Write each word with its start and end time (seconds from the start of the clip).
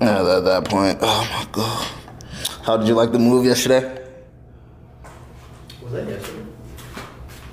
At 0.00 0.44
that 0.44 0.64
point. 0.64 0.98
Oh 1.02 1.28
my 1.32 1.46
god. 1.50 1.86
How 2.62 2.76
did 2.76 2.86
you 2.86 2.94
like 2.94 3.10
the 3.12 3.18
move 3.18 3.44
yesterday? 3.44 4.04
Was 5.82 5.92
that 5.92 6.08
yesterday? 6.08 6.44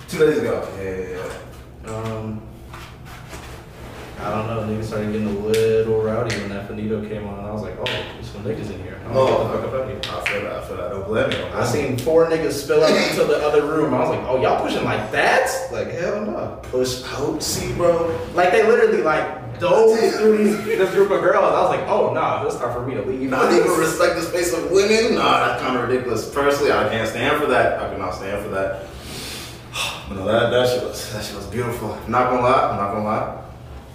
Two 0.07 0.19
days 0.19 0.37
ago. 0.37 0.67
Yeah. 0.79 1.91
Um, 1.91 2.41
I 4.25 4.31
don't 4.31 4.47
know. 4.47 4.73
Niggas 4.73 4.85
started 4.85 5.11
getting 5.11 5.27
a 5.27 5.39
little 5.39 6.01
rowdy 6.01 6.35
when 6.37 6.49
that 6.49 6.67
Finito 6.67 7.07
came 7.07 7.27
on. 7.27 7.46
I 7.46 7.51
was 7.51 7.62
like, 7.62 7.78
oh, 7.78 7.83
there's 7.85 8.31
some 8.31 8.44
niggas 8.44 8.74
in 8.74 8.81
here. 8.81 8.99
I'm 9.05 9.13
gonna 9.13 9.53
get 9.53 9.62
the 9.62 9.67
fuck 9.67 9.67
up 9.67 9.74
out. 9.74 10.07
Oh, 10.10 10.19
I 10.19 10.29
feel 10.29 10.42
that. 10.42 10.53
I 10.53 10.67
feel 10.67 10.78
that. 10.78 10.89
Don't 10.89 11.07
blame 11.07 11.29
me. 11.29 11.35
I 11.53 11.65
seen 11.65 11.97
four 11.99 12.25
niggas 12.28 12.53
spill 12.53 12.83
out 12.83 12.89
into 12.89 13.24
the 13.24 13.38
other 13.46 13.67
room. 13.67 13.93
I 13.93 13.99
was 13.99 14.10
like, 14.10 14.28
oh, 14.28 14.42
y'all 14.42 14.65
pushing 14.65 14.83
like 14.83 15.11
that? 15.11 15.47
Like, 15.71 15.92
hell 15.92 16.25
no. 16.25 16.59
push 16.63 17.03
out. 17.03 17.43
See, 17.43 17.71
bro. 17.73 18.20
Like, 18.34 18.52
they 18.52 18.63
literally, 18.67 19.03
like, 19.03 19.59
dove 19.59 19.98
through 20.16 20.38
these, 20.38 20.66
this 20.66 20.91
group 20.91 21.12
of 21.12 21.21
girls. 21.21 21.44
I 21.44 21.62
was 21.62 21.70
like, 21.77 21.88
oh, 21.88 22.12
nah, 22.12 22.45
it's 22.45 22.55
time 22.55 22.73
for 22.73 22.85
me 22.85 22.95
to 22.95 23.03
leave. 23.03 23.30
Not 23.30 23.53
even 23.53 23.71
respect 23.71 24.15
the 24.15 24.23
space 24.23 24.53
of 24.53 24.71
women. 24.71 25.15
Nah, 25.15 25.48
that's 25.48 25.62
kind 25.62 25.77
of 25.77 25.87
ridiculous. 25.87 26.34
Personally, 26.34 26.71
I 26.71 26.89
can't 26.89 27.07
stand 27.07 27.39
for 27.39 27.48
that. 27.48 27.79
I 27.79 27.93
cannot 27.93 28.15
stand 28.15 28.43
for 28.43 28.49
that. 28.49 28.87
But 30.07 30.17
no, 30.17 30.26
that 30.26 30.51
that 30.51 30.70
shit 30.70 30.84
was 30.84 31.12
that 31.13 31.26
shit 31.26 31.35
was 31.35 31.48
beautiful. 31.48 31.89
Not 32.07 32.29
gonna 32.29 32.43
lie. 32.43 32.70
I'm 32.70 32.77
not 32.77 32.91
gonna 32.91 33.03
lie. 33.03 33.45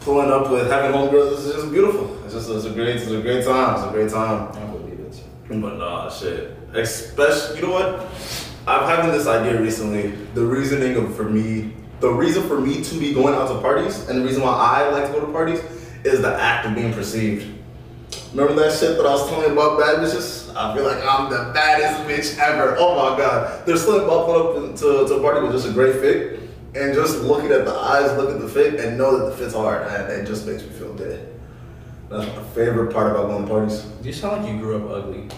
Pulling 0.01 0.31
up 0.31 0.51
with 0.51 0.71
having 0.71 0.93
homegirls 0.93 1.39
is 1.39 1.53
just 1.53 1.71
beautiful. 1.71 2.25
It's 2.25 2.33
just 2.33 2.49
it's 2.49 2.65
a 2.65 2.71
great 2.71 2.97
it's 2.97 3.11
a 3.11 3.21
great 3.21 3.45
time. 3.45 3.75
It's 3.77 3.87
a 3.87 3.91
great 3.91 4.11
time. 4.11 4.49
I 4.53 4.67
believe 4.73 4.99
it. 5.01 5.23
But 5.49 5.77
nah, 5.77 6.09
shit. 6.09 6.57
Especially, 6.73 7.57
you 7.57 7.67
know 7.67 7.73
what? 7.73 8.07
I'm 8.67 8.89
having 8.89 9.13
this 9.13 9.27
idea 9.27 9.61
recently. 9.61 10.13
The 10.35 10.45
reasoning 10.45 10.97
of 10.97 11.15
for 11.15 11.25
me, 11.25 11.75
the 12.01 12.09
reason 12.09 12.49
for 12.49 12.59
me 12.59 12.83
to 12.83 12.99
be 12.99 13.13
going 13.13 13.35
out 13.35 13.49
to 13.49 13.61
parties, 13.61 14.09
and 14.09 14.21
the 14.21 14.25
reason 14.25 14.43
why 14.43 14.53
I 14.53 14.89
like 14.89 15.07
to 15.07 15.13
go 15.13 15.27
to 15.27 15.33
parties, 15.33 15.61
is 16.05 16.23
the 16.23 16.35
act 16.35 16.67
of 16.67 16.75
being 16.75 16.95
perceived. 16.95 17.59
Remember 18.33 18.55
that 18.63 18.79
shit 18.79 18.97
that 18.97 19.05
I 19.05 19.11
was 19.11 19.29
telling 19.29 19.49
you 19.49 19.53
about 19.53 19.79
bad 19.79 19.99
bitches? 19.99 20.55
I 20.55 20.75
feel 20.75 20.85
like 20.85 21.03
I'm 21.05 21.31
the 21.31 21.53
baddest 21.53 22.09
bitch 22.09 22.39
ever. 22.39 22.77
Oh 22.79 22.95
my 22.95 23.19
god. 23.19 23.67
There's 23.67 23.85
something 23.85 24.05
about 24.05 24.27
pulling 24.27 24.71
up 24.71 24.77
to, 24.79 25.09
to 25.09 25.15
a 25.15 25.21
party 25.21 25.43
with 25.43 25.53
just 25.53 25.69
a 25.69 25.73
great 25.73 25.97
fit, 25.97 26.40
and 26.75 26.95
just 26.95 27.21
looking 27.23 27.51
at 27.51 27.65
the 27.65 27.75
eyes, 27.75 28.17
look 28.17 28.31
at 28.31 28.41
the 28.41 28.49
fit, 28.49 28.81
and 28.81 28.97
know 28.97 29.19
that 29.19 29.31
the 29.31 29.37
fit's 29.37 29.55
hard, 29.55 29.87
and 29.87 30.13
it 30.13 30.27
just 30.27 30.47
makes 30.47 30.63
me 30.63 30.69
feel 30.71 30.95
dead. 30.95 31.29
That's 32.09 32.27
my 32.37 32.43
favorite 32.55 32.93
part 32.93 33.11
about 33.11 33.29
going 33.29 33.45
to 33.45 33.49
parties. 33.49 33.87
You 34.03 34.13
sound 34.13 34.43
like 34.43 34.53
you 34.53 34.59
grew 34.59 34.77
up 34.85 35.05
ugly. 35.05 35.29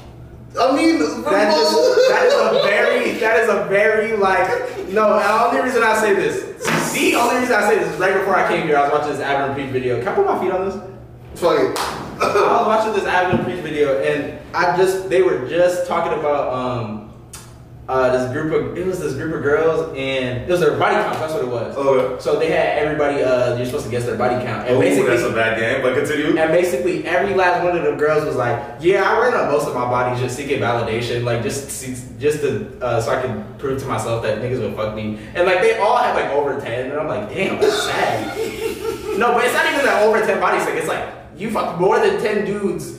I 0.59 0.77
mean, 0.77 0.99
That, 0.99 1.55
just, 1.55 2.09
that 2.11 2.27
is 2.27 2.35
a 2.35 2.63
very, 2.63 3.13
that 3.21 3.41
is 3.41 3.49
a 3.49 3.65
very 3.69 4.17
like, 4.17 4.49
no, 4.89 5.19
the 5.19 5.43
only 5.45 5.63
reason 5.63 5.83
I 5.83 5.99
say 5.99 6.15
this, 6.15 6.63
the 6.93 7.15
only 7.15 7.41
reason 7.41 7.55
I 7.55 7.69
say 7.69 7.79
this 7.79 7.93
is 7.93 7.99
right 7.99 8.13
before 8.15 8.37
I 8.37 8.47
came 8.49 8.67
here, 8.67 8.77
I 8.77 8.83
was 8.83 8.93
watching 8.93 9.13
this 9.13 9.21
Abner 9.21 9.55
Preach 9.55 9.71
video. 9.71 9.99
Can 10.01 10.09
I 10.09 10.15
put 10.15 10.27
my 10.27 10.39
feet 10.41 10.51
on 10.51 10.67
this? 10.69 10.77
Fuck 11.41 11.59
it. 11.59 11.79
I 12.21 12.59
was 12.59 12.67
watching 12.67 12.93
this 12.93 13.05
Abner 13.05 13.43
Preach 13.45 13.61
video 13.61 14.03
and 14.03 14.39
I 14.55 14.77
just, 14.77 15.09
they 15.09 15.23
were 15.23 15.49
just 15.49 15.87
talking 15.89 16.19
about, 16.19 16.53
um, 16.53 17.02
uh, 17.93 18.11
this 18.17 18.33
group 18.33 18.53
of, 18.55 18.79
it 18.79 18.87
was 18.87 18.99
this 19.01 19.15
group 19.15 19.35
of 19.35 19.43
girls 19.43 19.95
and 19.97 20.43
it 20.43 20.49
was 20.49 20.61
their 20.61 20.79
body 20.79 20.95
count, 20.95 21.19
that's 21.19 21.35
what 21.35 21.43
it 21.45 21.49
was. 21.49 21.77
Okay. 21.77 22.23
So 22.23 22.39
they 22.39 22.49
had 22.51 22.79
everybody, 22.79 23.23
uh, 23.23 23.57
you're 23.57 23.67
supposed 23.67 23.85
to 23.85 23.91
guess 23.91 24.05
their 24.07 24.17
body 24.17 24.43
count. 24.45 24.67
And 24.67 24.77
Oh, 24.77 24.81
basically, 24.81 25.11
that's 25.11 25.23
a 25.23 25.33
bad 25.33 25.59
game, 25.59 25.83
but 25.83 25.95
continue. 25.95 26.39
and 26.39 26.51
basically, 26.51 27.05
every 27.07 27.35
last 27.35 27.63
one 27.63 27.77
of 27.77 27.85
the 27.85 27.93
girls 27.93 28.25
was 28.25 28.37
like, 28.37 28.57
"Yeah, 28.81 29.03
I 29.09 29.21
ran 29.21 29.35
up 29.35 29.51
most 29.53 29.69
of 29.69 29.75
my 29.75 29.85
body 29.85 30.19
just 30.19 30.37
seeking 30.37 30.61
validation, 30.61 31.25
like 31.25 31.43
just 31.43 31.85
just 32.19 32.41
to 32.41 32.79
uh, 32.81 33.01
so 33.03 33.11
I 33.13 33.21
could 33.21 33.59
prove 33.59 33.81
to 33.83 33.87
myself 33.87 34.23
that 34.23 34.39
niggas 34.41 34.61
would 34.63 34.75
fuck 34.75 34.95
me." 34.95 35.19
And 35.35 35.47
like 35.47 35.61
they 35.61 35.77
all 35.79 35.99
had 35.99 36.15
like 36.15 36.31
over 36.33 36.59
ten, 36.61 36.91
and 36.91 36.99
I'm 36.99 37.09
like, 37.09 37.29
"Damn, 37.29 37.61
that's 37.61 37.83
sad." 37.83 38.27
no, 39.19 39.33
but 39.35 39.45
it's 39.45 39.55
not 39.55 39.67
even 39.73 39.85
that 39.85 40.03
over 40.07 40.25
ten 40.25 40.41
body 40.41 40.61
stick. 40.61 40.77
It's 40.77 40.89
like 40.89 41.05
you 41.37 41.51
fucked 41.51 41.79
more 41.81 41.99
than 42.01 42.21
ten 42.23 42.47
dudes 42.47 42.99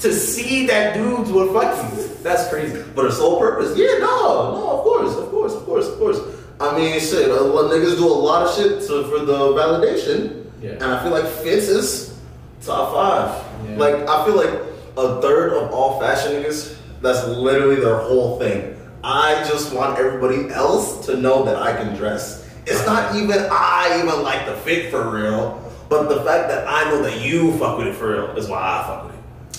to 0.00 0.12
see 0.12 0.66
that 0.66 0.94
dudes 0.94 1.30
would 1.30 1.52
fuck 1.52 1.92
you. 1.92 2.08
That's 2.22 2.48
crazy. 2.48 2.82
For 2.94 3.04
the 3.04 3.12
sole 3.12 3.38
purpose? 3.38 3.76
Yeah, 3.76 3.98
no, 3.98 4.54
no, 4.54 4.78
of 4.78 4.84
course, 4.84 5.16
of 5.16 5.30
course, 5.30 5.54
of 5.54 5.64
course, 5.64 5.86
of 5.88 5.98
course. 5.98 6.18
I 6.60 6.76
mean, 6.76 6.98
shit, 7.00 7.30
a 7.30 7.34
lot 7.34 7.70
niggas 7.70 7.96
do 7.96 8.06
a 8.06 8.08
lot 8.08 8.46
of 8.46 8.54
shit 8.54 8.80
to, 8.88 9.04
for 9.08 9.24
the 9.24 9.38
validation. 9.54 10.44
Yeah. 10.60 10.72
And 10.72 10.84
I 10.84 11.02
feel 11.02 11.12
like 11.12 11.26
Fitz 11.26 11.68
is 11.68 12.18
top 12.62 12.92
five. 12.92 13.70
Yeah. 13.70 13.76
Like, 13.76 14.08
I 14.08 14.24
feel 14.24 14.36
like 14.36 14.60
a 14.96 15.20
third 15.20 15.52
of 15.52 15.70
all 15.72 16.00
fashion 16.00 16.32
niggas, 16.32 16.76
that's 17.00 17.26
literally 17.28 17.76
their 17.76 17.98
whole 17.98 18.38
thing. 18.40 18.76
I 19.04 19.44
just 19.48 19.72
want 19.72 19.98
everybody 19.98 20.52
else 20.52 21.06
to 21.06 21.16
know 21.16 21.44
that 21.44 21.56
I 21.56 21.76
can 21.76 21.94
dress. 21.94 22.50
It's 22.66 22.84
not 22.84 23.14
even 23.14 23.46
I 23.50 24.00
even 24.02 24.22
like 24.22 24.44
the 24.46 24.54
fit 24.56 24.90
for 24.90 25.08
real, 25.08 25.72
but 25.88 26.08
the 26.08 26.22
fact 26.22 26.48
that 26.48 26.66
I 26.66 26.90
know 26.90 27.02
that 27.02 27.20
you 27.20 27.56
fuck 27.58 27.78
with 27.78 27.86
it 27.86 27.94
for 27.94 28.12
real 28.12 28.36
is 28.36 28.48
why 28.48 28.58
I 28.58 28.86
fuck 28.86 29.06
with 29.06 29.14
it. 29.14 29.17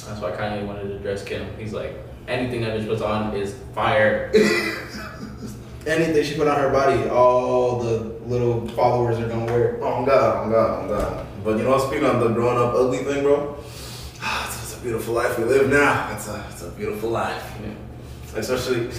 That's 0.09 0.21
why 0.21 0.31
Kanye 0.31 0.65
wanted 0.65 0.87
to 0.87 0.99
dress 0.99 1.23
Kim. 1.23 1.47
He's 1.59 1.71
like, 1.71 1.93
anything 2.27 2.61
that 2.61 2.79
bitch 2.79 2.87
puts 2.87 3.03
on 3.03 3.35
is 3.35 3.53
fire. 3.75 4.31
anything 5.85 6.23
she 6.23 6.35
put 6.35 6.47
on 6.47 6.59
her 6.59 6.71
body, 6.71 7.07
all 7.09 7.79
the 7.79 7.99
little 8.25 8.67
followers 8.69 9.19
are 9.19 9.27
gonna 9.27 9.45
wear. 9.45 9.77
Oh 9.83 10.01
my 10.01 10.07
God, 10.07 10.37
oh 10.37 10.45
my 10.45 10.51
God, 10.51 10.79
oh 10.79 10.81
my 10.81 10.87
God. 10.87 11.27
But 11.43 11.57
you 11.57 11.63
know, 11.63 11.77
speaking 11.77 12.05
of 12.05 12.19
the 12.21 12.29
growing 12.29 12.57
up 12.57 12.73
ugly 12.73 13.03
thing, 13.03 13.21
bro, 13.21 13.55
it's, 13.59 14.19
it's 14.63 14.77
a 14.77 14.81
beautiful 14.81 15.13
life 15.13 15.37
we 15.37 15.45
live 15.45 15.69
now. 15.69 16.11
It's 16.15 16.27
a, 16.27 16.43
it's 16.49 16.63
a 16.63 16.71
beautiful 16.71 17.11
life. 17.11 17.55
Yeah. 17.63 18.39
Especially, 18.39 18.89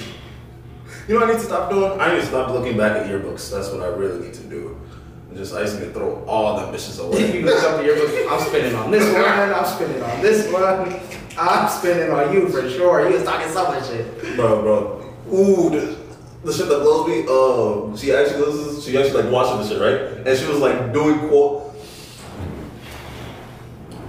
you 1.09 1.15
know 1.15 1.21
what 1.21 1.31
I 1.31 1.33
need 1.33 1.41
to 1.41 1.45
stop 1.45 1.71
doing? 1.71 2.01
I 2.01 2.15
need 2.15 2.21
to 2.21 2.27
stop 2.27 2.51
looking 2.51 2.77
back 2.77 2.97
at 2.97 3.07
yearbooks. 3.11 3.51
That's 3.51 3.71
what 3.71 3.83
I 3.83 3.89
really 3.89 4.27
need 4.27 4.35
to 4.35 4.45
do. 4.45 4.81
And 5.31 5.39
just, 5.39 5.55
I 5.55 5.63
just 5.63 5.79
need 5.79 5.87
to 5.87 5.93
throw 5.93 6.25
all 6.25 6.57
them 6.57 6.75
bitches 6.75 6.99
away. 6.99 7.39
you 7.39 7.47
look 7.47 7.63
up 7.63 7.77
the 7.77 7.85
yearbook, 7.85 8.33
I'm 8.33 8.41
spending 8.41 8.75
on 8.75 8.91
this 8.91 9.15
one, 9.15 9.25
I'm 9.25 9.65
spending 9.65 10.03
on 10.03 10.21
this 10.21 10.53
one, 10.53 11.01
I'm 11.39 11.69
spending 11.69 12.11
on 12.11 12.35
you 12.35 12.49
for 12.49 12.69
sure. 12.69 13.09
You 13.09 13.15
was 13.15 13.23
talking 13.23 13.49
so 13.53 13.69
much 13.69 13.87
shit. 13.87 14.37
bro, 14.37 14.61
bro. 14.61 15.15
Ooh, 15.33 15.71
the, 15.71 15.97
the 16.43 16.53
shit 16.53 16.69
that 16.69 16.81
blows 16.81 17.07
me. 17.07 17.25
Uh, 17.29 17.97
she 17.97 18.13
actually 18.13 18.45
listens. 18.45 18.85
She 18.85 18.99
actually 18.99 19.23
like 19.23 19.33
watching 19.33 19.61
the 19.61 19.69
shit, 19.69 19.81
right? 19.81 20.27
And 20.27 20.37
she 20.37 20.47
was 20.47 20.59
like 20.59 20.93
doing 20.93 21.29
quote. 21.29 21.69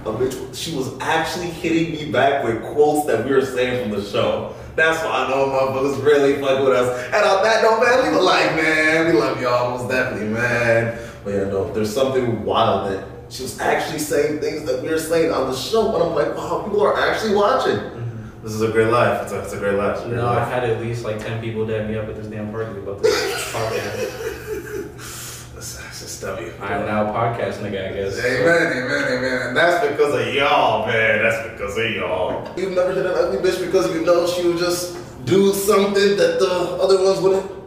A 0.04 0.06
bitch, 0.06 0.52
she 0.52 0.74
was 0.74 0.98
actually 0.98 1.46
hitting 1.46 1.92
me 1.92 2.10
back 2.10 2.42
with 2.42 2.60
quotes 2.74 3.06
that 3.06 3.24
we 3.24 3.30
were 3.30 3.46
saying 3.46 3.88
from 3.88 3.96
the 3.96 4.04
show. 4.04 4.52
That's 4.74 4.98
why 5.04 5.10
I 5.10 5.30
know 5.30 5.46
my 5.46 5.78
motherfuckers 5.80 6.04
really 6.04 6.40
fuck 6.40 6.64
with 6.64 6.74
us. 6.74 7.06
And 7.06 7.24
on 7.24 7.44
that 7.44 7.62
note, 7.62 7.80
man, 7.80 8.04
leave 8.04 8.20
a 8.20 8.24
like, 8.24 8.56
man. 8.56 9.06
We 9.06 9.20
love 9.20 9.40
y'all 9.40 9.78
most 9.78 9.88
definitely, 9.88 10.28
man. 10.28 10.98
But 11.24 11.30
yeah, 11.34 11.44
no, 11.44 11.72
there's 11.72 11.92
something 11.94 12.44
wild 12.44 12.90
that 12.92 13.06
she 13.28 13.42
was 13.44 13.58
actually 13.60 13.98
saying 14.00 14.40
things 14.40 14.64
that 14.64 14.82
we 14.82 14.88
were 14.88 14.98
saying 14.98 15.32
on 15.32 15.50
the 15.50 15.56
show. 15.56 15.94
And 15.94 16.02
I'm 16.02 16.14
like, 16.14 16.36
wow, 16.36 16.62
people 16.64 16.82
are 16.82 16.98
actually 16.98 17.34
watching. 17.34 17.76
Mm-hmm. 17.76 18.42
This 18.42 18.52
is 18.52 18.62
a 18.62 18.72
great 18.72 18.88
life. 18.90 19.22
It's 19.22 19.32
a, 19.32 19.40
it's 19.42 19.52
a 19.52 19.58
great 19.58 19.76
life. 19.76 19.96
It's 19.96 20.00
a 20.00 20.08
You 20.08 20.14
great 20.14 20.22
know, 20.22 20.28
I 20.28 20.36
life. 20.38 20.48
had 20.48 20.64
at 20.64 20.80
least 20.80 21.04
like 21.04 21.18
10 21.20 21.40
people 21.40 21.64
dab 21.66 21.88
me 21.88 21.96
up 21.96 22.08
at 22.08 22.16
this 22.16 22.26
damn 22.26 22.50
party 22.50 22.78
about 22.78 23.02
this 23.02 23.14
podcast. 23.52 24.88
That's, 25.54 25.76
that's 25.76 26.00
just 26.00 26.20
W. 26.22 26.52
I 26.60 26.72
am 26.74 26.86
now 26.86 27.06
a 27.08 27.12
podcast 27.14 27.58
nigga, 27.62 27.90
I 27.90 27.92
guess. 27.94 28.18
Amen, 28.18 28.72
amen, 28.82 29.12
amen. 29.12 29.42
And 29.48 29.56
that's 29.56 29.86
because 29.86 30.12
of 30.26 30.34
y'all, 30.34 30.86
man. 30.88 31.22
That's 31.22 31.50
because 31.52 31.78
of 31.78 31.90
y'all. 31.92 32.58
You've 32.58 32.72
never 32.72 32.92
hit 32.92 33.06
an 33.06 33.12
ugly 33.14 33.38
bitch 33.38 33.64
because 33.64 33.94
you 33.94 34.04
know 34.04 34.26
she 34.26 34.48
would 34.48 34.58
just 34.58 34.96
do 35.24 35.52
something 35.52 36.16
that 36.16 36.40
the 36.40 36.50
other 36.82 37.04
ones 37.04 37.20
wouldn't. 37.20 37.61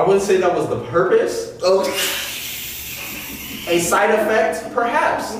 I 0.00 0.06
wouldn't 0.06 0.24
say 0.24 0.38
that 0.38 0.54
was 0.54 0.66
the 0.66 0.82
purpose. 0.86 1.58
Oh, 1.62 1.82
A 3.68 3.78
side 3.80 4.08
effect, 4.08 4.72
perhaps. 4.72 5.36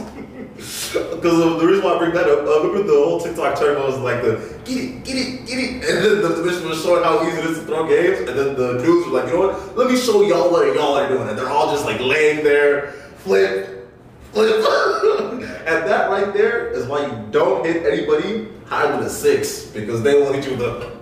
because 0.55 1.59
the 1.59 1.67
reason 1.67 1.83
why 1.83 1.95
I 1.95 1.99
bring 1.99 2.13
that 2.13 2.29
up, 2.29 2.47
uh, 2.47 2.69
remember 2.69 2.93
the 2.93 2.93
whole 2.93 3.19
TikTok 3.19 3.59
term 3.59 3.83
was 3.83 3.99
like 4.01 4.21
the 4.21 4.37
get 4.67 4.77
it, 4.77 5.03
get 5.03 5.17
it, 5.17 5.47
get 5.47 5.59
it, 5.59 5.71
and 5.89 6.05
then 6.05 6.21
the, 6.21 6.29
bitch 6.45 6.63
was 6.69 6.83
showing 6.83 7.03
how 7.03 7.27
easy 7.27 7.39
it 7.39 7.45
is 7.47 7.61
to 7.61 7.65
throw 7.65 7.89
games, 7.89 8.19
and 8.19 8.39
then 8.39 8.55
the 8.55 8.83
dudes 8.85 9.07
were 9.07 9.19
like, 9.19 9.29
you 9.29 9.39
know 9.39 9.49
what? 9.49 9.79
Let 9.79 9.91
me 9.91 9.97
show 9.97 10.21
y'all 10.21 10.53
what 10.53 10.67
y'all 10.75 10.95
are 10.95 11.09
doing, 11.09 11.27
and 11.27 11.39
they're 11.39 11.49
all 11.49 11.73
just 11.73 11.87
like 11.87 11.99
laying 11.99 12.45
there, 12.45 12.93
flip, 13.17 13.91
flip, 14.33 14.57
and 14.57 15.89
that 15.89 16.11
right 16.11 16.35
there 16.35 16.69
is 16.69 16.85
why 16.87 17.07
you 17.07 17.29
don't 17.31 17.65
hit 17.65 17.87
anybody 17.87 18.49
higher 18.67 18.93
than 18.93 19.05
a 19.05 19.09
six 19.09 19.65
because 19.65 20.03
they 20.03 20.17
will 20.17 20.35
hit 20.35 20.45
you 20.45 20.51
with 20.51 20.61
a. 20.61 21.01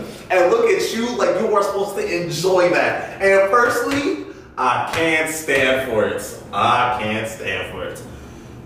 and 0.30 0.50
look 0.50 0.70
at 0.70 0.94
you 0.94 1.16
like 1.16 1.40
you 1.40 1.54
are 1.54 1.62
supposed 1.62 1.96
to 1.96 2.22
enjoy 2.22 2.70
that. 2.70 3.20
And 3.22 3.50
personally, 3.50 4.26
I 4.58 4.90
can't 4.94 5.32
stand 5.32 5.90
for 5.90 6.06
it. 6.08 6.42
I 6.52 6.98
can't 7.00 7.28
stand 7.28 7.72
for 7.72 7.84
it. 7.84 7.98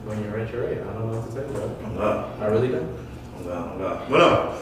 When 0.04 0.22
you're 0.22 0.36
right, 0.36 0.50
you're 0.52 0.66
right. 0.66 0.78
I 0.78 0.92
don't 0.92 1.10
know 1.10 1.20
what 1.20 1.28
to 1.28 1.34
tell 1.34 1.46
you, 1.46 1.52
bro. 1.52 1.76
I'm 1.84 1.94
done. 1.96 2.42
I 2.42 2.46
really 2.46 2.68
don't. 2.68 2.98
I'm 3.36 3.44
done. 3.44 3.68
I'm 3.72 3.78
done. 3.78 4.10
But 4.10 4.18
no. 4.18 4.58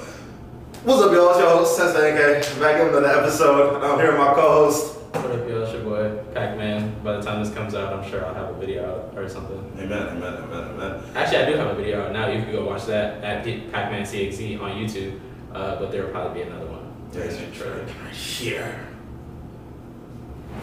What's 0.84 1.02
up, 1.02 1.12
y'all? 1.12 1.30
It's 1.30 1.38
your 1.38 1.50
host, 1.50 1.76
Sensei 1.76 2.12
NK. 2.12 2.60
Back 2.60 2.80
in 2.80 2.88
another 2.88 3.06
episode. 3.06 3.82
I'm 3.82 3.98
here 3.98 4.12
with 4.12 4.20
my 4.20 4.34
co-host. 4.34 4.96
What 4.96 5.24
up, 5.26 5.48
y'all? 5.48 5.62
It's 5.62 5.72
your 5.72 5.82
boy, 5.82 6.22
Pac-Man. 6.34 7.02
By 7.02 7.16
the 7.16 7.22
time 7.22 7.42
this 7.44 7.52
comes 7.54 7.74
out, 7.74 7.92
I'm 7.92 8.08
sure 8.10 8.24
I'll 8.24 8.34
have 8.34 8.54
a 8.54 8.58
video 8.58 8.84
out 8.88 9.18
or 9.18 9.28
something. 9.28 9.58
Amen, 9.78 9.92
amen, 9.92 10.34
amen, 10.34 10.64
amen. 10.70 11.02
Actually, 11.14 11.38
I 11.38 11.50
do 11.50 11.56
have 11.56 11.68
a 11.68 11.74
video 11.74 12.04
out 12.04 12.12
now. 12.12 12.28
You 12.28 12.42
can 12.42 12.52
go 12.52 12.66
watch 12.66 12.86
that 12.86 13.22
at 13.24 13.44
Pac-Man 13.44 14.02
CXE 14.02 14.60
on 14.60 14.72
YouTube. 14.72 15.18
Uh, 15.52 15.78
but 15.78 15.90
there 15.90 16.04
will 16.04 16.12
probably 16.12 16.42
be 16.42 16.48
another 16.48 16.66
one. 16.66 16.77
Yeah, 17.12 17.20
Very 17.20 17.28
it's 17.28 17.58
soon, 17.58 17.70
right 17.72 18.12
here. 18.12 18.86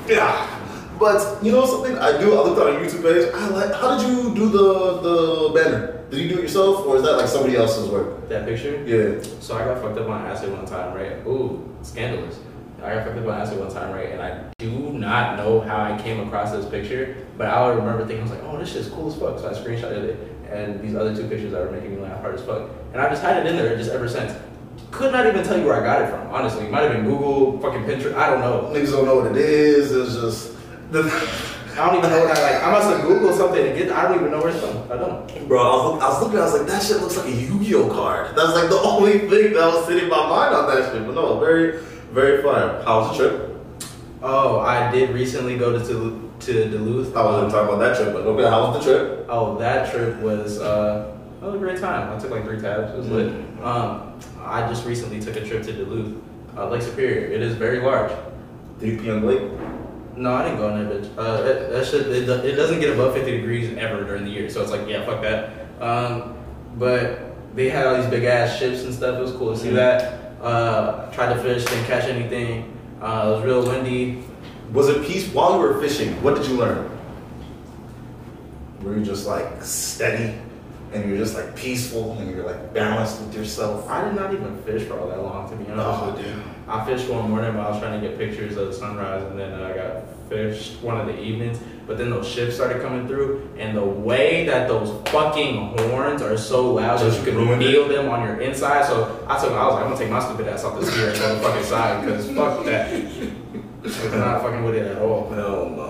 Yeah. 0.08 0.62
But 1.00 1.44
you 1.44 1.52
know 1.52 1.66
something 1.66 1.98
I 1.98 2.18
do. 2.20 2.34
I 2.36 2.44
looked 2.44 2.62
on 2.62 2.76
a 2.76 2.80
YouTube 2.80 3.02
page. 3.02 3.34
I 3.34 3.48
like. 3.50 3.74
How 3.74 3.98
did 3.98 4.08
you 4.08 4.34
do 4.34 4.50
the 4.50 5.02
the 5.02 5.52
banner? 5.54 6.06
Did 6.10 6.20
you 6.20 6.30
do 6.30 6.38
it 6.40 6.44
yourself, 6.44 6.86
or 6.86 6.98
is 6.98 7.04
that 7.04 7.18
like 7.18 7.28
somebody 7.28 7.58
else's 7.58 7.90
work? 7.90 8.30
That 8.30 8.46
picture? 8.46 8.84
Yeah. 8.86 9.22
So 9.42 9.58
I 9.58 9.66
got 9.66 9.82
fucked 9.82 9.98
up 9.98 10.08
on 10.08 10.26
acid 10.26 10.54
one 10.54 10.66
time, 10.66 10.96
right? 10.96 11.26
Ooh, 11.26 11.76
scandalous. 11.82 12.40
I 12.82 12.94
got 12.94 13.06
fucked 13.06 13.18
up 13.18 13.26
on 13.26 13.42
acid 13.42 13.60
one 13.60 13.72
time, 13.74 13.94
right? 13.94 14.10
And 14.12 14.22
I 14.22 14.52
do 14.60 14.94
not 14.94 15.38
know 15.38 15.60
how 15.62 15.82
I 15.82 16.00
came 16.02 16.20
across 16.26 16.52
this 16.52 16.66
picture, 16.70 17.18
but 17.38 17.48
I 17.48 17.68
would 17.68 17.78
remember 17.78 18.06
thinking, 18.06 18.20
I 18.20 18.30
was 18.30 18.32
like, 18.32 18.44
oh, 18.44 18.60
this 18.60 18.72
shit's 18.72 18.90
cool 18.90 19.12
as 19.12 19.18
fuck. 19.20 19.40
So 19.40 19.50
I 19.50 19.54
screenshotted 19.54 20.04
it, 20.04 20.32
and 20.50 20.80
these 20.82 20.96
other 20.96 21.16
two 21.16 21.28
pictures 21.28 21.52
that 21.52 21.62
were 21.62 21.72
making 21.72 21.96
me 21.96 22.02
laugh 22.02 22.22
hard 22.22 22.36
as 22.36 22.46
fuck. 22.46 22.70
And 22.94 23.02
I've 23.02 23.10
just 23.10 23.24
had 23.24 23.44
it 23.44 23.50
in 23.50 23.58
there 23.58 23.76
just 23.76 23.90
ever 23.92 24.08
since. 24.08 24.34
Could 24.96 25.12
not 25.12 25.28
even 25.28 25.44
tell 25.44 25.60
you 25.60 25.66
where 25.66 25.76
I 25.76 25.84
got 25.84 26.02
it 26.04 26.10
from, 26.10 26.26
honestly. 26.34 26.68
It 26.68 26.72
might 26.72 26.84
have 26.84 26.94
been 26.94 27.04
Google, 27.04 27.60
fucking 27.60 27.84
Pinterest, 27.84 28.16
I 28.16 28.30
don't 28.30 28.40
know. 28.40 28.72
Niggas 28.74 28.92
don't 28.92 29.04
know 29.04 29.18
what 29.18 29.30
it 29.30 29.36
is. 29.36 29.92
It's 29.92 30.16
just. 30.16 30.56
The, 30.90 31.04
I 31.78 31.88
don't 31.88 31.98
even 31.98 32.10
know 32.10 32.20
what 32.22 32.38
I 32.38 32.42
like. 32.42 32.64
I 32.64 32.72
must 32.72 32.88
have 32.90 33.02
Googled 33.02 33.36
something 33.36 33.62
to 33.62 33.74
get. 33.78 33.92
I 33.92 34.04
don't 34.04 34.20
even 34.20 34.32
know 34.32 34.40
where 34.40 34.52
it's 34.52 34.62
from. 34.62 34.90
I 34.90 34.96
don't. 34.96 35.50
Bro, 35.50 35.62
I 35.62 35.76
was, 35.76 35.92
look, 35.92 36.02
I 36.02 36.08
was 36.08 36.22
looking, 36.22 36.40
I 36.40 36.44
was 36.44 36.54
like, 36.54 36.68
that 36.68 36.82
shit 36.82 37.02
looks 37.02 37.18
like 37.18 37.26
a 37.26 37.36
Yu-Gi-Oh 37.36 37.90
card. 37.90 38.38
That's 38.38 38.54
like 38.54 38.70
the 38.70 38.80
only 38.84 39.20
thing 39.20 39.52
that 39.52 39.66
was 39.66 39.86
sitting 39.86 40.06
in 40.06 40.10
my 40.10 40.30
mind 40.30 40.56
on 40.56 40.74
that 40.74 40.94
shit. 40.94 41.06
But 41.06 41.14
no, 41.14 41.40
very, 41.40 41.82
very 42.14 42.42
fun. 42.42 42.82
How 42.86 43.02
was 43.02 43.18
the 43.18 43.28
trip? 43.28 43.56
Oh, 44.22 44.62
I 44.62 44.90
did 44.94 45.10
recently 45.10 45.58
go 45.58 45.78
to 45.78 45.86
to, 45.86 46.32
to 46.40 46.70
Duluth. 46.70 47.14
I 47.18 47.26
wasn't 47.26 47.52
talking 47.52 47.68
about 47.68 47.80
that 47.80 47.98
trip, 47.98 48.14
but 48.14 48.26
okay, 48.26 48.50
how 48.50 48.72
was 48.72 48.86
the 48.86 48.94
trip? 48.94 49.26
Oh, 49.28 49.58
that 49.58 49.92
trip 49.92 50.18
was 50.22 50.62
uh, 50.62 51.15
that 51.46 51.52
was 51.52 51.62
a 51.62 51.64
great 51.64 51.80
time. 51.80 52.16
I 52.16 52.20
took 52.20 52.32
like 52.32 52.44
three 52.44 52.60
tabs. 52.60 52.92
It 52.94 52.98
was 52.98 53.08
lit. 53.10 53.34
Um, 53.64 54.20
I 54.44 54.68
just 54.68 54.86
recently 54.86 55.20
took 55.20 55.36
a 55.36 55.46
trip 55.48 55.62
to 55.64 55.74
Duluth, 55.74 56.20
uh, 56.58 56.70
Lake 56.70 56.82
Superior. 56.82 57.28
It 57.32 57.42
is 57.42 57.54
very 57.56 57.80
large. 57.82 58.12
Did 58.80 58.90
you 58.94 59.00
pee 59.00 59.12
on 59.12 59.22
the 59.22 59.28
lake? 59.28 59.52
No, 60.16 60.34
I 60.34 60.44
didn't 60.46 60.58
go 60.58 60.76
in 60.76 60.88
there, 60.90 61.00
bitch. 61.00 61.10
Uh, 61.18 61.42
that, 61.44 61.70
that 61.72 61.86
shit, 61.86 62.08
it, 62.08 62.28
it 62.28 62.56
doesn't 62.56 62.80
get 62.80 62.94
above 62.94 63.14
50 63.14 63.30
degrees 63.32 63.78
ever 63.78 64.04
during 64.06 64.24
the 64.26 64.32
year, 64.32 64.50
so 64.50 64.62
it's 64.64 64.72
like, 64.72 64.88
yeah, 64.88 65.06
fuck 65.06 65.22
that. 65.22 65.52
Um, 65.82 66.36
but 66.78 67.36
they 67.56 67.70
had 67.70 67.86
all 67.86 67.96
these 67.96 68.10
big 68.10 68.24
ass 68.24 68.58
ships 68.58 68.84
and 68.84 68.94
stuff. 68.94 69.18
It 69.20 69.22
was 69.22 69.34
cool 69.34 69.54
to 69.54 69.60
see 69.60 69.70
Mhm. 69.70 69.76
that. 69.76 70.22
Uh, 70.42 71.12
tried 71.12 71.34
to 71.34 71.42
fish, 71.44 71.64
didn't 71.66 71.86
catch 71.86 72.06
anything. 72.06 72.76
Uh, 73.02 73.26
it 73.28 73.36
was 73.38 73.46
real 73.46 73.66
windy. 73.68 74.24
Was 74.74 74.90
it 74.90 75.06
peace 75.06 75.28
while 75.32 75.54
you 75.56 75.60
were 75.60 75.80
fishing? 75.80 76.22
What 76.24 76.36
did 76.36 76.48
you 76.48 76.56
learn? 76.58 76.90
Were 78.82 78.98
you 78.98 79.06
just 79.06 79.28
like 79.28 79.62
steady 79.64 80.34
and 80.96 81.10
you're 81.10 81.18
just 81.18 81.36
like 81.36 81.56
peaceful 81.56 82.14
and 82.18 82.32
you're 82.32 82.46
like 82.46 82.74
balanced 82.74 83.22
with 83.22 83.36
yourself? 83.36 83.88
I 83.90 84.06
did 84.06 84.16
not 84.16 84.34
even 84.34 84.58
fish 84.64 84.84
for 84.88 84.98
all 85.00 85.08
that 85.10 85.22
long, 85.22 85.50
to 85.50 85.56
be 85.56 85.70
honest 85.72 86.02
Oh, 86.04 86.12
with 86.16 86.26
you. 86.26 86.32
dude. 86.34 86.44
I 86.68 86.84
fished 86.86 87.10
one 87.10 87.30
morning 87.30 87.56
while 87.56 87.68
I 87.68 87.72
was 87.72 87.80
trying 87.80 88.02
to 88.02 88.08
get 88.08 88.18
pictures 88.18 88.58
of 88.58 88.68
the 88.68 88.74
sunrise, 88.74 89.22
and 89.24 89.38
then 89.38 89.54
I 89.54 89.74
got 89.76 90.04
fished 90.30 90.82
one 90.82 91.00
of 91.00 91.06
the 91.06 91.20
evenings. 91.22 91.60
But 91.86 92.00
then 92.00 92.10
those 92.10 92.28
ships 92.28 92.56
started 92.56 92.82
coming 92.82 93.08
through, 93.08 93.48
and 93.60 93.78
the 93.78 93.86
way 93.86 94.46
that 94.48 94.68
those 94.68 94.90
fucking 95.12 95.78
horns 95.78 96.24
are 96.24 96.36
so 96.38 96.74
loud 96.74 97.00
that 97.00 97.06
Just 97.12 97.20
you 97.24 97.34
can 97.34 97.60
feel 97.60 97.88
them 97.88 98.10
on 98.10 98.24
your 98.28 98.42
inside. 98.42 98.86
So 98.86 99.24
I 99.30 99.40
took, 99.40 99.52
I 99.52 99.66
was 99.66 99.74
like, 99.76 99.84
I'm 99.84 99.90
gonna 99.92 99.98
take 99.98 100.10
my 100.10 100.20
stupid 100.24 100.48
ass 100.48 100.64
off 100.64 100.80
this 100.80 100.90
gear 100.96 101.10
and 101.10 101.20
go 101.20 101.36
the 101.36 101.42
fucking 101.42 101.64
side 101.66 102.04
because 102.06 102.26
fuck 102.32 102.66
that. 102.66 102.92
I'm 102.92 104.20
not 104.20 104.42
fucking 104.42 104.64
with 104.64 104.74
it 104.76 104.88
at 104.94 104.98
all. 105.04 105.30
Hell 105.30 105.70
no. 105.70 105.85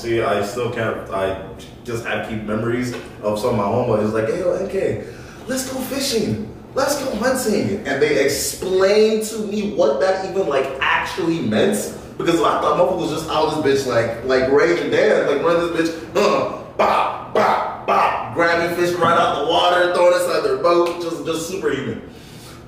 See, 0.00 0.22
I 0.22 0.42
still 0.46 0.72
can't. 0.72 0.96
I 1.10 1.46
just 1.84 2.06
have 2.06 2.26
keep 2.26 2.44
memories 2.44 2.94
of 3.22 3.38
some 3.38 3.50
of 3.50 3.56
my 3.58 3.64
homeboys. 3.64 4.14
Like, 4.14 4.28
hey, 4.28 4.38
yo, 4.38 4.56
NK, 4.56 5.04
let's 5.46 5.70
go 5.70 5.78
fishing. 5.78 6.50
Let's 6.74 7.04
go 7.04 7.14
hunting. 7.16 7.86
And 7.86 8.00
they 8.00 8.24
explained 8.24 9.24
to 9.24 9.40
me 9.40 9.74
what 9.74 10.00
that 10.00 10.24
even 10.30 10.48
like 10.48 10.64
actually 10.80 11.40
meant. 11.40 11.94
Because 12.16 12.40
I 12.40 12.62
thought 12.62 12.78
motherfucker 12.78 12.96
was 12.98 13.10
just 13.10 13.28
out 13.28 13.62
this 13.62 13.84
bitch 13.84 13.90
like 13.90 14.24
like 14.24 14.50
raging 14.50 14.90
dance, 14.90 15.30
like 15.30 15.42
run 15.42 15.74
this 15.74 15.90
bitch, 15.90 16.16
uh, 16.16 16.62
bop, 16.78 17.34
bop, 17.34 17.86
bop, 17.86 18.32
grabbing 18.32 18.74
fish 18.76 18.94
right 18.96 19.18
out 19.18 19.44
the 19.44 19.50
water, 19.50 19.92
throwing 19.92 20.14
it 20.14 20.22
inside 20.22 20.40
their 20.40 20.62
boat, 20.62 21.02
just 21.02 21.26
just 21.26 21.46
superhuman. 21.46 22.08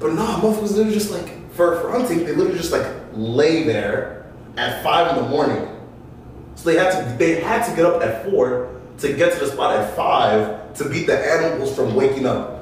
But 0.00 0.12
no, 0.12 0.22
motherfuckers 0.22 0.72
literally 0.72 0.92
just 0.92 1.10
like 1.10 1.50
for, 1.52 1.80
for 1.80 1.92
hunting, 1.92 2.26
they 2.26 2.34
literally 2.34 2.58
just 2.58 2.72
like 2.72 2.86
lay 3.14 3.62
there 3.62 4.26
at 4.58 4.82
five 4.82 5.16
in 5.16 5.22
the 5.22 5.30
morning. 5.30 5.71
So 6.56 6.70
they 6.70 6.76
had 6.76 6.90
to 6.92 7.18
they 7.18 7.40
had 7.40 7.68
to 7.68 7.76
get 7.76 7.84
up 7.84 8.02
at 8.02 8.24
four 8.24 8.80
to 8.98 9.12
get 9.12 9.32
to 9.34 9.40
the 9.40 9.50
spot 9.50 9.76
at 9.76 9.96
five 9.96 10.74
to 10.74 10.88
beat 10.88 11.06
the 11.06 11.18
animals 11.18 11.74
from 11.74 11.94
waking 11.94 12.26
up. 12.26 12.60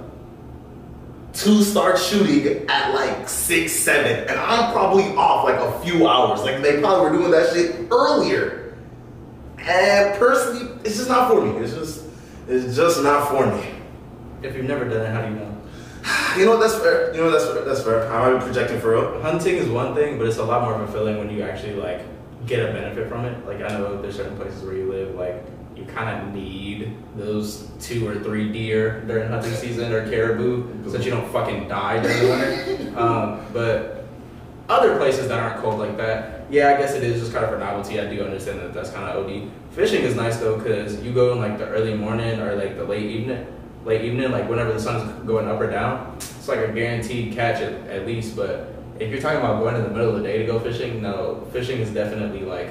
To 1.32 1.62
start 1.62 1.98
shooting 1.98 2.68
at 2.68 2.92
like 2.92 3.28
six, 3.28 3.72
seven, 3.72 4.28
and 4.28 4.38
I'm 4.38 4.72
probably 4.72 5.04
off 5.14 5.44
like 5.44 5.60
a 5.60 5.80
few 5.80 6.08
hours. 6.08 6.42
Like 6.42 6.60
they 6.60 6.80
probably 6.80 7.10
were 7.10 7.16
doing 7.16 7.30
that 7.30 7.52
shit 7.52 7.86
earlier. 7.90 8.74
And 9.58 10.18
personally, 10.18 10.72
it's 10.84 10.96
just 10.96 11.08
not 11.08 11.30
for 11.30 11.44
me. 11.44 11.58
It's 11.58 11.74
just 11.74 12.04
it's 12.48 12.74
just 12.74 13.02
not 13.02 13.28
for 13.28 13.46
me. 13.46 13.68
If 14.42 14.56
you've 14.56 14.64
never 14.64 14.88
done 14.88 15.06
it, 15.06 15.10
how 15.10 15.22
do 15.22 15.28
you 15.28 15.38
know? 15.38 15.56
You 16.38 16.46
know? 16.46 16.58
That's 16.58 16.76
fair. 16.76 17.14
You 17.14 17.20
know? 17.20 17.30
That's 17.30 17.44
fair. 17.44 17.64
That's 17.64 17.82
fair. 17.82 18.10
I 18.10 18.30
might 18.30 18.38
be 18.38 18.44
projecting 18.44 18.80
for 18.80 18.92
real. 18.92 19.20
Hunting 19.20 19.56
is 19.56 19.68
one 19.68 19.94
thing, 19.94 20.18
but 20.18 20.26
it's 20.26 20.38
a 20.38 20.44
lot 20.44 20.62
more 20.62 20.74
fulfilling 20.84 21.18
when 21.18 21.30
you 21.30 21.42
actually 21.42 21.74
like 21.74 22.00
get 22.46 22.68
a 22.68 22.72
benefit 22.72 23.08
from 23.08 23.24
it. 23.24 23.46
Like 23.46 23.62
I 23.62 23.68
know 23.68 24.00
there's 24.00 24.16
certain 24.16 24.36
places 24.36 24.62
where 24.62 24.74
you 24.74 24.90
live, 24.90 25.14
like 25.14 25.44
you 25.76 25.84
kind 25.84 26.28
of 26.28 26.34
need 26.34 26.96
those 27.16 27.70
two 27.80 28.06
or 28.06 28.18
three 28.20 28.50
deer 28.52 29.00
during 29.06 29.28
hunting 29.30 29.54
season 29.54 29.92
or 29.92 30.08
caribou, 30.08 30.84
so 30.84 30.90
that 30.90 31.04
you 31.04 31.10
don't 31.10 31.30
fucking 31.32 31.68
die 31.68 32.02
during 32.02 32.18
the 32.18 32.28
winter. 32.28 32.76
Um, 33.00 33.40
but 33.52 34.00
other 34.68 34.96
places 34.98 35.28
that 35.28 35.38
aren't 35.38 35.62
cold 35.62 35.78
like 35.78 35.96
that, 35.96 36.44
yeah, 36.50 36.74
I 36.74 36.76
guess 36.76 36.94
it 36.94 37.02
is 37.02 37.20
just 37.20 37.32
kind 37.32 37.44
of 37.44 37.50
for 37.50 37.58
novelty. 37.58 38.00
I 38.00 38.12
do 38.12 38.22
understand 38.22 38.60
that 38.60 38.74
that's 38.74 38.90
kind 38.90 39.08
of 39.08 39.24
OD. 39.24 39.50
Fishing 39.70 40.02
is 40.02 40.16
nice 40.16 40.38
though, 40.38 40.60
cause 40.60 41.00
you 41.02 41.12
go 41.12 41.32
in 41.32 41.38
like 41.38 41.56
the 41.56 41.66
early 41.66 41.94
morning 41.94 42.40
or 42.40 42.56
like 42.56 42.76
the 42.76 42.84
late 42.84 43.06
evening, 43.06 43.46
late 43.84 44.02
evening, 44.02 44.32
like 44.32 44.48
whenever 44.48 44.72
the 44.72 44.80
sun's 44.80 45.10
going 45.24 45.48
up 45.48 45.60
or 45.60 45.70
down. 45.70 46.14
It's 46.16 46.48
like 46.48 46.58
a 46.58 46.72
guaranteed 46.72 47.34
catch 47.34 47.62
at, 47.62 47.72
at 47.88 48.06
least. 48.06 48.36
But 48.36 48.74
if 49.00 49.10
you're 49.10 49.20
talking 49.20 49.38
about 49.38 49.60
going 49.60 49.74
in 49.76 49.82
the 49.82 49.88
middle 49.88 50.14
of 50.14 50.16
the 50.16 50.22
day 50.22 50.38
to 50.38 50.44
go 50.44 50.60
fishing, 50.60 51.00
no, 51.00 51.46
fishing 51.52 51.78
is 51.78 51.90
definitely 51.90 52.42
like 52.42 52.70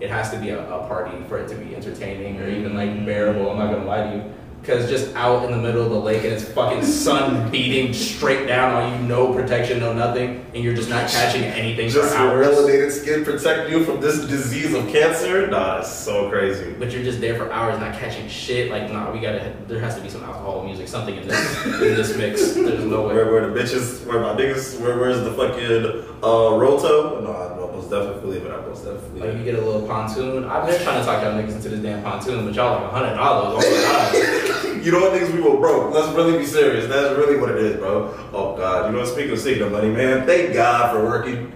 it 0.00 0.10
has 0.10 0.30
to 0.30 0.38
be 0.38 0.50
a, 0.50 0.60
a 0.70 0.86
party 0.86 1.16
for 1.28 1.38
it 1.38 1.48
to 1.48 1.54
be 1.54 1.74
entertaining 1.74 2.38
or 2.38 2.48
even 2.48 2.74
like 2.74 3.06
bearable. 3.06 3.50
I'm 3.50 3.58
not 3.58 3.72
gonna 3.72 3.86
lie 3.86 4.10
to 4.10 4.16
you. 4.16 4.34
Cause 4.66 4.88
just 4.90 5.14
out 5.14 5.44
in 5.44 5.52
the 5.52 5.58
middle 5.58 5.84
of 5.84 5.90
the 5.90 6.00
lake 6.00 6.24
and 6.24 6.32
it's 6.32 6.42
fucking 6.42 6.82
sun 6.84 7.48
beating 7.52 7.94
straight 7.94 8.48
down 8.48 8.74
on 8.74 9.00
you, 9.00 9.06
no 9.06 9.32
protection, 9.32 9.78
no 9.78 9.92
nothing, 9.92 10.44
and 10.54 10.64
you're 10.64 10.74
just 10.74 10.88
not 10.90 11.08
catching 11.08 11.44
anything 11.44 11.88
Just 11.88 12.12
for 12.12 12.20
your 12.20 12.42
hours. 12.42 12.48
melanated 12.48 12.90
skin 12.90 13.24
protecting 13.24 13.72
you 13.72 13.84
from 13.84 14.00
this 14.00 14.26
disease 14.26 14.74
of 14.74 14.88
cancer? 14.88 15.46
Nah, 15.46 15.76
that's 15.76 15.92
so 15.92 16.28
crazy. 16.30 16.74
But 16.76 16.90
you're 16.90 17.04
just 17.04 17.20
there 17.20 17.36
for 17.36 17.52
hours 17.52 17.78
not 17.78 17.94
catching 17.94 18.28
shit. 18.28 18.72
Like, 18.72 18.90
nah, 18.90 19.12
we 19.12 19.20
gotta. 19.20 19.54
There 19.68 19.78
has 19.78 19.94
to 19.94 20.00
be 20.00 20.08
some 20.08 20.24
alcohol, 20.24 20.64
music, 20.64 20.88
something 20.88 21.14
in 21.14 21.28
this 21.28 21.66
in 21.66 21.80
this 21.80 22.16
mix. 22.16 22.54
There's 22.54 22.84
no 22.84 23.06
way. 23.06 23.14
Where, 23.14 23.30
where 23.30 23.48
the 23.48 23.60
bitches, 23.60 24.04
where 24.04 24.18
my 24.20 24.34
niggas, 24.34 24.80
where, 24.80 24.98
where's 24.98 25.20
the 25.22 25.30
fucking 25.32 26.18
uh, 26.24 26.56
roto? 26.58 27.20
No, 27.20 27.32
I 27.32 27.56
most 27.76 27.90
definitely 27.90 28.38
it. 28.38 28.50
I 28.50 28.60
most 28.66 28.84
definitely 28.84 29.20
Like 29.20 29.38
you 29.38 29.44
get 29.44 29.54
a 29.54 29.60
little 29.60 29.86
pontoon. 29.86 30.44
I've 30.44 30.66
been 30.66 30.82
trying 30.82 31.00
to 31.00 31.06
talk 31.06 31.22
y'all 31.22 31.34
niggas 31.34 31.56
into 31.56 31.68
this 31.68 31.80
damn 31.80 32.02
pontoon, 32.02 32.46
but 32.46 32.54
y'all 32.54 32.82
like 32.82 32.90
a 32.90 32.94
hundred 32.94 33.14
dollars. 33.14 33.64
You 34.86 34.92
know 34.92 35.00
what, 35.00 35.20
niggas, 35.20 35.34
we 35.34 35.40
were 35.40 35.56
broke. 35.56 35.92
Let's 35.92 36.14
really 36.14 36.38
be 36.38 36.46
serious. 36.46 36.86
That's 36.86 37.18
really 37.18 37.40
what 37.40 37.50
it 37.50 37.56
is, 37.56 37.76
bro. 37.76 38.14
Oh, 38.32 38.56
God. 38.56 38.86
You 38.86 38.96
know 38.96 39.04
speaking 39.04 39.32
of 39.32 39.40
seeking 39.40 39.64
the 39.64 39.68
money, 39.68 39.88
man, 39.88 40.24
thank 40.28 40.54
God 40.54 40.92
for 40.92 41.04
working. 41.04 41.52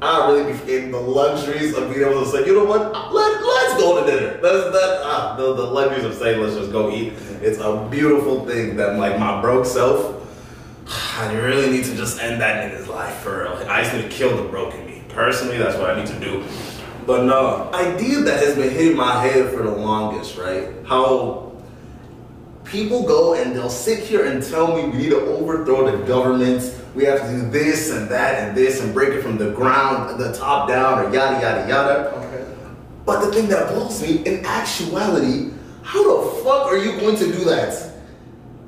I 0.00 0.32
really 0.32 0.52
be 0.52 0.74
in 0.74 0.90
the 0.90 0.98
luxuries 0.98 1.76
of 1.76 1.88
being 1.94 2.04
able 2.04 2.24
to 2.24 2.28
say, 2.28 2.44
you 2.44 2.56
know 2.56 2.64
what, 2.64 2.80
Let, 2.90 3.44
let's 3.44 3.80
go 3.80 4.04
to 4.04 4.10
dinner. 4.10 4.32
That's 4.32 4.72
that, 4.72 5.00
ah, 5.04 5.36
the, 5.36 5.54
the 5.54 5.62
luxuries 5.62 6.04
of 6.04 6.14
saying, 6.14 6.42
let's 6.42 6.56
just 6.56 6.72
go 6.72 6.90
eat. 6.90 7.12
It's 7.40 7.58
a 7.58 7.86
beautiful 7.88 8.44
thing 8.46 8.74
that, 8.78 8.98
like, 8.98 9.16
my 9.16 9.40
broke 9.40 9.64
self, 9.64 10.18
I 10.88 11.32
really 11.34 11.70
need 11.70 11.84
to 11.84 11.94
just 11.94 12.18
end 12.18 12.40
that 12.40 12.68
nigga's 12.68 12.88
life 12.88 13.14
for 13.18 13.44
real. 13.44 13.70
I 13.70 13.82
just 13.82 13.94
need 13.94 14.02
to 14.02 14.08
kill 14.08 14.36
the 14.36 14.48
broke 14.48 14.74
in 14.74 14.86
me. 14.86 15.04
Personally, 15.10 15.56
that's 15.56 15.78
what 15.78 15.90
I 15.90 16.00
need 16.00 16.08
to 16.08 16.18
do. 16.18 16.44
But 17.06 17.26
no, 17.26 17.70
idea 17.72 18.22
that 18.22 18.42
has 18.42 18.56
been 18.56 18.70
hitting 18.70 18.96
my 18.96 19.24
head 19.24 19.52
for 19.52 19.62
the 19.62 19.70
longest, 19.70 20.36
right? 20.36 20.68
How 20.84 21.51
people 22.72 23.02
go 23.02 23.34
and 23.34 23.54
they'll 23.54 23.68
sit 23.68 23.98
here 24.00 24.24
and 24.24 24.42
tell 24.42 24.74
me 24.74 24.88
we 24.88 24.98
need 25.04 25.10
to 25.10 25.20
overthrow 25.20 25.90
the 25.94 26.04
government. 26.06 26.74
We 26.94 27.04
have 27.04 27.20
to 27.20 27.28
do 27.28 27.50
this 27.50 27.90
and 27.90 28.08
that 28.08 28.42
and 28.42 28.56
this 28.56 28.80
and 28.80 28.92
break 28.94 29.10
it 29.10 29.22
from 29.22 29.36
the 29.38 29.50
ground, 29.50 30.18
the 30.18 30.32
top 30.32 30.68
down, 30.68 30.98
or 30.98 31.12
yada 31.14 31.40
yada 31.40 31.68
yada. 31.68 32.10
Okay. 32.16 32.44
But 33.04 33.24
the 33.26 33.32
thing 33.32 33.48
that 33.48 33.68
blows 33.68 34.00
me, 34.02 34.22
in 34.24 34.44
actuality, 34.46 35.50
how 35.82 36.02
the 36.02 36.42
fuck 36.42 36.66
are 36.66 36.76
you 36.78 36.98
going 36.98 37.16
to 37.16 37.26
do 37.26 37.44
that? 37.44 37.90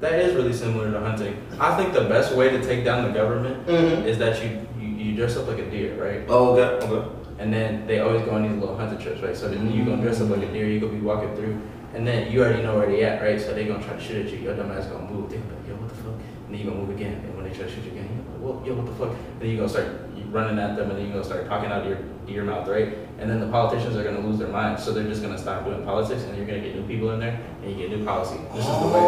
That 0.00 0.14
is 0.20 0.34
really 0.34 0.52
similar 0.52 0.90
to 0.92 1.00
hunting. 1.00 1.34
I 1.58 1.74
think 1.76 1.94
the 1.94 2.02
best 2.04 2.34
way 2.34 2.50
to 2.50 2.62
take 2.62 2.84
down 2.84 3.04
the 3.06 3.10
government 3.18 3.66
Mhm. 3.66 4.04
is 4.04 4.18
that 4.18 4.42
you, 4.42 4.50
you 4.78 4.88
you 5.04 5.16
dress 5.16 5.36
up 5.36 5.46
like 5.48 5.58
a 5.58 5.70
deer, 5.70 5.94
right? 6.02 6.22
Oh, 6.28 6.56
okay, 6.56 6.86
okay. 6.86 7.08
And 7.38 7.52
then 7.52 7.86
they 7.86 8.00
always 8.00 8.22
go 8.22 8.32
on 8.32 8.42
these 8.42 8.58
little 8.60 8.76
hunting 8.76 8.98
trips, 8.98 9.22
right? 9.22 9.36
So 9.36 9.48
then 9.48 9.70
you 9.72 9.84
gonna 9.84 10.02
dress 10.02 10.20
up 10.20 10.28
like 10.30 10.42
a 10.42 10.52
deer, 10.52 10.66
you 10.66 10.78
gonna 10.80 10.92
be 10.92 11.00
walking 11.00 11.34
through, 11.36 11.56
and 11.94 12.06
then 12.06 12.30
you 12.30 12.42
already 12.42 12.62
know 12.62 12.76
where 12.76 12.86
they 12.86 13.04
at, 13.04 13.22
right? 13.22 13.40
So 13.40 13.54
they 13.54 13.66
gonna 13.66 13.82
try 13.82 13.94
to 13.94 14.00
shoot 14.00 14.26
at 14.26 14.32
you. 14.32 14.38
Your 14.38 14.56
dumb 14.56 14.70
ass 14.72 14.86
gonna 14.86 15.10
move. 15.10 15.30
They 15.30 15.36
gonna 15.36 15.50
be 15.50 15.56
like, 15.56 15.68
yo, 15.68 15.74
what 15.76 15.88
the 15.88 15.94
fuck? 15.96 16.14
And 16.14 16.50
then 16.50 16.60
you 16.60 16.64
gonna 16.66 16.80
move 16.80 16.90
again. 16.90 17.14
And 17.24 17.36
when 17.36 17.44
they 17.48 17.54
try 17.54 17.66
to 17.66 17.70
shoot 17.70 17.84
you 17.84 17.92
again, 17.92 18.08
you 18.10 18.22
gonna 18.22 18.32
like, 18.32 18.42
well, 18.42 18.66
yo, 18.66 18.74
what 18.74 18.86
the 18.86 18.94
fuck? 18.94 19.10
And 19.16 19.40
then 19.40 19.48
you 19.50 19.56
gonna 19.56 19.68
start 19.68 19.88
running 20.30 20.58
at 20.58 20.76
them, 20.76 20.90
and 20.90 20.98
then 20.98 21.06
you're 21.06 21.14
gonna 21.14 21.24
start 21.24 21.46
talking 21.46 21.70
out 21.70 21.82
of 21.82 21.88
your 21.88 21.98
your 22.26 22.44
mouth, 22.44 22.66
right? 22.68 22.98
And 23.18 23.30
then 23.30 23.38
the 23.38 23.46
politicians 23.46 23.96
are 23.96 24.02
gonna 24.02 24.26
lose 24.26 24.38
their 24.38 24.48
minds, 24.48 24.82
so 24.82 24.92
they're 24.92 25.04
just 25.04 25.22
gonna 25.22 25.38
stop 25.38 25.64
doing 25.64 25.84
politics, 25.84 26.22
and 26.24 26.36
you're 26.36 26.46
gonna 26.46 26.60
get 26.60 26.74
new 26.74 26.86
people 26.86 27.10
in 27.10 27.20
there, 27.20 27.38
and 27.62 27.70
you 27.70 27.76
get 27.76 27.96
new 27.96 28.04
policy. 28.04 28.40
This 28.54 28.64
is 28.64 28.78
the 28.80 28.86
way. 28.86 29.04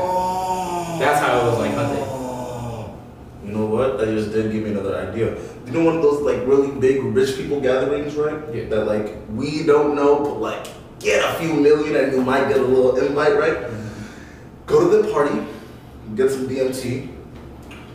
That's 1.00 1.20
how 1.20 1.40
it 1.40 1.50
was 1.50 1.58
like 1.58 1.74
hunting. 1.74 2.26
You 3.44 3.52
know 3.52 3.66
what? 3.66 3.98
That 3.98 4.06
just 4.06 4.32
did 4.32 4.52
give 4.52 4.64
me 4.64 4.70
another 4.70 4.96
idea. 4.96 5.36
You 5.66 5.72
know 5.72 5.84
one 5.84 5.96
of 5.96 6.02
those 6.02 6.20
like 6.20 6.46
really 6.46 6.70
big 6.70 7.02
rich 7.02 7.36
people 7.36 7.60
gatherings, 7.60 8.14
right? 8.14 8.42
Yeah. 8.54 8.64
That 8.64 8.86
like 8.86 9.16
we 9.30 9.64
don't 9.64 9.94
know, 9.94 10.18
but 10.18 10.40
like 10.40 10.66
get 11.06 11.22
a 11.24 11.38
few 11.38 11.54
million 11.54 11.94
and 11.96 12.12
you 12.12 12.20
might 12.20 12.48
get 12.48 12.58
a 12.58 12.62
little 12.62 12.96
invite, 12.96 13.36
right? 13.38 13.58
Go 14.66 14.90
to 14.90 15.02
the 15.02 15.12
party, 15.12 15.38
get 16.16 16.30
some 16.32 16.48
DMT, 16.48 17.08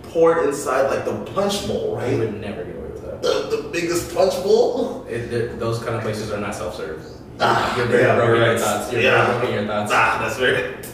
pour 0.03 0.37
it 0.39 0.47
inside 0.47 0.83
like 0.89 1.03
the 1.03 1.15
punch 1.33 1.67
bowl, 1.67 1.97
right? 1.97 2.11
You 2.13 2.19
would 2.19 2.39
never 2.39 2.63
get 2.63 2.75
away 2.77 2.87
with 2.89 3.03
that. 3.03 3.21
The, 3.21 3.33
the 3.57 3.69
biggest 3.69 4.15
punch 4.15 4.33
bowl. 4.43 5.05
It, 5.09 5.27
th- 5.29 5.51
those 5.59 5.79
kind 5.83 5.95
of 5.95 6.01
places 6.03 6.31
are 6.31 6.39
not 6.39 6.55
self-serve. 6.55 7.03
Ah, 7.41 7.75
You're 7.77 7.91
yeah, 7.99 8.15
right. 8.17 8.47
your 8.47 8.57
thoughts. 8.59 8.91
You're 8.93 9.01
Yeah. 9.01 9.49
your 9.49 9.65
thoughts. 9.67 9.91
Ah, 9.93 10.19
that's 10.23 10.37
very. 10.37 10.75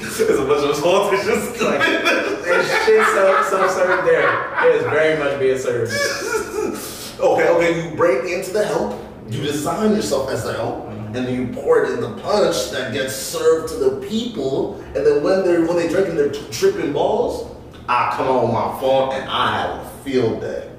It's 0.00 0.20
a 0.20 0.44
bunch 0.46 0.64
of 0.64 0.82
politicians. 0.82 1.60
Like, 1.60 1.80
there's 1.80 2.68
shit 2.84 3.04
self 3.14 3.46
self-serve 3.48 4.04
there. 4.04 4.66
It 4.68 4.76
is 4.76 4.82
very 4.84 5.18
much 5.18 5.38
being 5.38 5.58
served. 5.58 5.92
Okay, 7.20 7.48
okay, 7.48 7.70
you 7.90 7.96
break 7.96 8.30
into 8.32 8.52
the 8.52 8.64
help, 8.64 8.94
you 9.28 9.42
design 9.42 9.94
yourself 9.94 10.30
as 10.30 10.44
the 10.44 10.54
help, 10.54 10.88
and 10.88 11.14
then 11.14 11.34
you 11.34 11.52
pour 11.54 11.84
it 11.84 11.92
in 11.92 12.00
the 12.00 12.10
punch 12.22 12.70
that 12.70 12.92
gets 12.92 13.14
served 13.14 13.72
to 13.72 13.76
the 13.76 14.06
people, 14.08 14.80
and 14.94 15.06
then 15.06 15.22
when 15.22 15.44
they're 15.44 15.66
when 15.66 15.76
they 15.76 15.88
drink 15.88 16.08
and 16.08 16.18
they're 16.18 16.32
tripping 16.50 16.92
balls, 16.92 17.54
I 17.88 18.12
come 18.14 18.28
on 18.28 18.52
my 18.52 18.80
phone 18.80 19.14
and 19.14 19.28
I 19.30 19.60
have 19.60 19.86
a 19.86 19.88
field 20.04 20.40
day. 20.40 20.70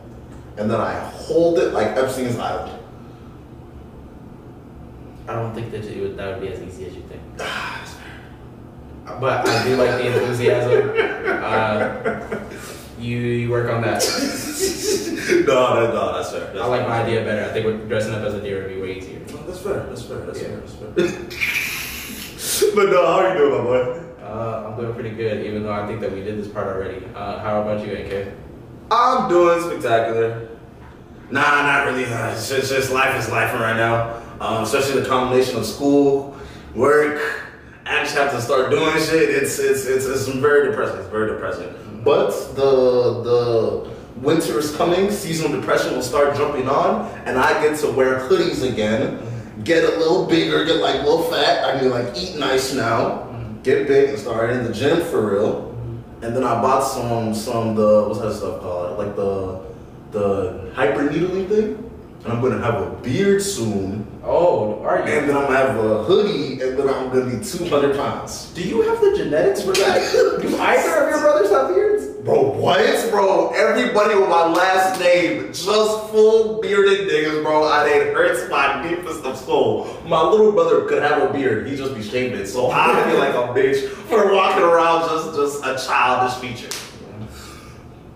And 0.58 0.70
then 0.70 0.80
I 0.80 0.94
hold 0.94 1.58
it 1.58 1.74
like 1.74 1.88
Epstein's 1.96 2.38
Island. 2.38 2.78
I 5.28 5.34
don't 5.34 5.54
think 5.54 5.72
that 5.72 5.84
would, 5.84 6.18
that 6.18 6.28
would 6.28 6.42
be 6.42 6.54
as 6.54 6.62
easy 6.62 6.86
as 6.86 6.96
you 6.96 7.04
think. 7.04 7.22
But 9.20 9.48
I 9.48 9.64
do 9.64 9.76
like 9.76 9.90
the 9.98 10.08
enthusiasm. 10.08 10.96
Uh, 11.40 12.40
you, 13.00 13.18
you 13.18 13.50
work 13.50 13.72
on 13.72 13.82
that. 13.82 14.04
no, 15.48 15.74
no, 15.76 15.94
no, 15.94 16.14
that's 16.14 16.32
fair. 16.32 16.46
That's 16.54 16.60
I 16.60 16.66
like 16.66 16.88
my 16.88 17.02
idea 17.04 17.24
better. 17.24 17.50
I 17.50 17.54
think 17.54 17.66
we're 17.66 17.78
dressing 17.88 18.14
up 18.14 18.22
as 18.24 18.34
a 18.34 18.42
deer 18.42 18.64
would 18.64 18.76
be 18.76 18.82
way 18.82 18.98
easier. 18.98 19.20
No, 19.20 19.38
That's 19.48 19.60
fair. 19.62 19.86
That's 19.88 20.04
fair. 20.04 20.18
That's 20.26 20.42
Yeah. 20.42 20.48
fair. 20.48 20.92
That's 20.96 22.60
fair. 22.60 22.72
but 22.76 22.90
no, 22.90 23.06
how 23.06 23.20
are 23.20 23.32
you 23.34 23.38
doing, 23.38 23.52
my 23.58 23.64
boy? 23.64 24.02
Uh, 24.24 24.68
I'm 24.70 24.80
doing 24.80 24.94
pretty 24.94 25.12
good, 25.12 25.46
even 25.46 25.64
though 25.64 25.72
I 25.74 25.88
think 25.88 26.02
that 26.02 26.12
we 26.12 26.22
did 26.24 26.38
this 26.38 26.48
part 26.48 26.68
already. 26.68 27.06
Uh, 27.16 27.40
how 27.40 27.62
about 27.62 27.86
you, 27.86 27.94
AK? 27.94 28.34
I'm 28.92 29.30
doing 29.30 29.62
spectacular. 29.62 30.50
Nah, 31.32 31.42
not 31.42 31.86
really. 31.88 32.06
Uh, 32.06 32.32
It's 32.32 32.50
just, 32.50 32.72
just 32.72 32.92
life 32.92 33.16
is 33.20 33.30
life 33.32 33.54
right 33.54 33.78
now. 33.78 34.22
Um, 34.40 34.64
especially 34.64 35.02
the 35.02 35.08
combination 35.08 35.58
of 35.58 35.66
school, 35.66 36.36
work, 36.74 37.20
I 37.86 38.04
just 38.04 38.16
have 38.16 38.32
to 38.32 38.42
start 38.42 38.70
doing 38.70 38.94
shit. 39.00 39.30
It's 39.30 39.58
it's 39.60 39.86
it's, 39.86 40.06
it's 40.06 40.28
very 40.28 40.70
depressing. 40.70 41.00
It's 41.00 41.10
very 41.10 41.32
depressing. 41.32 41.74
But 42.06 42.30
the 42.56 43.24
the 43.24 43.90
winter 44.22 44.60
is 44.60 44.76
coming. 44.76 45.12
Seasonal 45.12 45.60
depression 45.60 45.94
will 45.96 46.04
start 46.04 46.36
jumping 46.36 46.68
on, 46.70 47.10
and 47.26 47.38
I 47.38 47.62
get 47.62 47.80
to 47.80 47.92
wear 47.92 48.20
hoodies 48.20 48.70
again. 48.70 49.20
Get 49.64 49.84
a 49.84 49.98
little 49.98 50.26
bigger. 50.26 50.66
Get 50.66 50.78
like 50.78 50.96
a 50.96 51.04
little 51.04 51.24
fat. 51.24 51.64
I 51.66 51.82
mean, 51.82 51.92
like 51.92 52.16
eat 52.18 52.38
nice 52.38 52.74
now. 52.74 53.28
Get 53.64 53.88
big 53.88 54.10
and 54.10 54.20
start 54.20 54.52
in 54.52 54.64
the 54.64 54.74
gym 54.74 55.02
for 55.06 55.34
real. 55.34 55.70
And 56.22 56.36
then 56.36 56.44
I 56.44 56.62
bought 56.62 56.82
some 56.82 57.34
some 57.34 57.76
the 57.76 58.06
what's 58.08 58.20
that 58.20 58.34
stuff 58.34 58.62
called? 58.62 58.98
Like 58.98 59.16
the 59.16 59.62
the 60.12 60.72
hyper 60.76 61.10
needling 61.10 61.48
thing. 61.48 61.86
And 62.24 62.34
I'm 62.34 62.42
gonna 62.42 62.62
have 62.62 62.82
a 62.82 62.90
beard 63.02 63.42
soon. 63.42 64.06
Oh, 64.24 64.82
are 64.84 64.98
you? 64.98 65.14
And 65.14 65.30
then 65.30 65.38
I'm 65.38 65.46
gonna 65.46 65.58
have 65.58 65.78
a 65.78 66.04
hoodie, 66.04 66.62
and 66.62 66.78
then 66.78 66.90
I'm 66.90 67.10
gonna 67.10 67.38
be 67.38 67.44
200 67.44 67.96
pounds. 67.96 68.52
Do 68.54 68.62
you 68.62 68.82
have 68.82 69.00
the 69.00 69.16
genetics 69.16 69.64
for 69.64 69.72
that? 69.72 70.12
Do 70.42 70.58
either 70.58 71.04
of 71.04 71.10
your 71.10 71.20
brothers 71.22 71.50
have 71.52 71.74
beards? 71.74 71.99
Bro, 72.24 72.52
what? 72.58 73.10
Bro, 73.12 73.52
everybody 73.52 74.14
with 74.14 74.28
my 74.28 74.46
last 74.46 75.00
name, 75.00 75.54
just 75.54 76.10
full 76.10 76.60
bearded 76.60 77.08
niggas, 77.08 77.42
bro. 77.44 77.64
I 77.64 77.88
it 77.88 78.14
hurts 78.14 78.50
my 78.52 78.86
deepest 78.86 79.24
of 79.24 79.38
soul. 79.38 79.88
My 80.06 80.22
little 80.22 80.52
brother 80.52 80.86
could 80.86 81.02
have 81.02 81.30
a 81.30 81.32
beard, 81.32 81.66
he 81.66 81.78
just 81.78 81.96
be 81.96 82.04
shaved 82.04 82.36
it. 82.36 82.48
So 82.48 82.72
I 82.72 83.10
feel 83.10 83.20
like 83.20 83.34
a 83.34 83.58
bitch 83.58 83.88
for 84.10 84.34
walking 84.34 84.64
around 84.64 85.08
just, 85.08 85.36
just 85.36 85.66
a 85.66 85.88
childish 85.88 86.36
feature. 86.40 86.78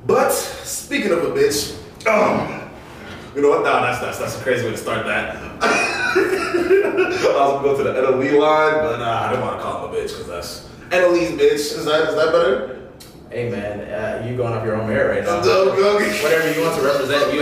But 0.05 0.31
speaking 0.31 1.12
of 1.12 1.19
a 1.19 1.31
bitch, 1.31 1.74
um, 2.05 2.69
you 3.33 3.41
know 3.41 3.51
what? 3.51 3.63
Nah, 3.63 3.83
that's 3.83 4.01
that's 4.01 4.19
that's 4.19 4.38
a 4.38 4.43
crazy 4.43 4.65
way 4.65 4.72
to 4.72 4.77
start 4.77 5.05
that. 5.05 5.38
I 5.62 7.00
was 7.00 7.22
gonna 7.22 7.63
go 7.63 7.77
to 7.77 7.83
the 7.83 7.93
NLE 7.93 8.38
line, 8.38 8.74
but 8.83 8.98
nah, 8.98 9.29
I 9.29 9.31
don't 9.31 9.41
want 9.41 9.57
to 9.57 9.63
call 9.63 9.88
him 9.88 9.93
a 9.93 9.98
bitch 9.98 10.10
because 10.10 10.27
that's 10.27 10.69
NLE's 10.89 11.31
bitch. 11.39 11.77
Is 11.77 11.86
that 11.86 12.10
is 12.10 12.15
that 12.15 12.33
better? 12.33 12.82
Hey 13.33 13.49
man, 13.49 13.79
uh, 13.89 14.23
you 14.27 14.37
going 14.37 14.53
off 14.53 14.63
your 14.63 14.75
own 14.75 14.87
merit 14.87 15.25
right 15.25 15.25
now. 15.25 15.41
Whatever 16.21 16.53
you 16.53 16.61
want 16.61 16.79
to 16.79 16.85
represent 16.85 17.33
you. 17.33 17.41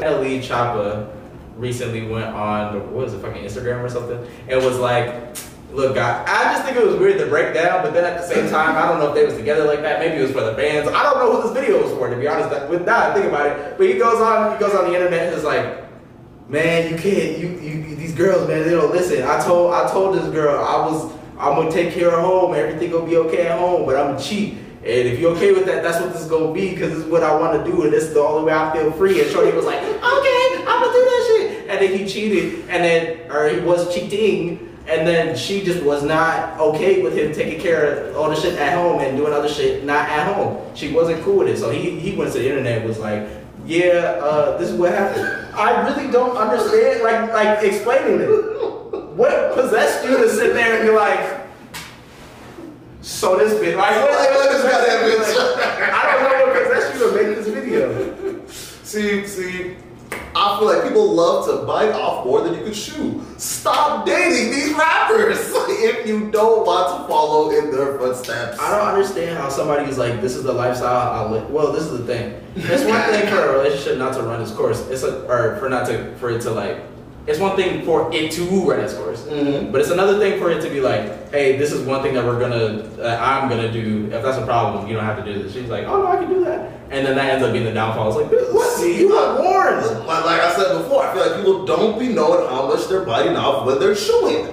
NLE 0.00 0.40
Choppa 0.40 1.12
recently 1.58 2.08
went 2.08 2.34
on 2.34 2.80
what 2.90 3.04
was 3.04 3.12
it, 3.12 3.18
fucking 3.18 3.44
Instagram 3.44 3.84
or 3.84 3.90
something? 3.90 4.18
It 4.48 4.56
was 4.56 4.78
like, 4.78 5.36
look, 5.72 5.98
I, 5.98 6.24
I 6.26 6.54
just 6.54 6.64
think 6.64 6.78
it 6.78 6.86
was 6.86 6.96
weird 6.96 7.18
to 7.18 7.26
break 7.26 7.52
down, 7.52 7.82
but 7.82 7.92
then 7.92 8.04
at 8.04 8.18
the 8.18 8.26
same 8.26 8.48
time, 8.48 8.76
I 8.76 8.88
don't 8.88 8.98
know 8.98 9.08
if 9.08 9.14
they 9.14 9.26
was 9.26 9.36
together 9.36 9.66
like 9.66 9.82
that. 9.82 9.98
Maybe 10.00 10.14
it 10.14 10.22
was 10.22 10.32
for 10.32 10.40
the 10.40 10.54
fans. 10.54 10.88
I 10.88 11.02
don't 11.02 11.18
know 11.18 11.36
who 11.36 11.42
this 11.42 11.52
video 11.52 11.82
was 11.82 11.92
for, 11.98 12.08
to 12.08 12.16
be 12.16 12.26
honest. 12.26 12.70
With 12.70 12.86
that, 12.86 13.14
think 13.14 13.26
about 13.26 13.44
it, 13.46 13.76
but 13.76 13.86
he 13.86 13.98
goes 13.98 14.22
on, 14.22 14.54
he 14.54 14.58
goes 14.58 14.74
on 14.74 14.86
the 14.86 14.94
internet 14.94 15.26
and 15.26 15.36
is 15.36 15.44
like, 15.44 15.84
man, 16.48 16.90
you 16.90 16.96
can't, 16.96 17.36
you, 17.36 17.48
you, 17.60 17.94
these 17.94 18.14
girls, 18.14 18.48
man, 18.48 18.62
they 18.62 18.70
don't 18.70 18.90
listen. 18.90 19.22
I 19.24 19.38
told, 19.44 19.74
I 19.74 19.86
told 19.92 20.16
this 20.16 20.32
girl 20.32 20.64
I 20.64 20.86
was, 20.86 21.12
I'm 21.38 21.56
gonna 21.56 21.70
take 21.70 21.92
care 21.92 22.08
of 22.08 22.24
home. 22.24 22.54
Everything 22.54 22.90
gonna 22.90 23.04
be 23.04 23.18
okay 23.18 23.48
at 23.48 23.58
home, 23.58 23.84
but 23.84 23.96
I'm 23.96 24.18
cheap. 24.18 24.56
And 24.82 25.08
if 25.08 25.18
you're 25.18 25.32
okay 25.36 25.52
with 25.52 25.66
that, 25.66 25.82
that's 25.82 26.00
what 26.00 26.12
this 26.12 26.22
is 26.22 26.28
gonna 26.28 26.52
be, 26.52 26.70
because 26.70 26.90
this 26.90 27.04
is 27.04 27.04
what 27.04 27.22
I 27.22 27.38
want 27.38 27.62
to 27.62 27.70
do, 27.70 27.82
and 27.82 27.92
this 27.92 28.04
is 28.04 28.14
the 28.14 28.20
only 28.20 28.44
way 28.46 28.54
I 28.54 28.72
feel 28.72 28.90
free. 28.92 29.20
And 29.20 29.30
Shorty 29.30 29.54
was 29.54 29.66
like, 29.66 29.78
okay, 29.78 30.64
I'm 30.66 30.80
gonna 30.80 30.92
do 30.92 31.04
that 31.04 31.24
shit. 31.28 31.68
And 31.68 31.80
then 31.80 31.98
he 31.98 32.06
cheated, 32.06 32.68
and 32.70 32.82
then, 32.82 33.30
or 33.30 33.48
he 33.48 33.60
was 33.60 33.92
cheating, 33.94 34.66
and 34.88 35.06
then 35.06 35.36
she 35.36 35.62
just 35.62 35.82
was 35.84 36.02
not 36.02 36.58
okay 36.58 37.02
with 37.02 37.14
him 37.14 37.32
taking 37.32 37.60
care 37.60 38.08
of 38.08 38.16
all 38.16 38.30
the 38.30 38.34
shit 38.34 38.54
at 38.54 38.72
home 38.72 39.00
and 39.00 39.18
doing 39.18 39.32
other 39.32 39.48
shit 39.48 39.84
not 39.84 40.08
at 40.08 40.34
home. 40.34 40.58
She 40.74 40.92
wasn't 40.92 41.22
cool 41.24 41.36
with 41.36 41.48
it, 41.48 41.58
so 41.58 41.70
he, 41.70 42.00
he 42.00 42.16
went 42.16 42.32
to 42.32 42.38
the 42.38 42.48
internet 42.48 42.78
and 42.78 42.88
was 42.88 42.98
like, 42.98 43.28
yeah, 43.66 44.18
uh, 44.22 44.56
this 44.56 44.70
is 44.70 44.76
what 44.78 44.92
happened. 44.92 45.26
I 45.54 45.86
really 45.86 46.10
don't 46.10 46.36
understand, 46.36 47.02
like, 47.02 47.30
like 47.34 47.62
explaining 47.62 48.20
it. 48.22 48.26
What 49.14 49.54
possessed 49.54 50.04
you 50.04 50.16
to 50.16 50.28
sit 50.30 50.54
there 50.54 50.78
and 50.78 50.88
be 50.88 50.96
like, 50.96 51.49
so 53.20 53.36
this 53.36 53.52
bitch, 53.52 53.76
like, 53.76 53.96
what, 54.00 54.50
this 54.50 54.62
goddamn 54.62 55.10
bitch. 55.10 55.92
I 55.92 56.10
don't 56.10 56.22
know 56.22 56.46
what 56.46 56.62
possessed 56.62 56.94
you 56.94 57.00
to 57.00 57.14
make 57.14 57.36
this 57.36 57.48
video. 57.48 58.46
See, 58.48 59.26
see, 59.26 59.76
I 60.34 60.58
feel 60.58 60.66
like 60.66 60.84
people 60.84 61.12
love 61.12 61.44
to 61.44 61.66
bite 61.66 61.92
off 61.92 62.24
more 62.24 62.40
than 62.42 62.54
you 62.54 62.64
can 62.64 62.72
chew. 62.72 63.22
Stop 63.36 64.06
dating 64.06 64.52
these 64.52 64.72
rappers 64.72 65.38
if 65.68 66.06
you 66.06 66.30
don't 66.30 66.64
want 66.66 67.02
to 67.02 67.08
follow 67.08 67.50
in 67.50 67.70
their 67.70 67.98
footsteps. 67.98 68.58
I 68.58 68.70
don't 68.78 68.88
understand 68.88 69.36
how 69.36 69.50
somebody 69.50 69.90
is 69.90 69.98
like, 69.98 70.22
this 70.22 70.34
is 70.34 70.44
the 70.44 70.54
lifestyle 70.54 71.12
I 71.12 71.30
live. 71.30 71.50
Well, 71.50 71.72
this 71.72 71.84
is 71.84 71.98
the 71.98 72.06
thing. 72.06 72.42
It's 72.56 72.84
one 72.84 73.02
thing 73.10 73.28
for 73.28 73.36
a 73.36 73.52
relationship 73.52 73.98
not 73.98 74.14
to 74.14 74.22
run 74.22 74.40
its 74.40 74.52
course. 74.52 74.80
It's 74.88 75.02
a, 75.02 75.26
or 75.26 75.58
for 75.58 75.68
not 75.68 75.86
to, 75.88 76.16
for 76.16 76.30
it 76.30 76.40
to 76.42 76.52
like, 76.52 76.82
it's 77.26 77.38
one 77.38 77.54
thing 77.56 77.84
for 77.84 78.10
it 78.12 78.30
to 78.32 78.42
run 78.44 78.80
its 78.80 78.94
course. 78.94 79.22
Mhm. 79.22 79.70
But 79.70 79.80
it's 79.82 79.90
another 79.90 80.18
thing 80.18 80.40
for 80.40 80.50
it 80.50 80.60
to 80.62 80.68
be 80.70 80.80
like, 80.80 81.30
hey, 81.30 81.56
this 81.56 81.70
is 81.72 81.86
one 81.86 82.02
thing 82.02 82.14
that 82.14 82.24
we're 82.24 82.38
gonna, 82.40 82.82
uh, 83.00 83.18
I'm 83.20 83.48
gonna 83.48 83.70
do. 83.70 84.08
If 84.12 84.22
that's 84.22 84.38
a 84.38 84.42
problem, 84.46 84.88
you 84.88 84.94
don't 84.96 85.04
have 85.04 85.24
to 85.24 85.32
do 85.32 85.42
this. 85.42 85.52
She's 85.52 85.68
like, 85.68 85.84
oh 85.86 86.02
no, 86.02 86.06
I 86.08 86.16
can 86.16 86.28
do 86.28 86.44
that. 86.44 86.72
And 86.90 87.06
then 87.06 87.14
that 87.16 87.26
ends 87.30 87.44
up 87.44 87.52
being 87.52 87.64
the 87.64 87.72
downfall. 87.72 88.08
It's 88.08 88.16
like, 88.16 88.30
bitch, 88.40 88.52
what? 88.52 88.68
See, 88.78 88.98
you 89.00 89.16
I- 89.16 89.40
warned. 89.40 89.86
Like, 90.06 90.24
like 90.24 90.40
I 90.40 90.52
said 90.56 90.76
before, 90.78 91.04
I 91.04 91.12
feel 91.12 91.22
like 91.26 91.36
people 91.36 91.64
don't 91.66 91.98
be 91.98 92.08
knowing 92.08 92.48
how 92.48 92.66
much 92.66 92.88
they're 92.88 93.04
biting 93.04 93.36
off 93.36 93.64
when 93.66 93.78
they're 93.78 93.94
chewing. 93.94 94.48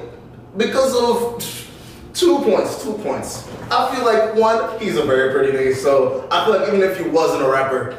Because 0.55 0.95
of 0.95 1.43
two 2.13 2.37
points, 2.39 2.83
two 2.83 2.93
points. 2.93 3.47
I 3.71 3.93
feel 3.95 4.05
like 4.05 4.35
one, 4.35 4.79
he's 4.79 4.97
a 4.97 5.03
very 5.03 5.31
pretty 5.33 5.51
nigga, 5.57 5.75
so 5.75 6.27
I 6.31 6.45
feel 6.45 6.59
like 6.59 6.67
even 6.67 6.81
if 6.81 6.99
you 6.99 7.09
wasn't 7.11 7.43
a 7.43 7.49
rapper, 7.49 7.95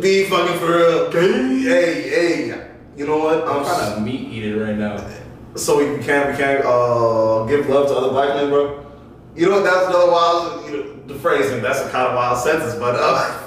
be 0.00 0.24
fucking 0.24 0.58
for 0.58 0.66
real. 0.66 1.10
Hey, 1.10 2.02
hey. 2.08 2.54
You 2.96 3.06
know 3.06 3.18
what? 3.18 3.42
I'm 3.48 3.58
I'm 3.58 3.64
kind 3.64 3.94
of 3.94 4.02
meat 4.02 4.20
eating 4.32 4.58
right 4.58 4.76
now. 4.76 5.04
So 5.56 5.78
we 5.78 6.02
can't 6.02 6.30
we 6.30 6.36
can't 6.36 6.64
uh, 6.64 7.44
give 7.46 7.68
love 7.68 7.88
to 7.88 7.94
other 7.94 8.10
black 8.10 8.34
men, 8.36 8.50
bro. 8.50 8.84
You 9.34 9.48
know 9.48 9.62
that's 9.62 9.88
another 9.88 10.12
wild 10.12 10.64
you 10.66 10.72
know, 10.72 11.06
the 11.06 11.14
phrasing. 11.14 11.60
That's 11.60 11.80
a 11.80 11.90
kind 11.90 12.08
of 12.08 12.14
wild 12.14 12.38
sentence, 12.38 12.74
but 12.76 12.94
uh, 12.96 13.40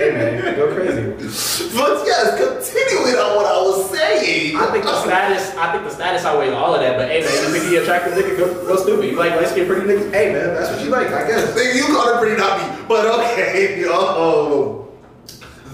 Hey 0.00 0.12
man, 0.12 0.56
go 0.56 0.72
crazy. 0.74 1.02
but 1.76 2.06
yes, 2.06 2.38
continuing 2.40 3.16
on 3.16 3.36
what 3.36 3.46
I 3.46 3.60
was 3.60 3.90
saying. 3.90 4.56
I 4.56 4.70
think 4.70 4.84
the 4.84 5.02
status, 5.02 5.54
I 5.56 5.72
think 5.72 5.84
the 5.84 5.90
status 5.90 6.24
outweighs 6.24 6.54
all 6.54 6.74
of 6.74 6.80
that. 6.80 6.96
But 6.96 7.10
hey 7.10 7.20
man, 7.20 7.30
you 7.30 7.52
think 7.52 7.64
he 7.64 7.76
attractive 7.76 8.14
nigga, 8.14 8.38
go, 8.38 8.66
go 8.66 8.76
stupid. 8.76 9.10
You 9.10 9.16
like 9.16 9.32
light 9.32 9.48
skinned 9.48 9.68
pretty 9.68 9.86
niggas? 9.86 10.10
Hey 10.10 10.32
man, 10.32 10.54
that's 10.54 10.70
what 10.72 10.82
you 10.82 10.90
like, 10.90 11.08
I 11.08 11.26
guess. 11.28 11.54
You 11.76 11.86
called 11.94 12.16
it 12.16 12.18
pretty 12.18 12.36
not 12.40 12.58
me, 12.60 12.84
but 12.88 13.06
okay. 13.20 13.84
Oh, 13.92 14.79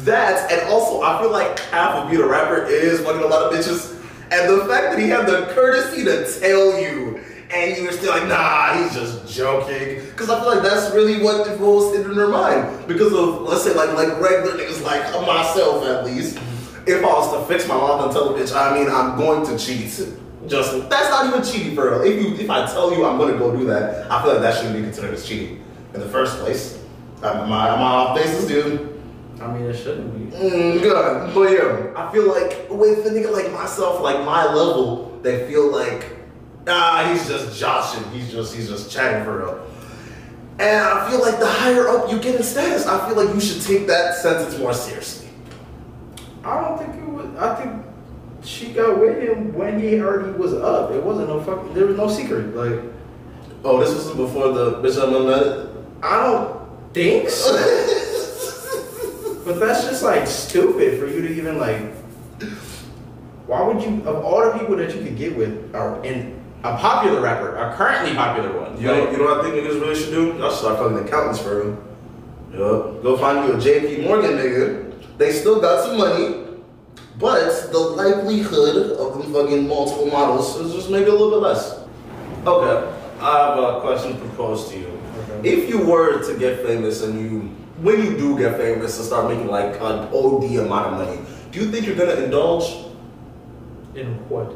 That 0.06 0.52
and 0.52 0.68
also 0.70 1.02
I 1.02 1.20
feel 1.20 1.32
like 1.32 1.58
half 1.58 1.96
of 1.96 2.10
being 2.10 2.22
a 2.22 2.26
rapper 2.26 2.64
is 2.64 3.00
fucking 3.00 3.22
a 3.22 3.26
lot 3.26 3.52
of 3.52 3.58
bitches. 3.58 3.92
And 4.30 4.48
the 4.48 4.64
fact 4.66 4.92
that 4.92 4.98
he 4.98 5.08
had 5.08 5.26
the 5.26 5.52
courtesy 5.52 6.04
to 6.04 6.24
tell 6.40 6.80
you 6.80 7.20
and 7.50 7.76
you 7.76 7.84
were 7.84 7.92
still 7.92 8.10
like, 8.10 8.28
nah, 8.28 8.74
he's 8.74 8.94
just 8.94 9.28
joking. 9.32 10.04
Because 10.06 10.30
I 10.30 10.38
feel 10.40 10.48
like 10.48 10.62
that's 10.62 10.94
really 10.94 11.22
what 11.22 11.46
goes 11.58 11.96
in 11.96 12.14
their 12.14 12.28
mind. 12.28 12.86
Because 12.86 13.12
of, 13.12 13.42
let's 13.42 13.64
say, 13.64 13.74
like 13.74 13.94
like 13.94 14.20
regular 14.20 14.56
niggas 14.56 14.82
like 14.84 15.02
myself 15.26 15.84
at 15.84 16.04
least. 16.04 16.38
If 16.86 17.02
I 17.02 17.06
was 17.06 17.32
to 17.32 17.52
fix 17.52 17.66
my 17.66 17.74
mouth 17.76 18.04
and 18.04 18.12
tell 18.12 18.32
a 18.32 18.38
bitch, 18.38 18.54
I 18.54 18.78
mean, 18.78 18.88
I'm 18.88 19.18
going 19.18 19.44
to 19.46 19.58
cheat. 19.58 19.90
Just 20.46 20.88
that's 20.88 21.10
not 21.10 21.26
even 21.26 21.42
cheating 21.42 21.74
for. 21.74 22.04
If 22.04 22.22
you 22.22 22.34
if 22.36 22.48
I 22.48 22.64
tell 22.66 22.96
you 22.96 23.04
I'm 23.04 23.18
gonna 23.18 23.36
go 23.36 23.56
do 23.56 23.64
that, 23.66 24.08
I 24.08 24.22
feel 24.22 24.34
like 24.34 24.42
that 24.42 24.54
shouldn't 24.54 24.76
be 24.76 24.82
considered 24.82 25.14
as 25.14 25.26
cheating 25.26 25.64
in 25.94 26.00
the 26.00 26.08
first 26.08 26.38
place. 26.38 26.80
I'm, 27.24 27.48
my 27.48 27.74
my 27.74 27.82
off 27.82 28.16
basis, 28.16 28.46
dude. 28.46 28.95
I 29.40 29.52
mean, 29.52 29.64
it 29.64 29.76
shouldn't 29.76 30.30
be. 30.30 30.36
Mm, 30.36 30.80
good. 30.80 31.34
But 31.34 31.52
yeah, 31.52 31.92
I 31.94 32.12
feel 32.12 32.28
like 32.28 32.68
with 32.70 33.06
a 33.06 33.10
nigga 33.10 33.32
like 33.32 33.52
myself, 33.52 34.00
like 34.00 34.24
my 34.24 34.44
level, 34.44 35.18
they 35.22 35.46
feel 35.46 35.70
like, 35.70 36.06
ah, 36.66 37.08
he's 37.10 37.28
just 37.28 37.58
joshing. 37.58 38.08
He's 38.10 38.30
just 38.30 38.54
he's 38.54 38.68
just 38.68 38.90
chatting 38.90 39.24
for 39.24 39.38
real. 39.38 39.66
And 40.58 40.84
I 40.84 41.10
feel 41.10 41.20
like 41.20 41.38
the 41.38 41.46
higher 41.46 41.86
up 41.88 42.10
you 42.10 42.18
get 42.18 42.36
in 42.36 42.42
status, 42.42 42.86
I 42.86 43.06
feel 43.06 43.22
like 43.22 43.34
you 43.34 43.40
should 43.40 43.62
take 43.62 43.86
that 43.88 44.14
sentence 44.14 44.58
more 44.58 44.72
seriously. 44.72 45.28
I 46.42 46.60
don't 46.62 46.78
think 46.78 46.94
it 46.94 47.08
was. 47.08 47.26
I 47.36 47.54
think 47.56 47.84
she 48.42 48.72
got 48.72 48.98
with 48.98 49.22
him 49.22 49.52
when 49.52 49.80
he 49.80 50.00
already 50.00 50.32
was 50.38 50.54
up. 50.54 50.92
It 50.92 51.02
wasn't 51.02 51.28
no 51.28 51.42
fucking. 51.42 51.74
There 51.74 51.86
was 51.86 51.96
no 51.96 52.08
secret. 52.08 52.54
Like 52.56 52.80
Oh, 53.68 53.80
this 53.80 53.92
was 53.92 54.14
before 54.14 54.52
the 54.52 54.74
bitch 54.74 54.96
I'm 55.02 55.26
met. 55.26 55.66
I 56.00 56.24
don't 56.24 56.94
think 56.94 57.28
so. 57.28 57.52
but 59.46 59.60
that's 59.60 59.84
just 59.84 60.02
like 60.02 60.26
stupid 60.26 60.98
for 60.98 61.06
you 61.06 61.22
to 61.22 61.32
even 61.32 61.58
like. 61.58 61.80
Why 63.46 63.62
would 63.62 63.80
you? 63.80 64.02
Of 64.04 64.24
all 64.24 64.44
the 64.50 64.58
people 64.58 64.76
that 64.76 64.92
you 64.94 65.02
could 65.02 65.16
get 65.16 65.36
with, 65.36 65.72
are 65.74 66.04
in 66.04 66.38
a 66.64 66.76
popular 66.76 67.20
rapper, 67.20 67.56
a 67.56 67.74
currently 67.74 68.12
popular 68.14 68.60
one. 68.60 68.76
You 68.80 68.88
know, 68.88 69.04
like, 69.04 69.12
you 69.12 69.18
know 69.18 69.24
what 69.24 69.40
I 69.40 69.42
think 69.44 69.54
niggas 69.54 69.80
really 69.80 69.94
should 69.94 70.10
do? 70.10 70.36
Y'all 70.36 70.50
should 70.50 70.58
start 70.58 70.78
calling 70.78 70.98
accountants 71.06 71.40
for 71.40 71.54
them. 71.62 71.84
Yup. 72.50 73.02
Go 73.02 73.16
find 73.16 73.46
you 73.46 73.54
a 73.54 73.56
JP 73.56 74.04
Morgan 74.04 74.32
nigga. 74.32 74.92
They 75.16 75.32
still 75.32 75.60
got 75.60 75.84
some 75.84 75.96
money, 75.96 76.44
but 77.18 77.70
the 77.70 77.78
likelihood 77.78 78.98
of 78.98 79.22
them 79.22 79.32
fucking 79.32 79.68
multiple 79.68 80.06
models 80.06 80.56
is 80.56 80.74
just 80.74 80.90
maybe 80.90 81.06
a 81.06 81.12
little 81.12 81.30
bit 81.30 81.40
less. 81.40 81.80
Okay. 82.44 82.92
I 83.20 83.38
have 83.38 83.58
a 83.58 83.80
question 83.80 84.18
proposed 84.18 84.70
to 84.72 84.78
you. 84.78 85.00
Okay. 85.18 85.48
If 85.48 85.68
you 85.70 85.86
were 85.86 86.22
to 86.22 86.38
get 86.38 86.66
famous 86.66 87.02
and 87.02 87.18
you, 87.18 87.50
when 87.78 88.02
you 88.02 88.16
do 88.16 88.38
get 88.38 88.56
famous 88.56 88.98
and 88.98 89.06
start 89.06 89.28
making 89.28 89.48
like 89.48 89.74
an 89.76 90.08
OD 90.12 90.44
amount 90.64 90.86
of 90.86 91.06
money, 91.06 91.20
do 91.50 91.60
you 91.60 91.70
think 91.70 91.86
you're 91.86 91.96
gonna 91.96 92.20
indulge 92.22 92.86
in 93.94 94.14
what? 94.28 94.54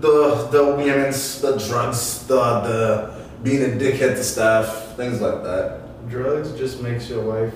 the 0.00 0.48
the 0.50 0.64
women's, 0.76 1.40
the 1.40 1.56
drugs, 1.56 2.26
the 2.26 2.34
the 2.60 3.24
being 3.42 3.62
a 3.62 3.76
dickhead 3.76 4.16
to 4.16 4.24
staff, 4.24 4.96
things 4.96 5.20
like 5.20 5.42
that. 5.42 5.80
Drugs 6.08 6.52
just 6.58 6.82
makes 6.82 7.08
your 7.08 7.22
life 7.22 7.54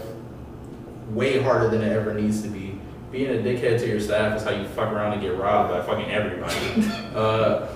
way 1.11 1.41
harder 1.43 1.69
than 1.69 1.83
it 1.83 1.93
ever 1.93 2.15
needs 2.15 2.43
to 2.43 2.49
be. 2.49 2.81
Being 3.11 3.31
a 3.31 3.43
dickhead 3.43 3.79
to 3.81 3.89
your 3.89 4.01
staff 4.01 4.37
is 4.37 4.43
how 4.43 4.51
you 4.51 4.67
fuck 4.69 4.93
around 4.93 5.15
and 5.15 5.23
get 5.23 5.37
robbed 5.37 5.71
by 5.71 5.83
fucking 5.83 6.11
everybody. 6.11 6.57
uh, 7.15 7.69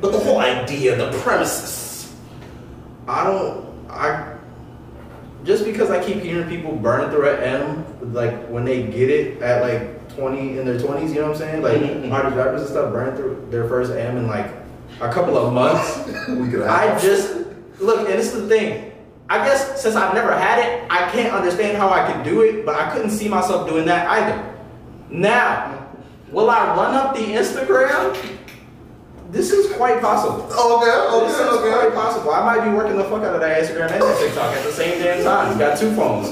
But 0.00 0.12
the 0.12 0.18
whole 0.18 0.38
idea, 0.38 0.96
the 0.96 1.16
premises. 1.20 2.12
I 3.08 3.24
don't. 3.24 3.66
I 3.88 4.35
just 5.46 5.64
because 5.64 5.90
I 5.90 6.04
keep 6.04 6.22
hearing 6.22 6.48
people 6.48 6.72
burn 6.74 7.08
through 7.10 7.30
an 7.30 7.42
M, 7.42 8.12
like 8.12 8.34
when 8.48 8.64
they 8.64 8.82
get 8.82 9.08
it 9.08 9.40
at 9.40 9.62
like 9.62 10.14
twenty 10.16 10.58
in 10.58 10.66
their 10.66 10.78
twenties, 10.78 11.12
you 11.12 11.20
know 11.20 11.28
what 11.28 11.36
I'm 11.36 11.38
saying? 11.38 11.62
Like 11.62 11.78
Mhm. 11.78 12.12
artist 12.12 12.36
rappers 12.36 12.60
and 12.62 12.70
stuff 12.70 12.92
burn 12.92 13.16
through 13.16 13.46
their 13.50 13.68
first 13.68 13.92
M 13.92 14.16
in 14.16 14.26
like 14.26 14.46
a 15.00 15.10
couple 15.12 15.38
of 15.38 15.52
months. 15.52 16.00
we 16.28 16.48
could 16.50 16.62
I 16.62 16.98
just 16.98 17.34
look, 17.78 18.08
and 18.08 18.18
this 18.18 18.34
is 18.34 18.42
the 18.42 18.48
thing. 18.48 18.92
I 19.28 19.44
guess 19.44 19.80
since 19.80 19.96
I've 19.96 20.14
never 20.14 20.32
had 20.36 20.58
it, 20.58 20.84
I 20.90 21.08
can't 21.10 21.32
understand 21.32 21.76
how 21.78 21.90
I 21.90 22.10
could 22.10 22.24
do 22.24 22.42
it, 22.42 22.64
but 22.66 22.74
I 22.76 22.90
couldn't 22.90 23.10
see 23.10 23.28
myself 23.28 23.68
doing 23.68 23.84
that 23.86 24.08
either. 24.08 24.54
Now, 25.10 25.86
will 26.30 26.50
I 26.50 26.74
run 26.76 26.94
up 26.94 27.14
the 27.14 27.22
Instagram? 27.22 28.16
This 29.36 29.50
is 29.52 29.70
quite 29.76 30.00
possible. 30.00 30.44
Okay, 30.44 30.90
okay, 30.90 31.26
This 31.26 31.38
is 31.38 31.60
quite 31.60 31.92
possible. 31.92 32.30
I 32.32 32.42
might 32.56 32.64
be 32.64 32.74
working 32.74 32.96
the 32.96 33.04
fuck 33.04 33.22
out 33.22 33.34
of 33.34 33.40
that 33.42 33.62
Instagram 33.62 33.92
and 33.92 34.00
that 34.02 34.18
TikTok 34.18 34.56
at 34.56 34.64
the 34.64 34.72
same 34.72 34.98
damn 35.02 35.22
time. 35.22 35.58
Got 35.58 35.78
two 35.78 35.94
phones, 35.94 36.28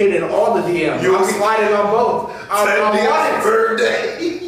hitting 0.00 0.24
all 0.24 0.54
the 0.54 0.62
DMs. 0.62 1.00
You- 1.02 1.16
I'm 1.16 1.24
sliding 1.24 1.72
on 1.72 1.86
both. 1.92 2.34
I'm, 2.50 2.66
I'm 2.66 2.66
Ten 2.66 2.82
on 2.82 2.96
days 2.96 3.38
it. 3.38 3.42
birthday. 3.44 4.40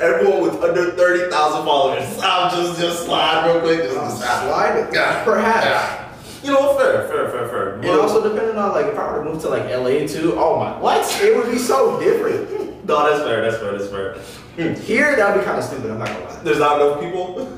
Everyone 0.00 0.42
with 0.42 0.60
under 0.62 0.90
thirty 0.90 1.30
thousand 1.30 1.64
followers. 1.64 2.04
I'll 2.20 2.50
just 2.50 2.80
just 2.80 3.04
slide 3.06 3.46
real 3.46 3.60
quick. 3.60 3.82
Just, 3.84 3.96
I'm 3.96 4.08
just 4.10 4.18
sliding. 4.20 4.92
Yeah. 4.92 5.24
Perhaps. 5.24 5.64
Yeah. 5.64 6.02
You 6.42 6.52
know? 6.52 6.76
Fair, 6.76 7.08
fair, 7.08 7.30
fair, 7.30 7.48
fair. 7.48 7.74
And 7.76 7.86
also 7.86 8.22
depending 8.28 8.56
on 8.58 8.72
like 8.72 8.86
if 8.86 8.98
I 8.98 9.10
were 9.12 9.24
to 9.24 9.30
move 9.30 9.40
to 9.42 9.48
like 9.48 9.64
LA 9.70 10.06
too, 10.06 10.34
oh 10.36 10.58
my 10.58 10.78
what? 10.78 11.00
It 11.22 11.34
would 11.36 11.50
be 11.50 11.58
so 11.58 11.98
different. 12.00 12.50
no, 12.86 13.08
that's 13.08 13.22
fair. 13.24 13.40
That's 13.40 13.56
fair. 13.62 13.78
That's 13.78 13.88
fair. 13.90 14.16
Hmm. 14.56 14.72
Here 14.74 15.14
that'd 15.16 15.40
be 15.40 15.44
kind 15.44 15.58
of 15.58 15.64
stupid. 15.64 15.90
I'm 15.90 15.98
not 15.98 16.08
gonna 16.08 16.24
lie. 16.24 16.40
There's 16.42 16.58
not 16.58 16.80
enough 16.80 17.00
people 17.00 17.48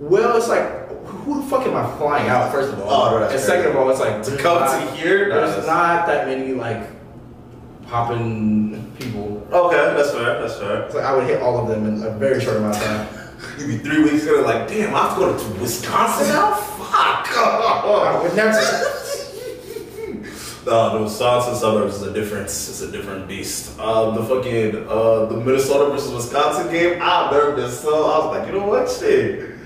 Well, 0.00 0.36
it's 0.36 0.48
like 0.48 0.88
who 1.06 1.42
the 1.42 1.48
fuck 1.48 1.66
am 1.66 1.76
I 1.76 1.96
flying 1.98 2.28
out? 2.28 2.50
First 2.52 2.72
of 2.72 2.80
all, 2.80 2.90
Oh, 3.14 3.16
and 3.18 3.28
fair. 3.30 3.38
second 3.38 3.70
of 3.70 3.76
all, 3.76 3.90
it's 3.90 4.00
like 4.00 4.22
to 4.24 4.36
come 4.36 4.60
not- 4.60 4.70
to 4.70 4.86
here. 4.96 5.28
There's 5.28 5.50
that's- 5.50 5.66
not 5.66 6.06
that 6.06 6.26
many 6.26 6.52
like 6.54 6.82
popping 7.88 8.90
people. 8.98 9.46
Okay, 9.52 9.76
that's 9.96 10.10
fair. 10.12 10.40
That's 10.40 10.56
fair. 10.56 10.82
It's 10.84 10.94
like 10.94 11.04
I 11.04 11.14
would 11.14 11.24
hit 11.26 11.42
all 11.42 11.58
of 11.58 11.68
them 11.68 11.86
in 11.86 12.02
a 12.04 12.10
very 12.10 12.40
short 12.40 12.56
amount 12.58 12.76
of 12.76 12.82
time. 12.82 13.06
You'd 13.58 13.68
be 13.68 13.78
three 13.78 14.02
weeks 14.04 14.24
ago, 14.24 14.42
like, 14.44 14.68
damn, 14.68 14.94
I 14.94 14.98
have 15.08 15.14
to 15.14 15.20
go 15.20 15.38
to 15.38 15.60
Wisconsin 15.60 16.28
now. 16.28 16.54
Fuck. 16.54 17.28
I 17.36 18.20
would 18.22 18.34
never. 18.36 18.52
Uh, 20.66 20.98
the 20.98 21.02
Wisconsin 21.04 21.54
suburbs 21.54 21.96
is 21.96 22.02
a 22.02 22.12
different, 22.12 22.44
it's 22.44 22.82
a 22.82 22.92
different 22.92 23.26
beast. 23.26 23.78
Uh, 23.78 24.10
the 24.10 24.22
fucking 24.24 24.86
uh, 24.88 25.24
the 25.26 25.36
Minnesota 25.38 25.90
versus 25.90 26.12
Wisconsin 26.12 26.70
game, 26.70 26.98
I've 27.00 27.32
never 27.32 27.56
been 27.56 27.70
so. 27.70 28.04
I 28.10 28.18
was 28.18 28.38
like, 28.38 28.46
you 28.46 28.58
know 28.58 28.66
what, 28.66 28.90
shit. 28.90 29.56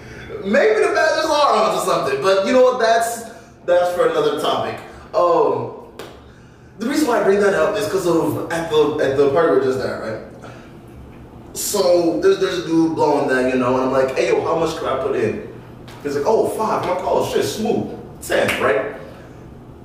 Maybe 0.44 0.80
the 0.80 0.92
Badgers 0.94 1.24
are 1.24 1.52
onto 1.52 1.84
something, 1.84 2.22
but 2.22 2.46
you 2.46 2.52
know 2.52 2.62
what? 2.62 2.78
That's 2.78 3.30
that's 3.64 3.96
for 3.96 4.08
another 4.08 4.40
topic. 4.40 4.78
Um, 5.14 5.84
the 6.78 6.88
reason 6.88 7.08
why 7.08 7.20
I 7.20 7.24
bring 7.24 7.40
that 7.40 7.54
up 7.54 7.76
is 7.76 7.86
because 7.86 8.06
of 8.06 8.52
at 8.52 8.70
the 8.70 8.98
at 9.02 9.16
the 9.16 9.30
party 9.30 9.52
we 9.52 9.58
we're 9.58 9.64
just 9.64 9.80
at, 9.80 10.00
right? 10.00 10.46
So 11.54 12.20
there's 12.20 12.38
there's 12.40 12.58
a 12.58 12.66
dude 12.66 12.94
blowing 12.94 13.28
that, 13.28 13.52
you 13.52 13.58
know, 13.58 13.74
and 13.74 13.84
I'm 13.84 13.92
like, 13.92 14.16
hey 14.16 14.28
yo, 14.28 14.40
how 14.42 14.58
much 14.58 14.76
can 14.76 14.86
I 14.86 15.02
put 15.02 15.16
in? 15.16 15.52
He's 16.02 16.16
like, 16.16 16.24
oh 16.26 16.48
five. 16.50 16.82
I'm 16.82 16.90
like, 16.90 17.04
oh 17.04 17.28
shit, 17.32 17.44
smooth. 17.44 17.98
Ten, 18.22 18.48
right? 18.62 18.96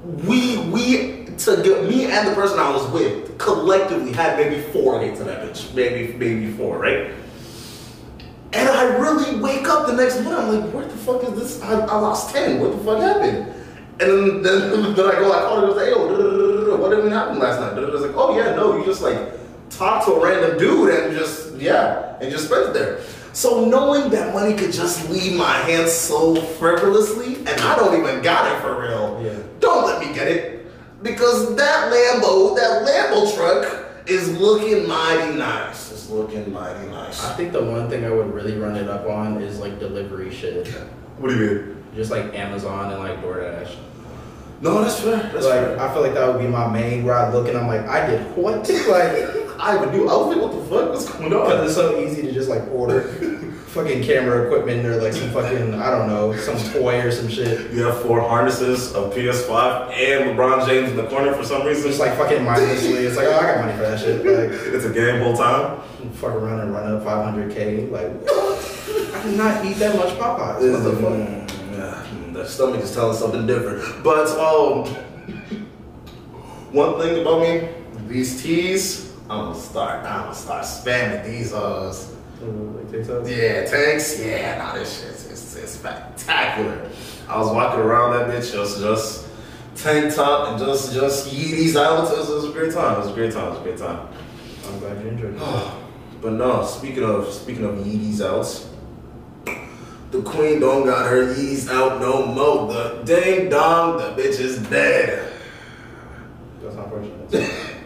We 0.03 0.57
we 0.57 1.25
to 1.37 1.61
get 1.63 1.83
me 1.85 2.05
and 2.05 2.27
the 2.27 2.33
person 2.33 2.59
I 2.59 2.69
was 2.69 2.89
with 2.91 3.37
collectively 3.37 4.11
had 4.11 4.37
maybe 4.37 4.61
four 4.71 5.01
hits 5.01 5.19
in 5.19 5.27
that 5.27 5.45
bitch, 5.45 5.73
maybe 5.73 6.13
maybe 6.13 6.51
four, 6.51 6.77
right? 6.77 7.11
And 8.51 8.67
I 8.67 8.97
really 8.97 9.39
wake 9.39 9.67
up 9.67 9.87
the 9.87 9.93
next 9.93 10.21
morning. 10.21 10.41
I'm 10.41 10.61
like, 10.61 10.73
where 10.73 10.85
the 10.85 10.97
fuck 10.97 11.23
is 11.23 11.33
this? 11.33 11.61
I, 11.61 11.79
I 11.81 11.99
lost 11.99 12.33
ten. 12.33 12.59
What 12.59 12.71
the 12.71 12.83
fuck 12.83 12.99
happened? 12.99 13.53
And 14.01 14.43
then, 14.43 14.43
then, 14.43 14.93
then 14.95 15.05
I 15.05 15.11
go, 15.19 15.31
I 15.31 15.41
called 15.41 15.59
her 15.59 15.67
and 15.67 15.75
was 15.75 15.77
like, 15.77 15.89
yo, 15.89 16.77
what 16.77 16.97
even 16.97 17.11
happened 17.11 17.39
last 17.39 17.59
night? 17.59 17.75
Da, 17.75 17.81
da, 17.81 17.87
da. 17.87 17.89
I 17.89 17.91
was 17.91 18.01
like, 18.01 18.15
oh 18.15 18.37
yeah, 18.37 18.55
no, 18.55 18.77
you 18.77 18.85
just 18.85 19.01
like 19.01 19.17
talked 19.69 20.05
to 20.05 20.13
a 20.13 20.23
random 20.23 20.57
dude 20.57 20.93
and 20.93 21.15
just 21.15 21.55
yeah, 21.55 22.17
and 22.21 22.31
just 22.31 22.45
spent 22.45 22.69
it 22.69 22.73
there. 22.73 23.01
So 23.33 23.65
knowing 23.65 24.09
that 24.09 24.33
money 24.33 24.55
could 24.55 24.73
just 24.73 25.09
leave 25.09 25.37
my 25.37 25.53
hands 25.53 25.91
so 25.91 26.35
frivolously, 26.35 27.37
and 27.37 27.49
I 27.49 27.75
don't 27.75 27.99
even 27.99 28.21
got 28.23 28.51
it 28.51 28.61
for 28.61 28.81
real. 28.81 29.21
Yeah. 29.23 29.39
Don't 29.59 29.85
let 29.85 30.05
me 30.05 30.13
get 30.13 30.27
it. 30.27 30.67
Because 31.03 31.55
that 31.55 31.91
Lambo, 31.91 32.55
that 32.55 32.85
Lambo 32.85 33.33
truck 33.35 33.85
is 34.07 34.37
looking 34.37 34.87
mighty 34.87 35.37
nice. 35.37 35.91
It's 35.91 36.09
looking 36.09 36.51
mighty 36.51 36.87
nice. 36.89 37.23
I 37.23 37.33
think 37.35 37.53
the 37.53 37.63
one 37.63 37.89
thing 37.89 38.05
I 38.05 38.09
would 38.09 38.33
really 38.33 38.57
run 38.57 38.75
it 38.75 38.89
up 38.89 39.07
on 39.07 39.41
is 39.41 39.59
like 39.59 39.79
delivery 39.79 40.33
shit, 40.33 40.67
What 41.17 41.29
do 41.29 41.35
you 41.37 41.41
mean? 41.55 41.75
just 41.95 42.11
like 42.11 42.33
Amazon 42.35 42.91
and 42.91 42.99
like 43.01 43.21
DoorDash. 43.21 43.75
No, 44.61 44.81
that's 44.83 44.99
fair. 44.99 45.17
That's 45.17 45.45
like 45.45 45.61
fair. 45.65 45.79
I 45.79 45.93
feel 45.93 46.01
like 46.01 46.13
that 46.13 46.27
would 46.31 46.41
be 46.41 46.47
my 46.47 46.67
main 46.67 47.03
where 47.05 47.15
I 47.15 47.31
look 47.31 47.47
and 47.47 47.57
I'm 47.57 47.67
like, 47.67 47.87
I 47.87 48.05
did 48.05 48.21
what? 48.35 48.67
like 48.87 49.59
I 49.59 49.75
would 49.77 49.91
do. 49.91 50.07
I 50.09 50.15
was 50.15 50.35
like, 50.35 50.41
what 50.41 50.51
the 50.51 50.63
fuck? 50.69 50.89
What's 50.89 51.09
going 51.09 51.33
on? 51.33 51.45
because 51.45 51.65
it's 51.67 51.75
so 51.75 51.97
easy 51.99 52.21
to 52.23 52.31
just 52.31 52.49
like 52.49 52.63
order 52.71 53.01
fucking 53.69 54.03
camera 54.03 54.45
equipment 54.45 54.83
or 54.85 54.99
like 55.01 55.13
some 55.13 55.29
fucking 55.29 55.75
I 55.75 55.91
don't 55.91 56.07
know 56.07 56.35
some 56.37 56.57
toy 56.73 57.01
or 57.01 57.11
some 57.11 57.29
shit. 57.29 57.71
You 57.71 57.83
have 57.83 58.01
four 58.01 58.19
harnesses, 58.19 58.93
a 58.95 59.01
PS5, 59.09 59.91
and 59.93 60.37
LeBron 60.37 60.67
James 60.67 60.89
in 60.89 60.97
the 60.97 61.07
corner 61.07 61.33
for 61.33 61.43
some 61.43 61.65
reason. 61.65 61.83
Just 61.83 61.99
like 61.99 62.17
fucking 62.17 62.43
mindlessly, 62.43 63.05
it's 63.05 63.15
like 63.15 63.27
oh 63.27 63.37
I 63.37 63.41
got 63.41 63.65
money 63.65 63.77
for 63.77 63.83
that 63.83 63.99
shit. 63.99 64.25
Like 64.25 64.59
it's 64.73 64.85
a 64.85 64.93
game 64.93 65.21
whole 65.21 65.37
time. 65.37 65.81
fuck 66.13 66.33
around 66.33 66.61
and 66.61 66.73
run 66.73 66.91
up 66.91 67.03
500k. 67.03 67.91
Like 67.91 68.11
I 69.15 69.23
did 69.23 69.37
not 69.37 69.63
eat 69.63 69.77
that 69.77 69.95
much 69.95 70.13
Popeyes. 70.15 70.73
What 70.73 70.83
the 70.83 70.95
fuck? 70.95 71.13
Mm, 71.13 72.35
yeah, 72.35 72.45
stomach 72.45 72.81
is 72.81 72.93
telling 72.93 73.15
something 73.15 73.45
different. 73.45 74.03
But 74.03 74.29
um, 74.39 74.87
one 76.71 76.99
thing 76.99 77.21
about 77.21 77.41
me, 77.41 77.69
these 78.07 78.41
teas, 78.41 79.13
I'm 79.29 79.51
gonna 79.51 79.59
start. 79.59 80.05
I'm 80.05 80.23
gonna 80.23 80.33
start 80.35 80.65
spamming 80.65 81.23
these. 81.23 81.53
Uh, 81.53 81.93
Like 82.41 82.87
TikToks? 82.87 83.29
yeah, 83.29 83.65
tanks. 83.65 84.19
Yeah, 84.19 84.57
nah, 84.57 84.73
this 84.73 85.01
shit 85.01 85.09
is 85.09 85.55
it's 85.57 85.71
spectacular. 85.73 86.89
I 87.27 87.37
was 87.37 87.53
walking 87.53 87.81
around 87.81 88.13
that 88.13 88.29
bitch 88.29 88.51
just 88.51 88.79
just 88.79 89.27
tank 89.75 90.13
top 90.15 90.49
and 90.49 90.59
just 90.59 90.93
just 90.93 91.27
Yeezys 91.27 91.75
out. 91.75 92.07
It 92.11 92.17
was, 92.17 92.29
it 92.29 92.33
was 92.35 92.45
a 92.45 92.51
great 92.51 92.73
time. 92.73 92.95
It 92.95 92.99
was 92.99 93.11
a 93.11 93.13
great 93.13 93.33
time. 93.33 93.47
It 93.47 93.49
was 93.49 93.59
a 93.59 93.63
great 93.63 93.77
time. 93.77 94.07
I'm 94.67 94.79
glad 94.79 95.01
you 95.01 95.09
enjoyed 95.09 95.35
it. 95.35 95.41
But 96.21 96.33
no, 96.33 96.65
speaking 96.65 97.03
of 97.03 97.31
speaking 97.31 97.63
of 97.63 97.75
Yeezys 97.75 98.19
outs, 98.19 98.69
the 100.11 100.21
queen 100.21 100.59
don't 100.59 100.85
got 100.85 101.09
her 101.09 101.33
Yeezys 101.33 101.69
out 101.69 102.01
no 102.01 102.25
more. 102.25 102.73
The 102.73 103.03
ding 103.05 103.49
dong, 103.49 103.97
the 103.97 104.21
bitch 104.21 104.37
is 104.37 104.57
dead. 104.67 105.31
That's 106.61 106.75
unfortunate. 106.75 107.75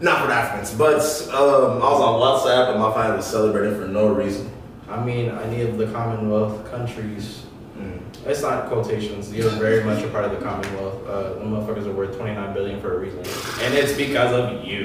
Not 0.00 0.20
for 0.20 0.26
the 0.28 0.34
Africans, 0.34 0.72
but 0.74 1.00
um, 1.34 1.82
I 1.82 1.90
was 1.90 2.00
on 2.00 2.20
WhatsApp 2.20 2.70
and 2.70 2.80
my 2.80 2.92
family 2.94 3.16
was 3.16 3.26
celebrating 3.26 3.78
for 3.80 3.88
no 3.88 4.08
reason. 4.08 4.50
I 4.88 5.04
mean, 5.04 5.28
any 5.28 5.62
of 5.62 5.76
the 5.76 5.86
Commonwealth 5.86 6.70
countries. 6.70 7.44
Mm. 7.76 8.00
It's 8.24 8.42
not 8.42 8.68
quotations. 8.68 9.32
You're 9.32 9.50
very 9.50 9.82
much 9.84 10.02
a 10.04 10.08
part 10.08 10.24
of 10.24 10.30
the 10.30 10.38
Commonwealth. 10.38 11.06
Uh, 11.06 11.34
the 11.34 11.40
motherfuckers 11.40 11.86
are 11.86 11.92
worth 11.92 12.16
29 12.16 12.54
billion 12.54 12.80
for 12.80 12.96
a 12.96 12.98
reason, 12.98 13.18
and 13.64 13.74
it's 13.74 13.96
because 13.96 14.32
of 14.32 14.64
you. 14.64 14.84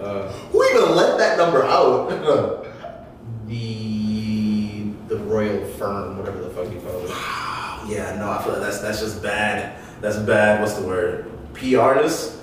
Uh, 0.00 0.32
Who 0.32 0.64
even 0.64 0.94
let 0.94 1.18
that 1.18 1.38
number 1.38 1.64
out? 1.64 2.08
the 3.46 4.84
the 5.08 5.16
royal 5.16 5.64
firm, 5.72 6.18
whatever 6.18 6.40
the 6.40 6.50
fuck 6.50 6.72
you 6.72 6.80
call 6.80 7.02
it. 7.02 7.08
yeah, 7.90 8.16
no, 8.18 8.30
I 8.30 8.42
feel 8.42 8.52
like 8.52 8.62
that's 8.62 8.80
that's 8.80 9.00
just 9.00 9.22
bad. 9.22 9.80
That's 10.00 10.18
bad. 10.18 10.60
What's 10.60 10.74
the 10.74 10.86
word? 10.86 11.30
PRness. 11.54 12.37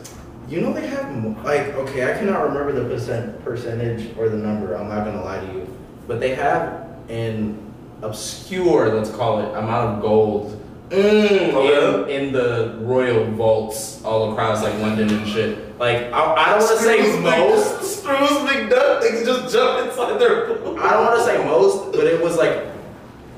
You 0.47 0.61
know 0.61 0.73
they 0.73 0.87
have 0.87 1.11
like 1.43 1.73
okay, 1.75 2.13
I 2.13 2.17
cannot 2.17 2.43
remember 2.43 2.71
the 2.71 2.87
percent 2.87 3.43
percentage 3.43 4.15
or 4.17 4.29
the 4.29 4.37
number. 4.37 4.75
I'm 4.75 4.89
not 4.89 5.05
gonna 5.05 5.23
lie 5.23 5.39
to 5.39 5.53
you, 5.53 5.67
but 6.07 6.19
they 6.19 6.35
have 6.35 6.87
an 7.09 7.59
obscure, 8.01 8.93
let's 8.93 9.09
call 9.09 9.39
it, 9.39 9.57
amount 9.57 9.95
of 9.97 10.01
gold 10.01 10.61
Mm, 10.89 12.05
in, 12.05 12.09
in 12.09 12.31
the 12.31 12.77
royal 12.81 13.25
vaults 13.31 14.03
all 14.03 14.31
across 14.31 14.61
like 14.61 14.77
London 14.79 15.09
and 15.09 15.27
shit. 15.27 15.79
Like 15.79 16.11
I, 16.13 16.35
I 16.35 16.49
don't 16.51 16.59
want 16.59 16.79
to 16.79 16.85
say 16.85 17.19
most. 17.21 17.81
Scrooge 18.01 18.29
McDuck 18.29 19.01
things 19.01 19.25
just 19.25 19.51
jump 19.51 19.87
inside 19.87 20.19
their 20.19 20.45
pool. 20.57 20.79
I 20.79 20.91
don't 20.91 21.05
want 21.05 21.17
to 21.17 21.25
say 21.25 21.43
most, 21.43 21.91
but 21.91 22.03
it 22.03 22.21
was 22.21 22.37
like 22.37 22.65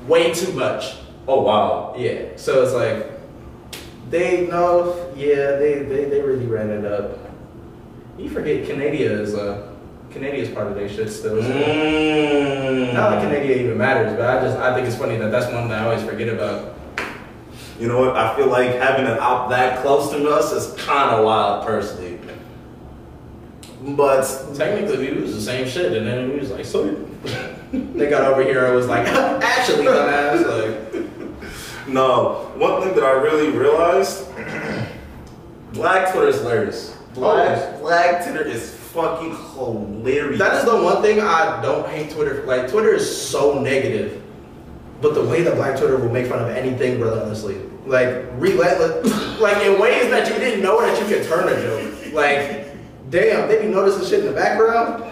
way 0.06 0.34
too 0.34 0.52
much. 0.52 0.96
Oh 1.26 1.40
wow. 1.40 1.94
Yeah. 1.96 2.36
So 2.36 2.62
it's 2.62 2.74
like 2.74 3.17
they 4.10 4.46
know. 4.46 5.12
Yeah, 5.16 5.56
they 5.56 5.82
they, 5.82 6.04
they 6.04 6.20
really 6.20 6.46
ran 6.46 6.70
it 6.70 6.84
up. 6.84 7.18
You 8.18 8.28
forget 8.28 8.66
Canada 8.66 9.20
is 9.22 9.34
uh 9.34 9.70
Canada 10.10 10.36
is 10.36 10.48
part 10.48 10.66
of 10.66 10.74
their 10.74 10.88
shit 10.88 11.10
still. 11.10 11.42
So. 11.42 11.48
Mm. 11.48 12.94
Not 12.94 13.10
that 13.10 13.22
Canada 13.22 13.60
even 13.60 13.78
matters, 13.78 14.16
but 14.16 14.28
I 14.28 14.40
just 14.40 14.58
I 14.58 14.74
think 14.74 14.86
it's 14.86 14.96
funny 14.96 15.16
that 15.18 15.30
that's 15.30 15.52
one 15.52 15.68
that 15.68 15.82
I 15.82 15.84
always 15.84 16.02
forget 16.02 16.28
about. 16.28 16.74
You 17.78 17.86
know 17.86 18.00
what? 18.00 18.16
I 18.16 18.34
feel 18.34 18.48
like 18.48 18.72
having 18.72 19.06
it 19.06 19.18
out 19.20 19.50
that 19.50 19.82
close 19.82 20.10
to 20.10 20.28
us 20.28 20.52
is 20.52 20.74
kind 20.82 21.14
of 21.14 21.24
wild, 21.24 21.64
personally. 21.64 22.18
But 23.80 24.24
Technically, 24.54 25.12
we 25.12 25.20
was 25.20 25.34
the 25.34 25.40
same 25.40 25.68
shit, 25.68 25.96
and 25.96 26.04
then 26.04 26.30
we 26.30 26.40
was 26.40 26.50
like, 26.50 26.64
so 26.64 26.90
they 27.72 28.10
got 28.10 28.24
over 28.24 28.42
here. 28.42 28.66
I 28.66 28.72
was 28.72 28.88
like, 28.88 29.06
actually, 29.06 29.86
dumbass. 29.86 30.44
Like, 30.44 30.87
no, 31.88 32.52
one 32.56 32.82
thing 32.82 32.94
that 32.94 33.04
I 33.04 33.12
really 33.12 33.50
realized: 33.50 34.26
Black 35.72 36.12
Twitter 36.12 36.28
is 36.28 36.36
hilarious. 36.36 36.96
Oh. 36.96 37.14
Black 37.14 37.80
Black 37.80 38.24
Twitter 38.24 38.44
is 38.44 38.74
fucking 38.74 39.36
hilarious. 39.54 40.38
that 40.38 40.56
is 40.56 40.64
the 40.64 40.82
one 40.82 41.02
thing 41.02 41.20
I 41.20 41.60
don't 41.62 41.88
hate 41.88 42.10
Twitter. 42.10 42.44
Like, 42.44 42.70
Twitter 42.70 42.94
is 42.94 43.28
so 43.28 43.60
negative, 43.60 44.22
but 45.00 45.14
the 45.14 45.24
way 45.24 45.42
that 45.42 45.54
Black 45.56 45.78
Twitter 45.78 45.96
will 45.96 46.12
make 46.12 46.26
fun 46.26 46.42
of 46.42 46.48
anything 46.48 47.00
relentlessly, 47.00 47.60
like 47.86 48.24
relentless, 48.34 49.38
like 49.40 49.64
in 49.64 49.80
ways 49.80 50.10
that 50.10 50.28
you 50.28 50.38
didn't 50.38 50.62
know 50.62 50.80
that 50.80 51.00
you 51.00 51.16
could 51.16 51.26
turn 51.26 51.48
a 51.48 51.62
joke. 51.62 52.12
Like, 52.12 52.66
damn, 53.10 53.48
they 53.48 53.62
be 53.62 53.68
noticing 53.68 54.06
shit 54.06 54.20
in 54.20 54.26
the 54.26 54.32
background. 54.32 55.04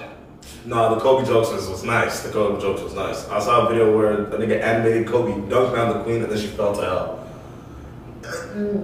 No, 0.67 0.95
the 0.95 1.01
Kobe 1.01 1.25
jokes 1.25 1.51
was, 1.51 1.69
was 1.69 1.85
nice. 1.85 2.23
The 2.23 2.33
Kobe 2.33 2.61
jokes 2.61 2.83
was 2.83 2.95
nice. 2.95 3.29
I 3.29 3.39
saw 3.39 3.67
a 3.67 3.71
video 3.71 3.97
where 3.97 4.25
a 4.25 4.27
nigga 4.37 4.61
animated 4.61 5.07
Kobe 5.07 5.33
dunked 5.49 5.75
down 5.77 5.97
the 5.97 6.03
queen 6.03 6.23
and 6.23 6.31
then 6.31 6.39
she 6.39 6.49
fell 6.49 6.75
to 6.75 6.83
hell. 6.83 7.23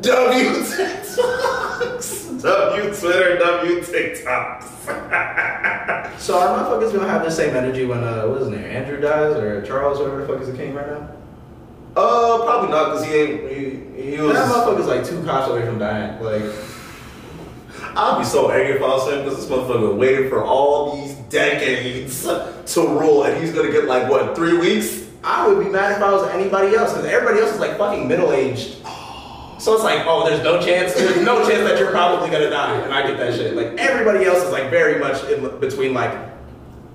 W 0.01 0.51
TikToks. 0.63 2.43
W 2.43 2.95
Twitter, 2.95 3.39
W 3.39 3.81
TikToks. 3.81 4.69
So 6.19 6.39
our 6.39 6.57
motherfuckers 6.57 6.93
gonna 6.93 7.09
have 7.09 7.25
the 7.25 7.31
same 7.31 7.57
energy 7.57 7.85
when 7.85 8.05
uh, 8.05 8.27
what 8.27 8.43
is 8.43 8.47
his 8.47 8.57
name, 8.57 8.65
Andrew 8.65 9.01
dies 9.01 9.35
or 9.35 9.61
Charles, 9.67 9.99
whatever 9.99 10.21
the 10.21 10.27
fuck 10.29 10.41
is 10.41 10.47
the 10.49 10.57
king 10.57 10.73
right 10.73 10.87
now. 10.87 11.09
Uh, 11.97 12.45
probably 12.45 12.71
not 12.71 12.93
because 12.93 13.05
he 13.05 13.13
ain't. 13.13 13.51
He, 13.51 14.13
he 14.13 14.21
was. 14.21 14.35
That 14.35 14.49
motherfucker's 14.49 14.87
like 14.87 15.05
two 15.05 15.21
cops 15.25 15.51
away 15.51 15.67
from 15.67 15.81
dying. 15.81 16.23
Like, 16.23 16.45
I'd 17.97 18.19
be 18.21 18.25
so 18.25 18.53
angry 18.53 18.77
if 18.77 18.83
I 18.83 18.87
was 18.87 19.09
him 19.13 19.25
because 19.25 19.39
this 19.39 19.51
motherfucker 19.51 19.97
waited 19.97 20.31
for 20.31 20.45
all 20.45 20.95
these 20.97 21.12
decades 21.33 22.23
to 22.23 22.81
rule 22.81 23.25
and 23.25 23.43
he's 23.43 23.53
gonna 23.53 23.73
get 23.73 23.87
like 23.87 24.09
what 24.09 24.37
three 24.37 24.57
weeks? 24.57 25.09
I 25.25 25.49
would 25.49 25.65
be 25.65 25.71
mad 25.71 25.93
if 25.93 26.03
I 26.03 26.13
was 26.13 26.29
anybody 26.31 26.77
else 26.77 26.93
because 26.93 27.07
everybody 27.07 27.41
else 27.41 27.53
is 27.53 27.61
like 27.61 27.79
fucking 27.79 28.07
middle 28.07 28.33
aged. 28.33 28.77
So 29.59 29.75
it's 29.75 29.85
like, 29.85 30.05
oh, 30.07 30.29
there's 30.29 30.43
no 30.43 30.61
chance. 30.61 30.93
There's 30.95 31.25
no 31.25 31.49
chance 31.49 31.69
that 31.69 31.79
you're 31.79 31.93
probably 31.93 32.31
gonna 32.31 32.51
die, 32.51 32.81
and 32.81 32.93
I 32.93 33.07
get 33.07 33.17
that 33.19 33.35
shit. 33.35 33.55
Like 33.55 33.79
everybody 33.79 34.25
else 34.25 34.43
is 34.43 34.51
like 34.51 34.71
very 34.71 34.99
much 34.99 35.23
in 35.25 35.61
between 35.61 35.95
like 35.95 36.13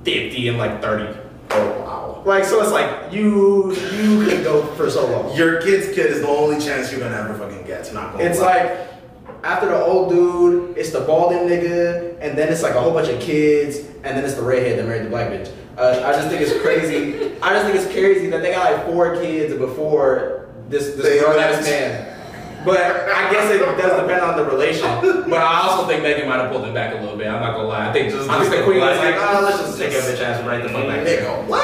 fifty 0.04 0.50
and 0.50 0.58
like 0.58 0.82
thirty. 0.82 1.18
Oh 1.52 1.80
wow. 1.80 2.24
Like 2.26 2.44
so, 2.44 2.62
it's 2.62 2.72
like 2.72 3.14
you 3.14 3.72
you 3.74 4.28
can 4.28 4.44
go 4.44 4.66
for 4.76 4.90
so 4.90 5.10
long. 5.10 5.36
Your 5.38 5.62
kid's 5.62 5.96
kid 5.96 6.08
is 6.08 6.22
the 6.22 6.28
only 6.28 6.60
chance 6.60 6.92
you're 6.92 7.00
gonna 7.00 7.16
ever 7.16 7.34
fucking 7.36 7.66
get. 7.66 7.80
It's 7.80 7.94
not 7.94 8.12
gonna. 8.12 8.26
It's 8.26 8.42
like 8.42 8.97
after 9.48 9.68
the 9.70 9.82
old 9.82 10.10
dude, 10.10 10.78
it's 10.78 10.92
the 10.92 11.00
balding 11.00 11.48
nigga, 11.48 12.18
and 12.20 12.38
then 12.38 12.52
it's 12.52 12.62
like 12.64 12.76
a 12.76 12.82
whole 12.82 12.92
bunch 12.92 13.08
of 13.08 13.18
kids, 13.22 13.78
and 14.04 14.18
then 14.18 14.26
it's 14.26 14.34
the 14.34 14.42
redhead 14.42 14.78
that 14.78 14.86
married 14.86 15.06
the 15.06 15.10
black 15.10 15.30
bitch. 15.32 15.50
Uh, 15.78 16.04
I 16.06 16.12
just 16.12 16.28
think 16.28 16.42
it's 16.42 16.60
crazy. 16.62 17.32
I 17.42 17.54
just 17.54 17.66
think 17.66 17.76
it's 17.78 17.86
crazy 17.94 18.28
that 18.30 18.42
they 18.42 18.52
got 18.52 18.74
like 18.74 18.86
four 18.88 19.16
kids 19.16 19.54
before 19.56 20.50
this 20.68 20.96
They 20.96 21.02
this 21.02 21.24
grown 21.24 21.40
ass 21.40 21.64
man. 21.64 22.14
But 22.66 22.82
I 22.82 23.32
guess 23.32 23.50
it 23.50 23.60
does 23.60 24.02
depend 24.02 24.22
on 24.22 24.36
the 24.36 24.44
relation. 24.44 24.86
But 25.30 25.40
I 25.40 25.62
also 25.62 25.88
think 25.88 26.04
Meghan 26.04 26.28
might 26.28 26.40
have 26.42 26.52
pulled 26.52 26.66
it 26.66 26.74
back 26.74 26.94
a 26.94 27.00
little 27.00 27.16
bit. 27.16 27.28
I'm 27.28 27.40
not 27.40 27.54
gonna 27.56 27.70
lie. 27.70 27.88
I 27.90 27.94
think 27.94 28.12
Just- 28.12 28.30
I 28.30 28.40
think 28.44 28.54
the 28.54 28.64
queen 28.64 28.82
was 28.82 28.98
like- 28.98 29.16
like, 29.16 29.24
oh, 29.24 29.42
let's 29.46 29.60
just 29.60 29.78
take 29.80 29.92
a 29.94 30.02
bitch 30.02 30.20
ass 30.20 30.44
right 30.46 30.62
the 30.62 30.68
fuck 30.70 30.86
back. 30.88 31.06
Nigga, 31.08 31.46
what? 31.48 31.64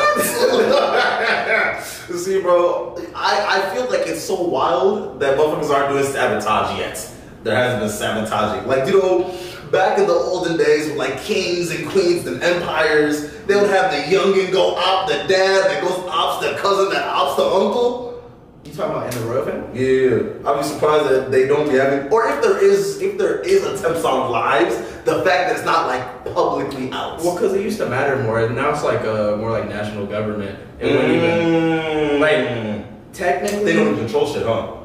See, 2.18 2.40
bro, 2.42 2.96
I, 3.16 3.58
I 3.58 3.76
feel 3.76 3.90
like 3.90 4.08
it's 4.08 4.24
so 4.24 4.40
wild 4.42 5.20
that 5.20 5.38
motherfuckers 5.38 5.70
aren't 5.70 5.90
doing 5.90 6.06
sabotage 6.06 6.78
yet. 6.78 7.10
There 7.44 7.56
hasn't 7.56 7.82
been 7.82 7.90
sabotaging. 7.90 8.68
Like, 8.68 8.88
you 8.88 9.00
know, 9.02 9.36
back 9.72 9.98
in 10.00 10.08
the 10.08 10.14
olden 10.14 10.58
days 10.58 10.88
with 10.88 10.98
like 10.98 11.20
kings 11.22 11.72
and 11.72 11.88
queens 11.90 12.26
and 12.26 12.42
empires, 12.42 13.34
they 13.48 13.56
would 13.56 13.70
have 13.70 13.92
the 13.92 14.16
youngin 14.16 14.52
go 14.52 14.76
op 14.76 15.08
the 15.10 15.16
dad 15.28 15.70
that 15.70 15.82
goes 15.82 16.00
ops 16.08 16.46
the 16.46 16.54
cousin 16.56 16.90
that 16.94 17.06
ops 17.08 17.36
the 17.36 17.44
uncle. 17.44 18.24
You 18.64 18.72
talking 18.74 18.92
about 18.96 19.14
in 19.14 19.22
the 19.22 19.28
royal 19.28 19.46
family? 19.46 19.78
Yeah, 19.78 20.50
I'd 20.50 20.58
be 20.62 20.64
surprised 20.64 21.10
that 21.10 21.32
they 21.32 21.48
don't 21.48 21.68
be 21.70 21.76
having, 21.76 22.10
or 22.14 22.28
if 22.30 22.42
there 22.42 22.64
is, 22.64 23.02
if 23.02 23.18
there 23.18 23.40
is 23.42 23.66
attempts 23.66 24.06
on 24.06 24.32
lives, 24.32 24.78
the 25.04 25.16
fact 25.26 25.50
that 25.50 25.58
it's 25.58 25.66
not 25.66 25.88
like 25.88 26.24
publicly 26.34 26.90
out. 26.94 27.20
Well, 27.22 27.36
because 27.36 27.54
it 27.54 27.62
used 27.62 27.78
to 27.80 27.90
matter 27.90 28.24
more. 28.24 28.46
And 28.46 28.56
now 28.56 28.70
it's 28.72 28.84
like 28.84 29.02
uh, 29.02 29.36
more 29.36 29.52
like 29.52 29.68
national 29.68 30.06
government. 30.06 30.58
It 30.80 30.86
wouldn't 30.96 31.12
even 31.14 31.44
Mm. 31.44 32.20
like 32.22 33.12
technically. 33.12 33.66
they 33.66 33.74
don't 33.74 33.88
even 33.88 34.00
control 34.00 34.32
shit, 34.34 34.44
huh? 34.46 34.76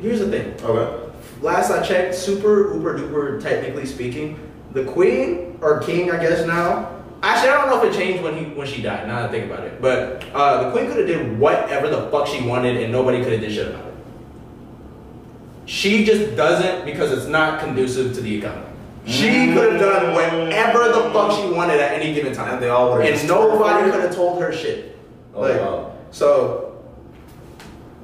Here's 0.00 0.18
the 0.18 0.28
thing. 0.28 0.54
Okay. 0.64 0.99
Last 1.40 1.70
I 1.70 1.82
checked, 1.82 2.14
super 2.14 2.74
uber 2.74 2.98
duper, 2.98 3.42
technically 3.42 3.86
speaking, 3.86 4.38
the 4.72 4.84
queen 4.84 5.58
or 5.62 5.80
king, 5.80 6.10
I 6.10 6.18
guess 6.20 6.46
now. 6.46 6.96
Actually, 7.22 7.50
I 7.50 7.54
don't 7.60 7.70
know 7.70 7.82
if 7.84 7.94
it 7.94 7.98
changed 7.98 8.22
when 8.22 8.36
he 8.36 8.44
when 8.54 8.66
she 8.66 8.80
died. 8.82 9.06
Now 9.06 9.20
that 9.20 9.28
I 9.28 9.32
think 9.32 9.50
about 9.50 9.64
it, 9.64 9.80
but 9.82 10.24
uh, 10.32 10.64
the 10.64 10.70
queen 10.70 10.86
could 10.86 10.96
have 10.98 11.06
did 11.06 11.38
whatever 11.38 11.88
the 11.88 12.10
fuck 12.10 12.26
she 12.26 12.42
wanted, 12.42 12.78
and 12.78 12.90
nobody 12.90 13.22
could 13.22 13.32
have 13.32 13.40
did 13.42 13.52
shit 13.52 13.68
about 13.68 13.86
it. 13.86 13.94
She 15.66 16.04
just 16.04 16.36
doesn't 16.36 16.84
because 16.86 17.12
it's 17.12 17.26
not 17.26 17.60
conducive 17.60 18.14
to 18.14 18.20
the 18.20 18.38
economy. 18.38 18.66
She 19.06 19.52
could 19.52 19.72
have 19.72 19.80
done 19.80 20.14
whatever 20.14 20.88
the 20.88 21.10
fuck 21.12 21.32
she 21.32 21.50
wanted 21.50 21.80
at 21.80 21.92
any 21.92 22.14
given 22.14 22.32
time, 22.32 22.54
And 22.54 22.62
they 22.62 22.68
all 22.68 22.92
would've 22.92 23.06
and 23.06 23.28
nobody 23.28 23.90
could 23.90 24.00
have 24.00 24.14
told 24.14 24.40
her 24.42 24.52
shit. 24.52 24.98
Oh, 25.34 25.40
Like, 25.42 25.60
wow. 25.60 25.96
So, 26.10 26.69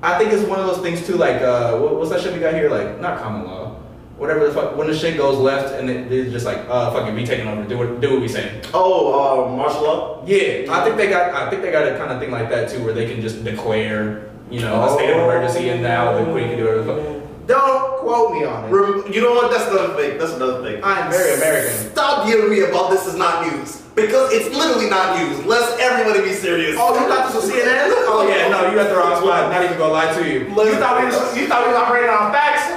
I 0.07 0.17
think 0.19 0.33
it's 0.33 0.45
one 0.49 0.61
of 0.61 0.67
those 0.67 0.79
things 0.79 1.07
too. 1.07 1.17
Like, 1.17 1.43
uh, 1.43 1.79
what, 1.79 1.97
what's 1.97 2.11
that 2.11 2.21
shit 2.21 2.33
we 2.33 2.39
got 2.41 2.55
here? 2.55 2.71
Like, 2.71 3.01
not 3.01 3.19
common 3.21 3.45
law. 3.45 3.75
Whatever 4.17 4.47
the 4.47 4.53
fuck. 4.55 4.77
When 4.77 4.87
the 4.87 4.97
shit 4.97 5.17
goes 5.17 5.37
left 5.39 5.75
and 5.75 5.91
it, 5.91 6.11
it's 6.13 6.33
just 6.33 6.47
like, 6.47 6.59
uh, 6.69 6.91
fucking 6.93 7.15
be 7.15 7.27
taking 7.27 7.47
over. 7.49 7.65
Do 7.65 7.77
what, 7.77 8.01
do 8.01 8.13
what 8.13 8.21
we 8.23 8.29
say. 8.29 8.63
Oh, 8.73 9.13
uh, 9.13 9.51
martial 9.57 9.83
law? 9.83 10.23
Yeah, 10.25 10.73
I 10.73 10.85
think 10.85 10.97
they 10.97 11.09
got. 11.11 11.35
I 11.35 11.51
think 11.51 11.61
they 11.63 11.71
got 11.73 11.87
a 11.87 11.99
kind 11.99 12.13
of 12.13 12.21
thing 12.21 12.31
like 12.31 12.49
that 12.51 12.71
too, 12.71 12.83
where 12.85 12.95
they 12.95 13.07
can 13.13 13.21
just 13.21 13.45
declare, 13.45 14.31
you 14.51 14.61
know, 14.61 14.85
a 14.89 14.95
state 14.95 15.11
of 15.11 15.17
emergency, 15.19 15.69
and 15.71 15.83
now 15.83 16.17
the 16.19 16.25
queen 16.33 16.49
can 16.49 16.57
do 16.59 16.65
whatever. 16.65 16.83
the 16.85 17.03
fuck. 17.21 17.47
Don't 17.47 17.99
quote 17.99 18.33
me 18.35 18.45
on 18.45 18.65
it. 18.65 18.71
Rem- 18.73 19.13
You 19.13 19.21
know 19.21 19.33
what? 19.35 19.51
That's 19.51 19.71
another 19.71 19.95
thing. 19.95 20.19
That's 20.19 20.33
another 20.33 20.63
thing. 20.63 20.83
I'm 20.83 21.11
very 21.11 21.35
American. 21.37 21.91
Stop 21.93 22.27
yelling 22.29 22.51
me 22.51 22.61
about 22.61 22.91
this 22.91 23.07
is 23.07 23.17
not 23.17 23.47
news. 23.53 23.83
Because 23.97 24.31
it's 24.31 24.55
literally 24.55 24.91
not 24.91 25.17
news. 25.17 25.43
Let's 25.47 25.81
everybody 25.81 26.21
be 26.21 26.35
serious. 26.35 26.77
Oh, 26.79 26.93
you 27.01 27.09
thought 27.09 27.33
this 27.33 27.35
was 27.35 27.51
CNN? 27.51 27.89
Oh 28.05 28.29
yeah, 28.29 28.47
no, 28.53 28.71
you 28.71 28.79
at 28.79 28.91
the 28.91 28.95
wrong 28.95 29.17
spot. 29.17 29.51
Not 29.51 29.65
even 29.65 29.79
gonna 29.79 29.91
lie 29.91 30.13
to 30.13 30.21
you. 30.21 30.41
You 30.45 30.77
thought 30.77 31.01
we 31.01 31.07
was, 31.09 31.17
you 31.35 31.49
thought 31.49 31.65
we 31.65 31.73
was 31.73 31.81
operating 31.81 32.11
on 32.11 32.31
facts? 32.31 32.69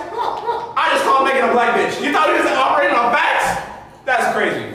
I 0.79 0.87
just 0.95 1.03
called 1.03 1.27
Meghan 1.27 1.49
a 1.49 1.51
black 1.51 1.75
bitch. 1.75 2.01
You 2.01 2.13
thought 2.13 2.31
we 2.31 2.39
was 2.39 2.47
operating 2.47 2.95
on 2.95 3.11
facts? 3.11 3.67
That's 4.05 4.33
crazy. 4.33 4.68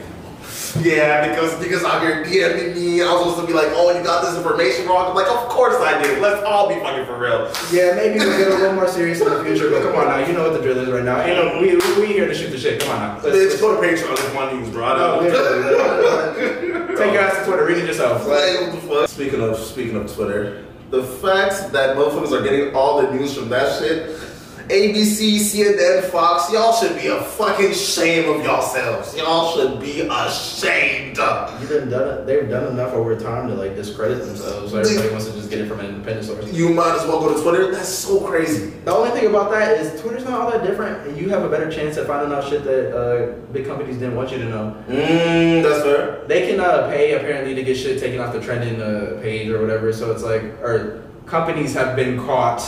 Yeah, 0.84 1.28
because 1.28 1.54
niggas 1.54 1.84
out 1.84 2.02
here 2.02 2.24
DMing 2.24 2.74
me. 2.74 3.00
I 3.00 3.06
was 3.12 3.34
supposed 3.34 3.40
to 3.40 3.46
be 3.46 3.52
like, 3.52 3.68
oh, 3.70 3.96
you 3.96 4.02
got 4.02 4.24
this 4.24 4.36
information 4.36 4.86
wrong. 4.86 5.08
I'm 5.08 5.14
like, 5.14 5.28
of 5.28 5.48
course 5.48 5.76
I 5.76 6.02
did. 6.02 6.20
Let's 6.20 6.42
all 6.44 6.68
be 6.68 6.74
fucking 6.80 7.06
for 7.06 7.16
real. 7.16 7.50
Yeah, 7.72 7.94
maybe 7.94 8.18
we'll 8.18 8.36
get 8.36 8.48
a 8.48 8.56
little 8.56 8.74
more 8.74 8.88
serious 8.88 9.20
in 9.20 9.28
the 9.28 9.44
future, 9.44 9.70
but 9.70 9.82
come 9.82 9.94
on 9.94 10.08
now, 10.08 10.26
you 10.26 10.32
know 10.32 10.42
what 10.42 10.52
the 10.52 10.60
drill 10.62 10.78
is 10.78 10.90
right 10.90 11.04
now. 11.04 11.20
Ain't 11.22 11.36
no, 11.36 11.60
we, 11.60 11.76
we 12.00 12.12
here 12.12 12.26
to 12.26 12.34
shoot 12.34 12.50
the 12.50 12.58
shit. 12.58 12.80
Come 12.82 12.90
on 12.90 12.98
now. 13.00 13.22
Let's, 13.22 13.54
Bitch, 13.54 13.60
go 13.60 13.80
to 13.80 13.86
Patreon 13.86 14.12
if 14.14 14.34
one 14.34 14.56
news, 14.56 14.68
bro. 14.70 14.84
I 14.84 14.98
No, 14.98 15.20
literally. 15.20 16.96
Take 16.96 17.12
your 17.12 17.22
ass 17.22 17.38
to 17.38 17.44
Twitter, 17.44 17.66
read 17.66 17.78
it 17.78 17.86
yourself. 17.86 18.26
Like, 18.26 18.60
what 18.60 18.72
the 18.72 18.88
fuck? 18.88 19.08
Speaking 19.08 19.40
of 19.40 19.56
speaking 19.58 19.96
of 19.96 20.12
Twitter, 20.12 20.64
the 20.90 21.04
fact 21.04 21.72
that 21.72 21.96
motherfuckers 21.96 22.32
are 22.32 22.42
getting 22.42 22.74
all 22.74 23.00
the 23.00 23.10
news 23.12 23.36
from 23.36 23.48
that 23.48 23.78
shit, 23.78 24.20
ABC, 24.68 25.36
CNN, 25.40 26.04
Fox, 26.04 26.50
y'all 26.50 26.72
should 26.72 26.96
be 26.96 27.08
a 27.08 27.20
fucking 27.20 27.74
shame 27.74 28.28
of 28.30 28.42
yourselves. 28.42 29.14
Y'all 29.14 29.54
should 29.54 29.78
be 29.78 30.00
ashamed. 30.00 31.18
You've 31.60 31.68
been 31.68 31.90
done. 31.90 32.24
They've 32.24 32.48
done 32.48 32.72
enough 32.72 32.94
over 32.94 33.14
time 33.14 33.48
to 33.48 33.54
like 33.54 33.76
discredit 33.76 34.24
themselves. 34.24 34.72
So 34.72 34.78
everybody 34.78 35.10
wants 35.10 35.26
to 35.26 35.32
just 35.32 35.50
get 35.50 35.60
it 35.60 35.68
from 35.68 35.80
an 35.80 35.86
independent 35.86 36.26
source. 36.26 36.50
You 36.50 36.70
might 36.70 36.96
as 36.96 37.06
well 37.06 37.20
go 37.20 37.34
to 37.34 37.42
Twitter. 37.42 37.72
That's 37.72 37.88
so 37.88 38.20
crazy. 38.26 38.70
The 38.84 38.94
only 38.94 39.10
thing 39.10 39.28
about 39.28 39.50
that 39.50 39.78
is 39.78 40.00
Twitter's 40.00 40.24
not 40.24 40.40
all 40.40 40.50
that 40.50 40.64
different, 40.64 41.06
and 41.08 41.18
you 41.18 41.28
have 41.28 41.42
a 41.42 41.48
better 41.50 41.70
chance 41.70 41.98
at 41.98 42.06
finding 42.06 42.34
out 42.34 42.48
shit 42.48 42.64
that 42.64 42.96
uh, 42.96 43.32
big 43.52 43.66
companies 43.66 43.98
didn't 43.98 44.16
want 44.16 44.32
you 44.32 44.38
to 44.38 44.46
know. 44.46 44.82
Mmm, 44.88 45.62
that's 45.62 45.82
fair. 45.82 46.24
They 46.26 46.48
can 46.48 46.60
uh, 46.60 46.88
pay 46.88 47.12
apparently 47.12 47.54
to 47.54 47.62
get 47.62 47.76
shit 47.76 48.00
taken 48.00 48.18
off 48.18 48.32
the 48.32 48.40
trending 48.40 48.80
uh, 48.80 49.18
page 49.20 49.50
or 49.50 49.60
whatever. 49.60 49.92
So 49.92 50.10
it's 50.10 50.22
like, 50.22 50.42
or 50.62 51.02
companies 51.26 51.74
have 51.74 51.96
been 51.96 52.18
caught 52.18 52.62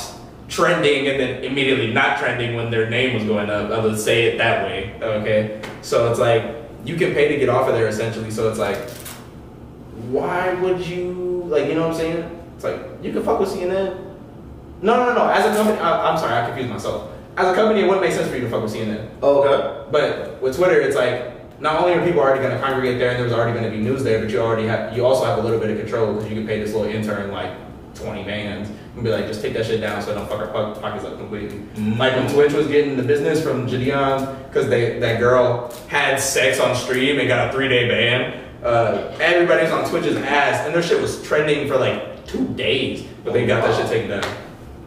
trending 0.49 1.09
and 1.09 1.19
then 1.19 1.45
immediately 1.45 1.93
not 1.93 2.19
trending 2.19 2.55
when 2.55 2.71
their 2.71 2.89
name 2.89 3.15
was 3.15 3.25
going 3.25 3.51
up. 3.51 3.71
I 3.71 3.79
would 3.79 3.99
say 3.99 4.27
it 4.27 4.39
that 4.39 4.65
way. 4.65 4.95
Okay, 5.01 5.61
so 5.83 6.11
it's 6.11 6.21
like 6.21 6.57
you 6.85 6.97
can 6.97 7.13
pay 7.13 7.29
to 7.29 7.37
get 7.37 7.49
off 7.49 7.69
of 7.69 7.75
there 7.75 7.89
essentially. 7.89 8.31
So 8.31 8.49
it's 8.49 8.59
like, 8.59 8.89
why 10.09 10.55
would 10.55 10.87
you 10.87 11.45
like? 11.47 11.67
You 11.67 11.75
know 11.75 11.89
what 11.89 11.93
I'm 11.93 11.97
saying? 11.97 12.41
It's 12.55 12.65
like 12.65 12.81
you 13.03 13.13
can 13.13 13.23
fuck 13.23 13.41
with 13.41 13.51
CNN. 13.51 14.05
No, 14.83 14.97
no, 14.97 15.07
no, 15.07 15.15
no. 15.15 15.29
As 15.29 15.45
a 15.45 15.57
company, 15.57 15.79
I, 15.79 16.11
I'm 16.11 16.19
sorry, 16.19 16.35
I 16.35 16.47
confused 16.47 16.71
myself. 16.71 17.11
As 17.37 17.49
a 17.49 17.55
company, 17.55 17.81
it 17.81 17.85
wouldn't 17.85 18.03
make 18.03 18.13
sense 18.13 18.29
for 18.29 18.37
you 18.37 18.43
to 18.43 18.51
fuck 18.51 18.63
with 18.63 18.73
CNN. 18.73 19.11
Okay. 19.23 19.91
But 19.91 20.41
with 20.41 20.57
Twitter, 20.57 20.81
it's 20.81 20.97
like 20.97 21.61
not 21.61 21.81
only 21.81 21.95
are 21.95 22.05
people 22.05 22.21
already 22.21 22.41
going 22.41 22.55
to 22.55 22.61
congregate 22.61 22.99
there, 22.99 23.11
and 23.11 23.21
there's 23.21 23.33
already 23.33 23.59
going 23.59 23.71
to 23.71 23.71
be 23.71 23.83
news 23.83 24.05
there, 24.05 24.21
but 24.21 24.31
you 24.31 24.41
already 24.41 24.67
have 24.67 24.97
you 24.97 25.05
also 25.05 25.25
have 25.25 25.39
a 25.39 25.43
little 25.43 25.59
bit 25.59 25.71
of 25.71 25.79
control 25.79 26.15
because 26.15 26.29
you 26.29 26.37
can 26.37 26.47
pay 26.47 26.61
this 26.61 26.75
little 26.75 26.89
intern 26.91 27.31
like 27.31 27.53
twenty 27.95 28.23
bands 28.23 28.71
and 28.97 29.05
be 29.05 29.11
like, 29.11 29.27
just 29.27 29.43
take 29.43 29.53
that 29.53 29.67
shit 29.67 29.81
down 29.83 30.01
so 30.01 30.11
I 30.11 30.15
don't 30.15 30.27
fuck 30.29 30.41
our 30.41 30.75
pockets 30.75 31.05
up 31.05 31.19
completely. 31.19 31.61
Like 31.97 32.17
when 32.17 32.33
Twitch 32.33 32.55
was 32.55 32.67
getting 32.67 32.97
the 32.97 33.03
business 33.03 33.43
from 33.43 33.67
Gideon 33.67 34.35
because 34.47 34.69
they 34.69 34.99
that 35.01 35.21
girl 35.21 35.71
had 35.89 36.17
sex 36.17 36.59
on 36.59 36.75
stream 36.75 37.19
and 37.21 37.29
got 37.29 37.49
a 37.51 37.53
three 37.53 37.69
day 37.69 37.87
ban. 37.89 38.43
Uh, 38.65 39.15
everybody's 39.21 39.71
on 39.71 39.89
Twitch's 39.89 40.17
ass, 40.17 40.65
and 40.67 40.75
their 40.75 40.83
shit 40.83 41.01
was 41.01 41.23
trending 41.23 41.69
for 41.69 41.77
like 41.77 42.27
two 42.27 42.49
days, 42.55 43.07
but 43.23 43.35
they 43.35 43.47
got 43.47 43.63
that 43.63 43.77
shit 43.77 43.87
taken 43.87 44.09
down. 44.09 44.37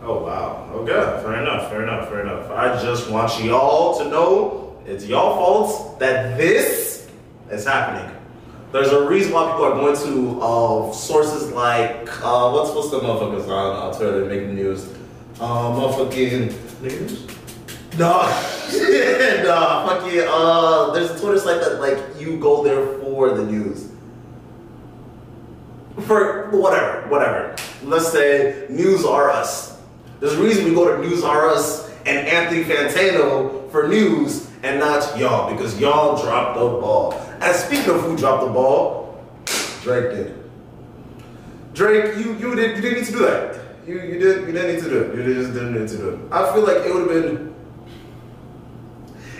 Oh 0.01 0.23
wow. 0.23 0.69
Okay. 0.73 1.21
Fair 1.23 1.39
enough. 1.41 1.69
Fair 1.69 1.83
enough. 1.83 2.09
Fair 2.09 2.21
enough. 2.21 2.49
I 2.49 2.81
just 2.81 3.11
want 3.11 3.39
y'all 3.43 3.97
to 3.99 4.09
know 4.09 4.81
it's 4.87 5.05
y'all 5.05 5.35
fault 5.35 5.99
that 5.99 6.35
this 6.35 7.07
is 7.51 7.65
happening. 7.65 8.15
There's 8.71 8.89
a 8.89 9.07
reason 9.07 9.33
why 9.33 9.49
people 9.49 9.65
are 9.65 9.73
going 9.73 9.97
to 9.97 10.41
uh, 10.41 10.93
sources 10.93 11.51
like 11.51 12.07
uh, 12.23 12.51
what's 12.51 12.69
what's 12.75 12.91
the 12.91 12.99
motherfuckers 12.99 13.47
on 13.47 13.93
uh, 13.93 13.97
Twitter 13.97 14.25
making 14.25 14.55
news? 14.55 14.87
Uh, 15.39 15.71
motherfucking 15.71 16.53
News? 16.81 17.27
nah, 17.97 18.27
nah, 19.43 19.87
fucking 19.87 20.21
uh, 20.27 20.91
there's 20.91 21.11
a 21.11 21.19
Twitter 21.19 21.39
site 21.39 21.61
that 21.61 21.79
like 21.79 22.21
you 22.21 22.37
go 22.39 22.63
there 22.63 22.99
for 22.99 23.31
the 23.31 23.43
news. 23.43 23.91
For 26.05 26.49
whatever, 26.51 27.07
whatever. 27.09 27.55
Let's 27.83 28.11
say 28.11 28.67
News 28.69 29.03
R 29.03 29.31
Us. 29.31 29.81
There's 30.19 30.33
a 30.33 30.41
reason 30.43 30.65
we 30.65 30.75
go 30.75 30.95
to 30.95 31.01
News 31.01 31.23
R 31.23 31.49
Us 31.49 31.89
and 32.05 32.27
Anthony 32.27 32.63
Fantano 32.63 33.69
for 33.71 33.87
news 33.87 34.49
and 34.63 34.79
not 34.79 35.17
y'all 35.17 35.51
because 35.51 35.79
y'all 35.79 36.21
dropped 36.21 36.57
the 36.57 36.65
ball. 36.65 37.28
And 37.41 37.55
speaking 37.55 37.89
of 37.89 38.01
who 38.01 38.17
dropped 38.17 38.45
the 38.45 38.51
ball, 38.51 39.23
Drake 39.81 40.11
did. 40.11 40.35
Drake, 41.73 42.17
you 42.17 42.33
you 42.35 42.55
did 42.55 42.75
you 42.75 42.81
didn't 42.81 42.99
need 42.99 43.05
to 43.05 43.11
do 43.11 43.19
that. 43.19 43.59
You 43.87 44.01
you 44.01 44.19
didn't 44.19 44.47
you 44.47 44.51
didn't 44.51 44.75
need 44.75 44.83
to 44.83 44.89
do 44.89 45.01
it. 45.03 45.15
You 45.15 45.33
just 45.33 45.53
didn't 45.53 45.79
need 45.79 45.87
to 45.87 45.97
do 45.97 46.09
it. 46.09 46.19
I 46.31 46.53
feel 46.53 46.63
like 46.63 46.85
it 46.85 46.93
would 46.93 47.09
have 47.09 47.23
been 47.23 47.55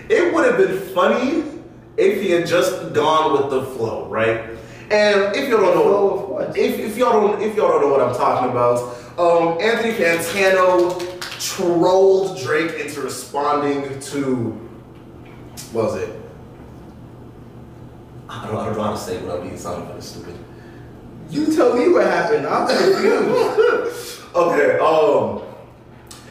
it 0.10 0.34
would 0.34 0.46
have 0.46 0.58
been 0.58 0.80
funny 0.94 1.44
if 1.98 2.22
he 2.22 2.32
had 2.32 2.48
just 2.48 2.94
gone 2.94 3.34
with 3.34 3.52
the 3.52 3.64
flow, 3.76 4.08
right? 4.08 4.58
And 4.92 5.36
if 5.36 5.50
y'all 5.50 5.62
don't 5.62 5.76
know 5.76 5.84
Flow 5.84 6.08
of 6.08 6.30
what? 6.30 6.58
if, 6.58 6.80
if 6.80 6.98
y'all 6.98 7.28
don't 7.28 7.42
if 7.42 7.56
y'all 7.56 7.68
don't 7.68 7.82
know 7.82 7.90
what 7.90 8.02
I'm 8.02 8.16
talking 8.16 8.50
about, 8.50 8.80
um, 9.20 9.62
Anthony 9.62 9.94
Fantano 9.94 11.20
trolled 11.40 12.40
Drake 12.40 12.80
into 12.80 13.02
responding 13.02 14.00
to 14.00 14.52
what 15.74 15.86
was 15.86 15.96
it? 15.98 16.29
I 18.30 18.46
don't, 18.46 18.56
I 18.56 18.66
don't 18.66 18.78
know 18.78 18.84
how 18.84 18.92
to 18.92 18.98
say 18.98 19.16
it 19.16 19.24
without 19.24 19.42
being 19.42 19.58
sounding 19.58 19.88
kind 19.88 19.98
of 19.98 20.04
stupid. 20.04 20.38
You 21.32 21.56
tell 21.56 21.76
me 21.76 21.90
what 21.90 22.06
happened. 22.06 22.46
I'm 22.46 22.68
confused. 22.68 24.22
okay, 24.36 24.78
um, 24.80 25.42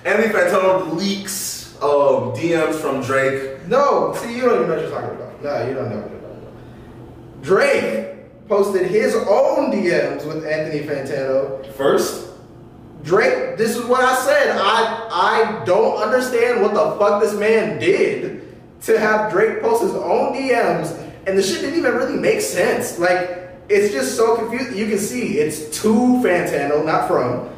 Anthony 0.04 0.32
Fantano 0.32 0.94
leaks 0.94 1.74
um, 1.82 2.32
DMs 2.34 2.76
from 2.76 3.02
Drake. 3.02 3.66
No, 3.66 4.14
see, 4.14 4.36
you 4.36 4.42
don't 4.42 4.54
even 4.54 4.68
know 4.68 4.74
what 4.74 4.82
you're 4.82 4.90
talking 4.90 5.16
about. 5.16 5.42
No, 5.42 5.68
you 5.68 5.74
don't 5.74 5.90
know 5.90 5.96
what 6.00 6.10
you're 6.10 6.20
talking 6.20 6.38
about. 6.38 7.42
Drake 7.42 8.48
posted 8.48 8.90
his 8.90 9.14
own 9.14 9.72
DMs 9.72 10.24
with 10.26 10.46
Anthony 10.46 10.84
Fantano. 10.84 11.72
First, 11.74 12.28
Drake, 13.02 13.56
this 13.56 13.76
is 13.76 13.84
what 13.84 14.04
I 14.04 14.14
said. 14.24 14.56
I 14.56 15.08
I 15.10 15.64
don't 15.64 15.96
understand 16.00 16.62
what 16.62 16.74
the 16.74 16.96
fuck 16.98 17.22
this 17.22 17.34
man 17.34 17.78
did 17.78 18.56
to 18.82 18.98
have 18.98 19.30
Drake 19.30 19.60
post 19.60 19.82
his 19.82 19.94
own 19.94 20.32
DMs, 20.34 21.07
and 21.28 21.36
the 21.36 21.42
shit 21.42 21.60
didn't 21.60 21.78
even 21.78 21.94
really 21.94 22.16
make 22.16 22.40
sense. 22.40 22.98
Like, 22.98 23.50
it's 23.68 23.92
just 23.92 24.16
so 24.16 24.36
confusing. 24.36 24.76
You 24.76 24.88
can 24.88 24.98
see 24.98 25.38
it's 25.38 25.78
to 25.82 25.92
Fantano, 25.92 26.84
not 26.84 27.06
from, 27.06 27.50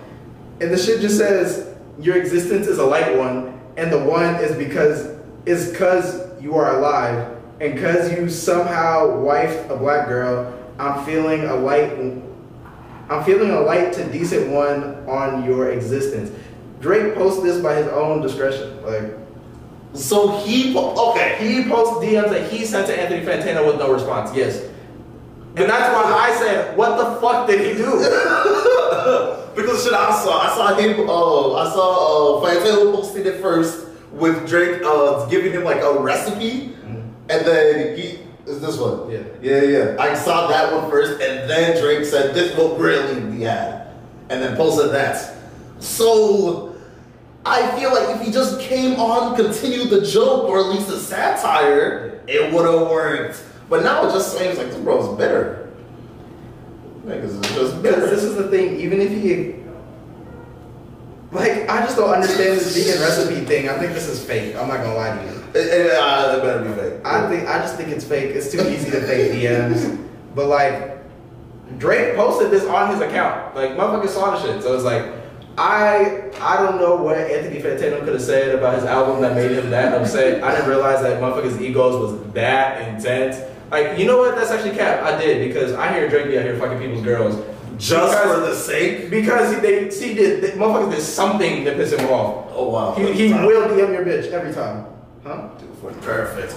and 0.61 0.73
the 0.73 0.77
shit 0.77 1.01
just 1.01 1.17
says 1.17 1.73
your 2.01 2.17
existence 2.17 2.67
is 2.67 2.79
a 2.79 2.85
light 2.85 3.17
one, 3.17 3.61
and 3.77 3.93
the 3.93 3.99
one 3.99 4.35
is 4.37 4.57
because 4.57 5.19
is 5.47 5.75
cause 5.77 6.21
you 6.43 6.57
are 6.57 6.79
alive, 6.79 7.37
and 7.61 7.79
cause 7.79 8.13
you 8.13 8.29
somehow 8.29 9.21
wife 9.21 9.71
a 9.71 9.77
black 9.77 10.09
girl. 10.09 10.53
I'm 10.79 11.05
feeling 11.05 11.45
a 11.45 11.55
light 11.55 11.93
I'm 13.11 13.25
feeling 13.25 13.51
a 13.51 13.61
light 13.61 13.93
to 13.95 14.13
decent 14.13 14.51
one 14.51 15.09
on 15.09 15.45
your 15.45 15.71
existence. 15.71 16.31
Drake 16.81 17.15
posts 17.15 17.43
this 17.43 17.61
by 17.61 17.75
his 17.75 17.89
own 17.89 18.21
discretion. 18.21 18.83
Like 18.83 19.13
so 19.95 20.39
he 20.39 20.73
po- 20.73 21.11
okay. 21.11 21.37
he 21.41 21.69
posts 21.69 22.05
DMs 22.05 22.31
that 22.31 22.51
he 22.51 22.65
sent 22.65 22.87
to 22.87 23.01
Anthony 23.01 23.25
Fantano 23.25 23.67
with 23.67 23.79
no 23.79 23.93
response. 23.93 24.35
Yes. 24.35 24.63
And 25.57 25.69
that's 25.69 25.93
why 25.93 26.05
I 26.05 26.37
said, 26.39 26.77
what 26.77 26.97
the 26.97 27.21
fuck 27.21 27.49
did 27.49 27.61
he 27.61 27.77
do? 27.77 27.91
because 29.57 29.83
shit, 29.83 29.93
I 29.93 30.23
saw, 30.23 30.41
I 30.41 30.55
saw 30.55 30.75
him. 30.77 31.11
Uh, 31.11 31.55
I 31.55 31.73
saw 31.73 32.39
uh, 32.39 32.47
Fantano 32.47 32.95
posted 32.95 33.27
it 33.27 33.41
first 33.41 33.89
with 34.13 34.49
Drake 34.49 34.83
uh, 34.85 35.27
giving 35.27 35.53
him 35.53 35.65
like 35.65 35.83
a 35.83 35.99
recipe, 35.99 36.75
and 37.29 37.47
then 37.47 37.97
he 37.97 38.21
is 38.47 38.61
this 38.61 38.79
one. 38.79 39.11
Yeah. 39.11 39.23
yeah, 39.43 39.63
yeah. 39.63 39.97
I 39.99 40.15
saw 40.15 40.47
that 40.49 40.73
one 40.73 40.91
first, 40.91 41.21
and 41.21 41.51
then 41.51 41.81
Drake 41.81 42.05
said, 42.05 42.35
"This 42.35 42.57
will 42.57 42.77
really 42.77 43.21
be 43.21 43.43
had," 43.43 43.89
and 44.29 44.43
then 44.43 44.57
posted 44.57 44.93
that. 44.93 45.37
So 45.81 46.70
I 47.45 47.79
feel 47.79 47.93
like 47.93 48.17
if 48.17 48.27
he 48.27 48.33
just 48.33 48.61
came 48.61 49.01
on, 49.01 49.35
continued 49.35 49.91
the 49.91 50.03
joke 50.03 50.45
or 50.45 50.61
at 50.61 50.67
least 50.67 50.89
the 50.89 50.99
satire, 50.99 52.23
it 52.27 52.53
would 52.53 52.67
have 52.67 52.89
worked. 52.89 53.43
But 53.69 53.83
now 53.83 54.07
it 54.07 54.13
just 54.13 54.37
seems 54.37 54.59
like 54.59 54.69
this 54.69 54.77
bro's 54.77 55.17
bitter. 55.17 55.71
Niggas 57.05 57.45
is 57.45 57.55
just 57.55 57.83
bitter. 57.83 57.97
Because 57.97 58.11
this 58.11 58.25
is 58.25 58.37
the 58.37 58.49
thing, 58.49 58.79
even 58.79 59.01
if 59.01 59.11
he 59.11 59.61
like 61.33 61.69
I 61.69 61.81
just 61.83 61.97
don't 61.97 62.11
understand 62.11 62.59
this 62.59 62.77
vegan 62.77 63.01
recipe 63.01 63.45
thing. 63.45 63.69
I 63.69 63.79
think 63.79 63.93
this 63.93 64.09
is 64.09 64.23
fake. 64.25 64.57
I'm 64.57 64.67
not 64.67 64.79
gonna 64.79 64.95
lie 64.95 65.17
to 65.17 65.25
you. 65.25 65.45
It, 65.55 65.67
it, 65.67 65.91
uh, 65.93 66.37
it 66.37 66.43
better 66.43 66.65
be 66.65 66.75
fake. 66.75 67.07
I 67.07 67.29
think 67.29 67.49
I 67.49 67.59
just 67.59 67.77
think 67.77 67.91
it's 67.91 68.05
fake. 68.05 68.35
It's 68.35 68.51
too 68.51 68.69
easy 68.69 68.91
to 68.91 69.01
fake 69.03 69.33
DMs. 69.33 70.09
But 70.35 70.49
like 70.49 70.99
Drake 71.79 72.17
posted 72.17 72.51
this 72.51 72.65
on 72.65 72.91
his 72.91 73.01
account. 73.01 73.55
Like 73.55 73.71
motherfuckers 73.71 74.09
saw 74.09 74.33
the 74.33 74.43
shit. 74.43 74.63
So 74.63 74.75
it's 74.75 74.85
like 74.85 75.05
I 75.59 76.31
I 76.41 76.57
don't 76.63 76.81
know 76.81 76.97
what 76.97 77.17
Anthony 77.19 77.61
Fantano 77.61 78.01
could 78.05 78.15
have 78.15 78.23
said 78.23 78.55
about 78.55 78.77
his 78.77 78.85
album 78.85 79.21
that 79.23 79.35
made 79.35 79.51
him 79.51 79.71
that 79.71 79.93
upset. 80.01 80.43
I 80.43 80.53
didn't 80.55 80.69
realize 80.69 81.03
that 81.03 81.21
motherfuckers' 81.21 81.61
egos 81.61 81.97
was 81.97 82.33
that 82.33 82.89
intense. 82.89 83.37
Like, 83.71 83.99
you 83.99 84.07
know 84.07 84.19
what? 84.19 84.35
That's 84.37 84.51
actually 84.51 84.77
cap. 84.77 85.03
I 85.05 85.21
did 85.21 85.47
because 85.47 85.73
I 85.75 85.93
hear 85.93 86.09
Drake 86.09 86.27
be 86.27 86.39
out 86.39 86.45
here 86.45 86.59
fucking 86.59 86.79
people's 86.79 87.05
girls. 87.05 87.37
Just 87.79 88.13
Because- 88.17 88.35
for 88.35 88.41
the 88.41 88.55
sake. 88.55 89.11
Because 89.11 89.55
he, 89.55 89.61
they 89.61 89.91
see 89.91 90.15
did 90.15 90.43
they, 90.43 90.51
motherfuckers 90.53 90.93
did 90.93 91.03
something 91.03 91.65
to 91.65 91.73
piss 91.73 91.93
him 91.93 92.09
off. 92.11 92.49
Oh 92.55 92.69
wow. 92.71 92.95
He, 92.95 93.13
he 93.13 93.33
will 93.33 93.69
DM 93.69 93.93
your 93.93 94.05
bitch 94.05 94.31
every 94.33 94.53
time. 94.53 94.87
Huh? 95.25 95.49
Perfect. 96.03 96.55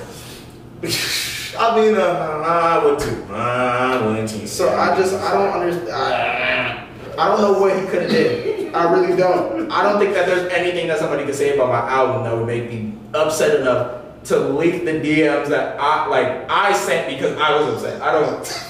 I 1.58 1.76
mean, 1.80 1.96
uh, 1.96 2.02
I 2.02 2.84
would 2.84 3.00
too. 3.00 3.26
I 3.32 4.06
would 4.06 4.28
too. 4.28 4.48
So 4.48 4.70
I 4.76 4.98
just 4.98 5.14
I 5.14 5.34
don't 5.34 5.50
understand. 5.62 5.92
I, 5.94 6.88
I 7.18 7.28
don't 7.28 7.42
know 7.42 7.60
what 7.60 7.80
he 7.80 7.86
could 7.88 8.02
have 8.04 8.12
did. 8.12 8.53
I 8.74 8.92
really 8.92 9.16
don't. 9.16 9.72
I 9.72 9.84
don't 9.84 10.00
think 10.00 10.14
that 10.16 10.26
there's 10.26 10.52
anything 10.52 10.88
that 10.88 11.00
somebody 11.00 11.26
could 11.26 11.36
say 11.36 11.56
about 11.56 11.70
my 11.70 11.90
album 11.90 12.24
that 12.24 12.36
would 12.36 12.48
make 12.48 12.70
me 12.70 12.98
upset 13.14 13.60
enough 13.60 14.02
to 14.26 14.40
leak 14.40 14.86
the 14.86 14.94
DMs 14.94 15.48
that 15.50 15.80
I 15.80 16.08
like 16.08 16.50
I 16.50 16.74
sent 16.74 17.08
because 17.10 17.38
I 17.38 17.60
was 17.60 17.76
upset. 17.76 18.02
I 18.02 18.12
don't. 18.12 18.70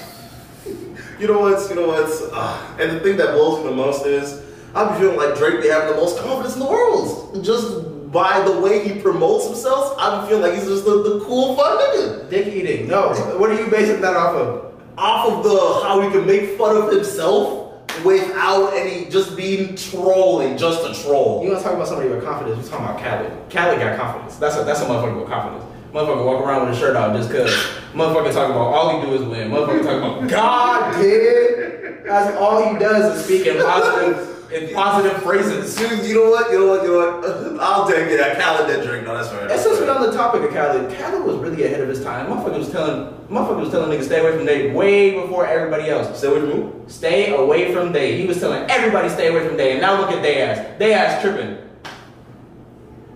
You 1.18 1.28
know 1.28 1.38
what's, 1.38 1.70
you 1.70 1.76
know 1.76 1.86
what's, 1.86 2.22
uh, 2.32 2.76
and 2.80 2.90
the 2.90 2.98
thing 2.98 3.16
that 3.18 3.34
blows 3.34 3.62
me 3.62 3.70
the 3.70 3.76
most 3.76 4.04
is, 4.04 4.42
I'm 4.74 4.98
feeling 4.98 5.16
like 5.16 5.36
Drake, 5.36 5.62
they 5.62 5.68
have 5.68 5.88
the 5.88 5.94
most 5.94 6.18
confidence 6.18 6.54
in 6.54 6.60
the 6.60 6.66
world. 6.66 7.42
Just 7.44 8.10
by 8.10 8.40
the 8.40 8.60
way 8.60 8.86
he 8.86 9.00
promotes 9.00 9.46
himself, 9.46 9.94
I'm 9.96 10.26
feeling 10.26 10.42
like 10.42 10.54
he's 10.54 10.66
just 10.66 10.84
the, 10.84 11.02
the 11.04 11.24
cool 11.24 11.54
fun 11.54 11.78
nigga. 11.78 12.28
Dick 12.30 12.48
eating. 12.48 12.88
No. 12.88 13.14
What 13.38 13.50
are 13.50 13.54
you 13.54 13.70
basing 13.70 14.00
that 14.00 14.16
off 14.16 14.34
of? 14.34 14.74
Off 14.98 15.32
of 15.32 15.44
the, 15.44 15.86
how 15.86 16.00
he 16.00 16.10
can 16.10 16.26
make 16.26 16.58
fun 16.58 16.76
of 16.76 16.92
himself 16.92 17.63
without 18.02 18.72
any, 18.74 19.10
just 19.10 19.36
being 19.36 19.76
trolling, 19.76 20.56
just 20.56 20.84
a 20.84 21.02
troll. 21.02 21.42
You 21.42 21.50
want 21.50 21.62
to 21.62 21.64
talk 21.64 21.74
about 21.74 21.88
somebody 21.88 22.08
with 22.08 22.24
confidence? 22.24 22.64
We're 22.64 22.70
talking 22.70 22.86
about 22.86 23.00
Khaled. 23.00 23.50
Khaled 23.50 23.78
got 23.78 23.98
confidence. 23.98 24.36
That's 24.36 24.56
a 24.56 24.64
that's 24.64 24.80
a 24.80 24.84
motherfucker 24.84 25.20
with 25.20 25.28
confidence. 25.28 25.64
Motherfucker 25.92 26.24
walk 26.24 26.44
around 26.44 26.68
with 26.68 26.76
a 26.76 26.80
shirt 26.80 26.96
off 26.96 27.16
just 27.16 27.30
cause. 27.30 27.50
Motherfucker 27.92 28.32
talk 28.32 28.50
about 28.50 28.74
all 28.74 29.00
he 29.00 29.06
do 29.06 29.14
is 29.14 29.22
win. 29.22 29.50
Motherfucker 29.50 29.82
talk 29.84 30.18
about 30.18 30.30
God 30.30 31.00
did. 31.00 32.04
That's 32.04 32.36
all 32.36 32.72
he 32.72 32.78
does 32.78 33.16
is 33.16 33.24
speak 33.24 33.46
in 33.46 33.62
positive 33.62 34.33
in 34.54 34.72
positive 34.72 35.22
phrases. 35.22 35.74
Dude, 35.74 36.06
you 36.06 36.14
know 36.14 36.30
what? 36.30 36.50
You 36.52 36.60
know 36.60 36.66
what? 36.68 36.82
You 36.84 36.88
know 36.88 37.18
what? 37.20 37.60
I'll 37.60 37.88
take 37.88 38.08
it. 38.10 38.20
I 38.20 38.34
Khaled 38.34 38.68
that 38.68 38.84
drink. 38.84 39.04
No, 39.04 39.16
that's 39.16 39.32
right. 39.32 39.42
And 39.42 39.50
That's 39.50 39.62
since 39.62 39.80
we're 39.80 39.90
on 39.90 40.02
the 40.02 40.12
topic 40.12 40.42
of 40.42 40.50
Khaled, 40.50 40.96
Khaled 40.96 41.24
was 41.24 41.36
really 41.36 41.64
ahead 41.64 41.80
of 41.80 41.88
his 41.88 42.02
time. 42.02 42.30
Motherfucker 42.30 42.58
was 42.58 42.70
telling 42.70 43.12
motherfucker 43.28 43.60
was 43.60 43.70
telling 43.70 43.90
niggas 43.90 44.04
stay 44.04 44.20
away 44.20 44.36
from 44.36 44.46
Day 44.46 44.72
way 44.72 45.20
before 45.20 45.46
everybody 45.46 45.88
else. 45.88 46.16
Stay 46.16 46.28
away 46.28 46.40
from 46.40 46.50
who? 46.50 46.88
Stay 46.88 47.34
away 47.34 47.72
from 47.74 47.92
Day. 47.92 48.20
He 48.20 48.26
was 48.26 48.38
telling 48.38 48.68
everybody 48.70 49.08
stay 49.08 49.28
away 49.28 49.46
from 49.46 49.56
Day. 49.56 49.72
And 49.72 49.80
now 49.80 50.00
look 50.00 50.10
at 50.10 50.22
Day 50.22 50.42
ass. 50.42 50.78
Day 50.78 50.94
ass 50.94 51.20
tripping. 51.20 51.58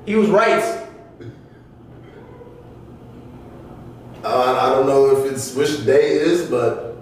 He 0.05 0.16
was 0.16 0.29
right. 0.29 0.87
Uh, 4.24 4.59
I 4.61 4.70
don't 4.70 4.87
know 4.87 5.16
if 5.16 5.33
it's 5.33 5.55
which 5.55 5.87
day 5.87 6.16
it 6.16 6.22
is, 6.22 6.51
but 6.51 6.96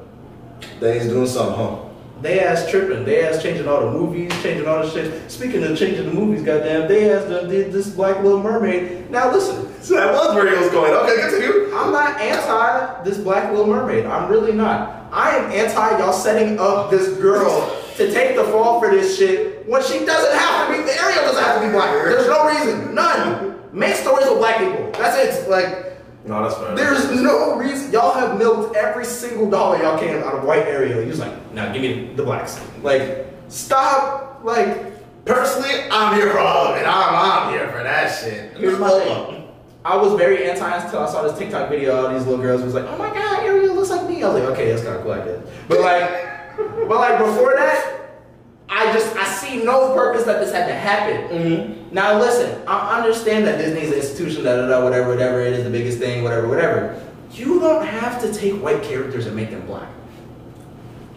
day's 0.81 1.07
doing 1.07 1.27
something, 1.27 1.57
huh? 1.57 1.86
They 2.27 2.41
ass 2.41 2.69
tripping. 2.69 3.05
They 3.05 3.25
ass 3.25 3.41
changing 3.41 3.69
all 3.69 3.83
the 3.83 3.93
movies, 3.93 4.33
changing 4.43 4.67
all 4.67 4.83
the 4.83 4.91
shit. 4.91 5.31
Speaking 5.31 5.63
of 5.63 5.79
changing 5.79 6.07
the 6.07 6.13
movies, 6.13 6.43
goddamn, 6.43 6.89
they 6.89 7.09
ass 7.09 7.25
done 7.29 7.49
did 7.49 7.71
this 7.71 7.89
Black 7.89 8.21
Little 8.21 8.43
Mermaid. 8.43 9.09
Now 9.13 9.31
listen, 9.31 9.73
So 9.81 9.95
that 9.95 10.13
was 10.13 10.35
where 10.35 10.51
he 10.51 10.57
was 10.57 10.73
going. 10.73 10.93
Okay, 10.93 11.21
continue. 11.21 11.73
I'm 11.73 11.93
not 11.93 12.21
anti 12.21 13.05
this 13.05 13.19
Black 13.19 13.53
Little 13.53 13.69
Mermaid. 13.69 14.07
I'm 14.07 14.29
really 14.29 14.53
not. 14.53 15.09
I 15.13 15.37
am 15.37 15.53
anti 15.53 15.99
y'all 16.01 16.13
setting 16.13 16.59
up 16.59 16.91
this 16.91 17.17
girl 17.19 17.81
to 17.95 18.13
take 18.13 18.35
the 18.35 18.43
fall 18.47 18.81
for 18.81 18.91
this 18.91 19.17
shit 19.17 19.65
when 19.69 19.81
she 19.85 20.05
doesn't 20.05 20.37
have 20.37 20.67
to 20.67 20.73
be. 20.73 20.83
The 20.83 21.01
Ariel 21.01 21.23
doesn't 21.23 21.45
have 21.45 21.61
to 21.61 21.67
be 21.69 21.73
black. 21.73 21.93
There's 21.93 22.27
no 22.27 22.49
reason, 22.49 22.93
none. 22.93 23.61
Make 23.73 23.95
stories 23.95 24.27
with 24.29 24.39
black 24.39 24.59
people. 24.59 24.91
That's 25.01 25.17
it. 25.17 25.49
Like. 25.49 25.85
No, 26.27 26.43
that's 26.43 26.57
fair. 26.57 26.75
There's 26.75 27.21
no 27.23 27.57
reason 27.57 27.93
y'all 27.93 28.13
have 28.13 28.39
milked 28.39 28.77
every 28.77 29.05
single 29.05 29.49
dollar 29.49 29.79
y'all 29.79 29.99
can 29.99 30.23
out 30.23 30.35
of 30.35 30.45
white 30.45 30.67
Ariel. 30.67 30.99
You're 30.99 31.07
just 31.07 31.21
like, 31.21 31.53
now 31.53 31.73
give 31.73 31.83
me 31.83 32.13
the 32.15 32.25
blacks. 32.25 32.61
Like, 32.83 33.27
stop. 33.49 34.41
Like, 34.43 34.97
Personally, 35.27 35.75
I'm 35.91 36.15
here 36.15 36.31
for 36.31 36.39
all 36.39 36.69
of 36.69 36.77
it. 36.77 36.87
I'm, 36.87 37.49
I'm 37.49 37.53
here 37.53 37.69
for 37.73 37.83
that 37.83 38.17
shit. 38.17 38.57
Here's 38.57 38.79
my 38.79 38.91
thing. 38.91 39.49
I 39.85 39.97
was 39.97 40.15
very 40.15 40.49
anti 40.49 40.77
until 40.77 41.01
I 41.01 41.11
saw 41.11 41.23
this 41.23 41.37
TikTok 41.37 41.69
video. 41.69 41.97
All 41.97 42.13
these 42.15 42.25
little 42.25 42.41
girls 42.41 42.63
was 42.63 42.75
like, 42.75 42.85
oh 42.85 42.97
my 42.97 43.09
god, 43.13 43.43
Ariel 43.43 43.75
looks 43.75 43.91
like 43.91 44.09
me. 44.09 44.23
I 44.23 44.29
was 44.29 44.41
like, 44.41 44.53
okay, 44.53 44.71
that's 44.71 44.85
kind 44.85 44.97
of 44.97 45.03
cool, 45.03 45.13
I 45.13 45.25
guess. 45.25 45.43
But 45.67 45.81
like, 45.81 46.57
but 46.89 46.97
like 46.97 47.19
before 47.19 47.55
that, 47.57 47.96
I 48.87 48.93
just 48.93 49.17
I 49.17 49.25
see 49.25 49.65
no 49.65 49.95
purpose 49.95 50.25
that 50.25 50.41
this 50.41 50.53
had 50.53 50.67
to 50.67 50.75
happen. 50.75 51.29
Mm-hmm. 51.29 51.95
Now 51.95 52.19
listen, 52.19 52.63
I 52.67 52.99
understand 52.99 53.47
that 53.47 53.59
Disney's 53.59 53.89
an 53.89 53.99
institution, 53.99 54.45
da 54.45 54.57
da 54.57 54.69
da, 54.69 54.85
whatever, 54.85 55.09
whatever 55.09 55.41
it 55.41 55.55
is, 55.55 55.65
the 55.65 55.71
biggest 55.71 55.99
thing, 55.99 56.23
whatever, 56.23 56.49
whatever. 56.49 57.03
You 57.33 57.61
don't 57.61 57.85
have 57.85 58.21
to 58.23 58.33
take 58.33 58.55
white 58.63 58.83
characters 58.83 59.27
and 59.27 59.35
make 59.35 59.51
them 59.51 59.67
black. 59.67 59.89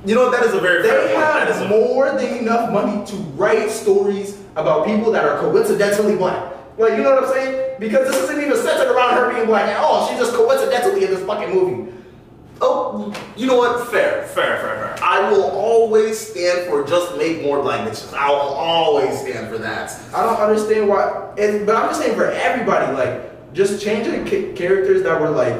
You 0.06 0.16
know 0.16 0.28
what? 0.28 0.32
That 0.32 0.46
is 0.46 0.54
a 0.54 0.60
very 0.60 0.82
fair 0.82 1.08
They 1.08 1.14
point. 1.14 1.26
That 1.26 1.50
is 1.50 1.58
have 1.58 1.70
more 1.70 2.12
than 2.12 2.38
enough 2.38 2.72
money 2.72 3.06
to 3.08 3.16
write 3.36 3.70
stories 3.70 4.40
about 4.56 4.86
people 4.86 5.12
that 5.12 5.26
are 5.26 5.40
coincidentally 5.40 6.16
black. 6.16 6.54
Like, 6.78 6.94
you 6.94 7.04
know 7.04 7.16
what 7.16 7.26
I'm 7.26 7.34
saying? 7.34 7.76
Because 7.80 8.08
this 8.08 8.16
isn't 8.24 8.42
even 8.42 8.56
centered 8.56 8.94
around 8.94 9.16
her 9.16 9.34
being 9.34 9.46
black 9.46 9.68
at 9.68 9.78
all. 9.78 10.08
She's 10.08 10.18
just 10.18 10.34
coincidentally 10.34 11.04
in 11.04 11.12
this 11.12 11.24
fucking 11.26 11.54
movie. 11.54 11.92
Oh, 12.62 13.14
you 13.38 13.48
know 13.48 13.58
what? 13.58 13.90
Fair, 13.90 14.24
fair, 14.24 14.60
fair, 14.60 14.96
fair. 14.96 15.04
I 15.04 15.32
will 15.32 15.46
always 15.52 16.20
stand 16.20 16.68
for 16.68 16.84
just 16.86 17.18
make 17.18 17.42
more 17.42 17.62
black 17.62 17.88
bitches. 17.88 18.14
I 18.14 18.30
will 18.30 18.38
always 18.38 19.18
stand 19.20 19.50
for 19.50 19.58
that. 19.60 19.98
I 20.14 20.24
don't 20.24 20.36
understand 20.36 20.90
why. 20.90 21.34
And, 21.38 21.66
but 21.66 21.76
I'm 21.76 21.90
just 21.90 22.02
saying 22.02 22.16
for 22.16 22.26
everybody, 22.26 22.94
like, 22.94 23.54
just 23.54 23.82
changing 23.82 24.26
ca- 24.26 24.54
characters 24.54 25.04
that 25.04 25.20
were 25.20 25.30
like 25.30 25.56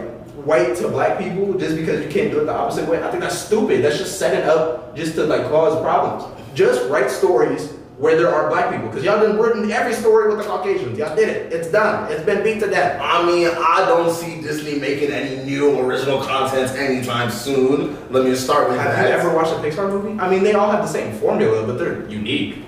white 0.46 0.76
to 0.78 0.88
black 0.90 1.18
people 1.20 1.54
just 1.54 1.76
because 1.76 2.04
you 2.04 2.12
can't 2.12 2.32
do 2.32 2.42
it 2.42 2.46
the 2.46 2.54
opposite 2.54 2.88
way. 2.90 3.02
I 3.02 3.10
think 3.10 3.22
that's 3.22 3.38
stupid. 3.38 3.84
That's 3.84 3.98
just 3.98 4.20
setting 4.20 4.48
up 4.48 4.96
just 4.96 5.16
to 5.16 5.24
like 5.24 5.44
cause 5.44 5.80
problems. 5.82 6.36
Just 6.54 6.88
write 6.90 7.10
stories 7.10 7.74
where 8.00 8.16
there 8.16 8.34
are 8.34 8.50
black 8.50 8.72
people 8.72 8.88
because 8.88 9.04
y'all 9.04 9.20
done 9.20 9.38
written 9.38 9.70
every 9.70 9.94
story 9.94 10.30
with 10.30 10.38
the 10.38 10.46
Caucasians. 10.46 10.98
Y'all 10.98 11.14
did 11.18 11.28
it. 11.28 11.52
It's 11.52 11.68
done. 11.68 12.10
It's 12.10 12.24
been 12.24 12.42
beat 12.44 12.62
to 12.62 12.68
death. 12.68 12.98
I 13.02 13.26
mean, 13.26 13.50
I 13.50 13.86
don't 13.86 14.14
see 14.14 14.40
Disney 14.42 14.80
making 14.80 15.12
any 15.12 15.44
new 15.44 15.78
original 15.82 16.22
content 16.22 16.72
anytime 16.78 17.30
soon. 17.30 17.98
Let 18.10 18.24
me 18.24 18.36
start 18.36 18.70
with 18.70 18.78
Have 18.78 18.96
that. 18.96 18.98
Have 18.98 19.24
you 19.24 19.30
ever 19.30 19.36
watched 19.36 19.52
a 19.52 19.56
Pixar 19.56 19.90
movie? 19.90 20.18
I 20.18 20.30
mean, 20.30 20.44
they 20.44 20.54
all 20.54 20.72
have 20.72 20.82
the 20.82 20.88
same 20.88 21.14
formula, 21.20 21.68
but 21.68 21.78
they're 21.78 22.08
unique. 22.08 22.64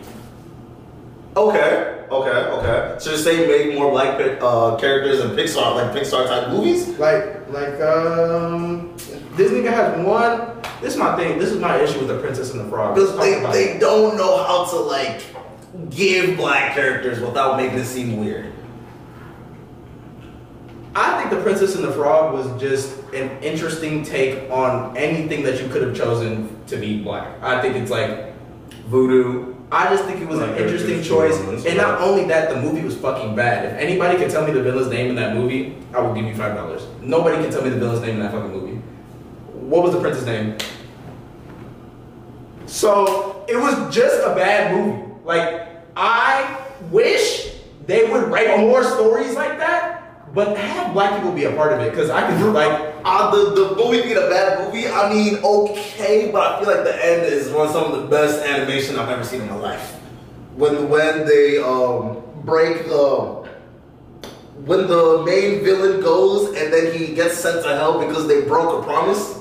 Okay, 1.37 2.05
okay, 2.11 2.29
okay. 2.29 2.95
So 2.99 3.11
you 3.11 3.17
say 3.17 3.47
make 3.47 3.79
more 3.79 3.89
black 3.89 4.19
uh, 4.41 4.75
characters 4.75 5.21
in 5.21 5.29
Pixar, 5.29 5.75
like 5.75 5.95
Pixar 5.95 6.27
type 6.27 6.49
movies? 6.49 6.89
Like, 6.99 7.49
like, 7.51 7.79
um, 7.79 8.97
Disney 9.37 9.61
has 9.63 10.05
one. 10.05 10.60
This 10.81 10.93
is 10.93 10.99
my 10.99 11.15
thing. 11.15 11.37
This 11.37 11.51
is 11.51 11.59
my 11.59 11.77
issue 11.79 11.99
with 11.99 12.07
the 12.07 12.19
Princess 12.19 12.51
and 12.51 12.59
the 12.59 12.69
Frog. 12.69 12.95
Because 12.95 13.15
they, 13.17 13.39
they 13.51 13.75
it. 13.75 13.79
don't 13.79 14.17
know 14.17 14.43
how 14.43 14.65
to 14.71 14.75
like 14.77 15.21
give 15.89 16.37
black 16.37 16.73
characters 16.73 17.19
without 17.19 17.57
making 17.57 17.77
it 17.79 17.85
seem 17.85 18.17
weird. 18.17 18.51
I 20.93 21.17
think 21.19 21.29
the 21.31 21.41
Princess 21.41 21.75
and 21.75 21.83
the 21.83 21.91
Frog 21.91 22.33
was 22.33 22.61
just 22.61 22.97
an 23.13 23.41
interesting 23.41 24.03
take 24.03 24.49
on 24.51 24.97
anything 24.97 25.43
that 25.43 25.61
you 25.61 25.69
could 25.69 25.81
have 25.83 25.95
chosen 25.95 26.53
to 26.67 26.75
be 26.77 27.01
black. 27.01 27.41
I 27.41 27.61
think 27.61 27.75
it's 27.75 27.91
like 27.91 28.33
Voodoo. 28.87 29.55
I 29.71 29.85
just 29.87 30.03
think 30.03 30.19
it 30.19 30.27
was 30.27 30.39
an 30.41 30.57
interesting 30.57 31.01
choice. 31.01 31.37
villains, 31.37 31.65
And 31.65 31.77
not 31.77 32.01
only 32.01 32.25
that, 32.25 32.49
the 32.49 32.59
movie 32.59 32.81
was 32.81 32.97
fucking 32.97 33.37
bad. 33.37 33.65
If 33.65 33.79
anybody 33.79 34.17
can 34.17 34.29
tell 34.29 34.45
me 34.45 34.51
the 34.51 34.61
villain's 34.61 34.89
name 34.91 35.09
in 35.09 35.15
that 35.15 35.33
movie, 35.33 35.77
I 35.93 36.01
will 36.01 36.13
give 36.13 36.25
you 36.25 36.35
five 36.35 36.55
dollars. 36.55 36.85
Nobody 37.01 37.41
can 37.41 37.49
tell 37.51 37.61
me 37.61 37.69
the 37.69 37.77
villain's 37.77 38.01
name 38.01 38.15
in 38.15 38.19
that 38.19 38.33
fucking 38.33 38.51
movie. 38.51 38.80
What 39.71 39.83
was 39.83 39.93
the 39.93 40.01
prince's 40.01 40.25
name? 40.25 40.57
So 42.65 43.45
it 43.47 43.55
was 43.55 43.95
just 43.95 44.19
a 44.19 44.35
bad 44.35 44.75
movie. 44.75 45.01
Like 45.23 45.47
I 45.95 46.59
wish 46.91 47.55
they 47.87 48.03
would 48.11 48.27
write 48.29 48.59
more 48.59 48.83
stories 48.83 49.33
like 49.33 49.57
that, 49.59 50.33
but 50.35 50.57
have 50.57 50.91
black 50.91 51.15
people 51.15 51.31
be 51.31 51.45
a 51.45 51.55
part 51.55 51.71
of 51.71 51.79
it 51.79 51.91
because 51.91 52.09
I 52.09 52.19
can 52.27 52.53
like 52.53 52.91
Uh, 53.03 53.31
the, 53.33 53.41
the 53.57 53.75
movie 53.75 54.03
being 54.03 54.17
a 54.17 54.29
bad 54.29 54.61
movie, 54.61 54.85
I 54.87 55.09
mean, 55.11 55.41
okay, 55.41 56.29
but 56.31 56.41
I 56.45 56.59
feel 56.59 56.69
like 56.69 56.83
the 56.83 56.93
end 57.03 57.25
is 57.25 57.49
one 57.49 57.65
of 57.65 57.73
some 57.73 57.91
of 57.91 57.97
the 57.97 58.05
best 58.07 58.45
animation 58.45 58.99
I've 58.99 59.09
ever 59.09 59.23
seen 59.23 59.41
in 59.41 59.49
my 59.49 59.55
life. 59.55 59.97
When 60.55 60.87
when 60.87 61.25
they 61.25 61.57
um 61.57 62.21
break 62.45 62.85
the 62.85 63.41
when 64.69 64.85
the 64.85 65.23
main 65.25 65.63
villain 65.65 66.01
goes 66.01 66.53
and 66.53 66.71
then 66.71 66.93
he 66.93 67.15
gets 67.15 67.41
sent 67.41 67.63
to 67.65 67.73
hell 67.73 67.97
because 68.05 68.27
they 68.27 68.45
broke 68.45 68.69
a 68.69 68.85
promise, 68.85 69.40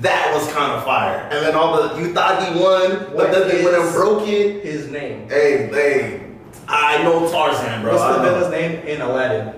that 0.00 0.32
was 0.34 0.50
kind 0.52 0.72
of 0.72 0.84
fire. 0.84 1.28
And 1.30 1.44
then 1.44 1.54
all 1.54 1.76
the 1.88 2.00
you 2.00 2.12
thought 2.14 2.42
he 2.42 2.58
won, 2.60 2.90
but 2.98 3.14
What 3.14 3.32
then 3.32 3.48
they 3.48 3.64
went 3.64 3.76
and 3.76 3.92
broke 3.92 4.26
it. 4.28 4.64
his 4.64 4.88
name. 4.90 5.28
Hey, 5.28 5.66
hey, 5.72 6.20
I 6.68 7.02
know 7.02 7.28
Tarzan, 7.30 7.82
bro. 7.82 7.94
What's 7.94 8.16
the 8.16 8.22
villain's 8.22 8.50
name 8.50 8.86
in 8.86 9.00
Aladdin? 9.00 9.54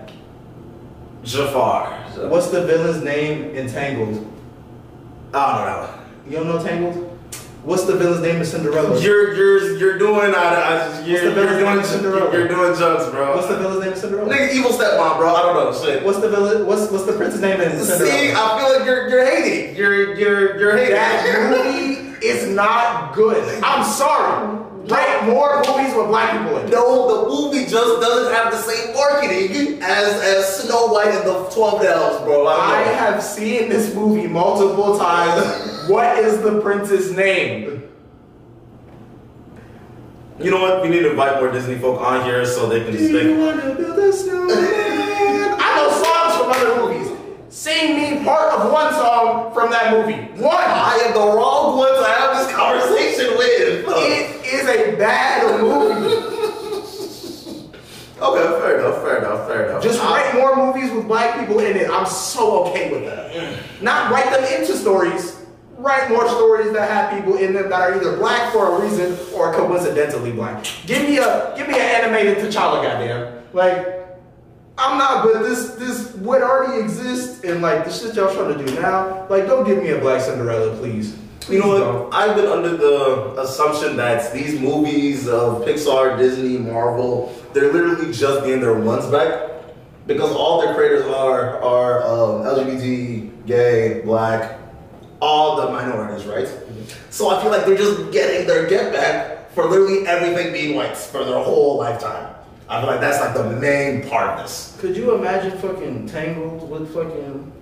Jafar. 1.25 1.93
What's 2.29 2.49
the 2.49 2.65
villain's 2.67 3.03
name 3.05 3.55
in 3.55 3.69
Tangled? 3.69 4.27
I 5.35 5.59
don't 5.59 5.67
know. 5.67 6.01
You 6.31 6.37
don't 6.45 6.47
know 6.49 6.63
Tangled? 6.65 7.10
What's 7.63 7.85
the 7.85 7.95
villain's 7.95 8.23
name 8.23 8.37
in 8.37 8.45
Cinderella? 8.45 8.99
You're 9.01 9.35
you're 9.35 9.77
you're 9.77 9.99
doing 9.99 10.35
I, 10.35 10.39
I, 10.39 11.07
you're, 11.07 11.27
the 11.27 11.31
villain's 11.33 11.61
you're 11.61 11.69
name 11.69 11.79
in 11.79 11.85
Cinderella? 11.85 12.33
you're 12.33 12.49
doing 12.49 12.79
jokes, 12.79 13.11
bro. 13.11 13.37
What's 13.37 13.49
the 13.49 13.59
villain's 13.59 13.81
name 13.81 13.93
in 13.93 13.99
Cinderella? 13.99 14.33
nigga 14.33 14.53
evil 14.55 14.71
stepmom, 14.71 15.19
bro? 15.19 15.35
I 15.35 15.43
don't 15.43 15.55
know 15.55 15.85
shit. 15.85 16.03
What's 16.03 16.21
the 16.21 16.31
villain? 16.31 16.67
What's 16.67 16.91
what's 16.91 17.05
the 17.05 17.13
prince's 17.13 17.43
name 17.43 17.61
in 17.61 17.79
Cinderella? 17.79 18.11
See, 18.11 18.33
I 18.33 18.59
feel 18.59 18.79
like 18.79 18.87
you're 18.87 19.09
you're 19.09 19.27
hating. 19.27 19.77
You're 19.77 20.15
you're 20.15 20.59
you're 20.59 20.77
hating. 20.77 20.95
That 20.95 21.51
movie 21.51 22.27
is 22.27 22.49
not 22.49 23.15
good. 23.15 23.63
I'm 23.63 23.85
sorry. 23.85 24.70
Write 24.91 25.25
more 25.27 25.63
movies 25.67 25.95
with 25.95 26.09
black 26.09 26.33
people 26.33 26.59
in. 26.59 26.71
No, 26.71 27.23
the 27.23 27.29
movie 27.29 27.65
just 27.65 28.01
doesn't 28.01 28.35
have 28.35 28.53
the 28.53 28.59
same 28.59 28.95
marketing 28.95 29.81
as 29.83 30.21
as 30.21 30.65
Snow 30.65 30.89
White 30.89 31.09
and 31.09 31.27
the 31.27 31.45
Twelve 31.51 31.83
Elves, 31.85 32.25
bro. 32.25 32.47
I, 32.47 32.79
I 32.79 32.83
have 32.83 33.23
seen 33.23 33.69
this 33.69 33.95
movie 33.95 34.27
multiple 34.27 34.99
times. 34.99 35.89
What 35.89 36.19
is 36.19 36.43
the 36.43 36.61
prince's 36.61 37.13
name? 37.13 37.89
You 40.41 40.51
know 40.51 40.61
what? 40.61 40.83
We 40.83 40.89
need 40.89 41.01
to 41.01 41.11
invite 41.11 41.41
more 41.41 41.53
Disney 41.53 41.77
folk 41.79 42.01
on 42.01 42.25
here 42.25 42.45
so 42.47 42.69
they 42.69 42.83
can 42.83 42.93
just 42.93 43.13
make. 43.13 43.37
wanna 43.39 43.75
build 43.75 43.99
a 43.99 44.13
snowman? 44.13 44.57
I 44.59 45.77
know 45.77 45.91
songs 46.03 46.37
from 46.37 46.51
other 46.51 46.81
movies. 46.83 46.90
Sing 47.51 47.97
me 47.97 48.25
part 48.25 48.53
of 48.53 48.73
one 48.73 48.93
song 48.95 49.53
from 49.53 49.73
that 49.73 49.93
movie. 49.93 50.41
One. 50.41 50.55
I 50.55 51.03
am 51.05 51.15
the 51.15 51.37
wrong 51.37 51.77
one 51.77 51.93
to 51.97 52.05
have 52.05 52.37
this 52.37 52.55
conversation 52.55 53.37
with. 53.37 53.85
It 53.89 54.47
is 54.47 54.69
a 54.69 54.97
bad 54.97 55.61
movie. 55.61 56.37
Okay, 58.23 58.61
fair 58.61 58.79
enough, 58.81 59.03
fair 59.03 59.19
enough, 59.19 59.49
fair 59.49 59.71
enough. 59.71 59.83
Just 59.83 59.99
write 60.01 60.35
more 60.35 60.55
movies 60.55 60.93
with 60.93 61.09
black 61.09 61.41
people 61.41 61.59
in 61.61 61.75
it. 61.75 61.89
I'm 61.89 62.05
so 62.05 62.67
okay 62.67 62.93
with 62.93 63.07
that. 63.07 63.33
Mm. 63.33 63.83
Not 63.83 64.13
write 64.13 64.31
them 64.31 64.45
into 64.61 64.77
stories. 64.77 65.41
Write 65.79 66.11
more 66.11 66.29
stories 66.29 66.71
that 66.75 66.91
have 66.91 67.19
people 67.19 67.39
in 67.39 67.55
them 67.55 67.71
that 67.71 67.81
are 67.81 67.95
either 67.95 68.19
black 68.19 68.53
for 68.53 68.77
a 68.77 68.83
reason 68.83 69.17
or 69.35 69.55
coincidentally 69.55 70.33
black. 70.33 70.67
Give 70.85 71.09
me 71.09 71.17
a 71.17 71.55
give 71.57 71.67
me 71.67 71.77
an 71.77 71.81
animated 71.81 72.45
T'Challa, 72.45 72.83
goddamn. 72.83 73.43
Like, 73.55 74.00
I'm 74.83 74.97
not, 74.97 75.25
but 75.25 75.43
this 75.43 75.71
this 75.75 76.15
would 76.17 76.41
already 76.43 76.81
exist 76.83 77.45
and 77.45 77.61
like 77.61 77.85
the 77.85 77.93
shit 77.93 78.15
y'all 78.15 78.33
trying 78.35 78.57
to 78.57 78.65
do 78.65 78.81
now. 78.81 79.27
Like, 79.29 79.47
don't 79.47 79.65
give 79.67 79.79
me 79.83 79.91
a 79.91 79.99
black 79.99 80.23
Cinderella, 80.23 80.75
please. 80.79 81.17
Please 81.41 81.57
You 81.57 81.61
know 81.61 81.79
don't. 81.79 82.05
what? 82.07 82.15
I've 82.15 82.35
been 82.35 82.47
under 82.47 82.77
the 82.77 83.35
assumption 83.41 83.97
that 83.99 84.33
these 84.33 84.59
movies 84.59 85.29
of 85.29 85.65
Pixar, 85.67 86.17
Disney, 86.19 86.57
Marvel, 86.59 87.35
they're 87.53 87.73
literally 87.73 88.11
just 88.13 88.45
getting 88.45 88.61
their 88.61 88.75
ones 88.79 89.05
back 89.07 89.51
because 90.07 90.33
all 90.33 90.63
their 90.63 90.75
creators 90.75 91.05
are 91.07 91.63
are 91.63 92.03
um, 92.03 92.43
LGBT, 92.57 93.47
gay, 93.47 94.01
black, 94.03 94.59
all 95.21 95.57
the 95.61 95.71
minorities, 95.73 96.25
right? 96.27 96.49
So 97.11 97.29
I 97.29 97.43
feel 97.43 97.51
like 97.51 97.67
they're 97.67 97.77
just 97.77 98.11
getting 98.13 98.47
their 98.47 98.67
get 98.67 98.93
back 98.95 99.53
for 99.53 99.67
literally 99.67 100.07
everything 100.07 100.53
being 100.55 100.75
white 100.75 100.97
for 100.97 101.23
their 101.25 101.39
whole 101.43 101.77
lifetime. 101.79 102.30
I 102.71 102.81
feel 102.81 102.89
like 102.89 103.01
that's 103.01 103.19
like 103.19 103.35
the 103.35 103.51
main 103.59 104.09
part 104.09 104.39
of 104.39 104.45
this. 104.45 104.77
Could 104.79 104.97
you 104.97 105.17
imagine 105.17 105.59
fucking 105.59 106.07
Tangled 106.07 106.71
with 106.71 106.95
fucking 106.95 107.53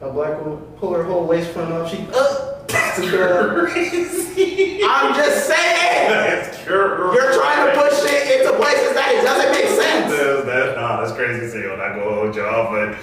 a 0.00 0.10
black 0.10 0.44
woman 0.44 0.58
pull 0.78 0.92
her 0.92 1.04
whole 1.04 1.24
waist 1.24 1.50
front 1.50 1.72
up? 1.72 1.88
She 1.88 2.04
uh, 2.12 2.56
Cinderella. 2.94 3.68
Crazy. 3.70 4.80
I'm 4.82 5.14
just 5.14 5.46
saying. 5.46 6.10
That's 6.10 6.48
crazy. 6.64 6.70
You're 6.70 7.32
trying 7.34 7.74
to 7.74 7.80
push 7.80 8.10
shit 8.10 8.40
into 8.40 8.56
places 8.56 8.92
that 8.94 9.14
it 9.14 9.22
doesn't 9.22 9.52
make 9.52 9.68
sense. 9.68 10.10
That's, 10.10 10.46
that's, 10.46 10.76
nah, 10.76 11.00
that's 11.00 11.12
crazy. 11.12 11.48
So 11.48 11.58
you're 11.58 11.76
not 11.76 11.94
gonna 11.94 12.14
hold 12.14 12.34
y'all, 12.34 12.72
but 12.72 13.00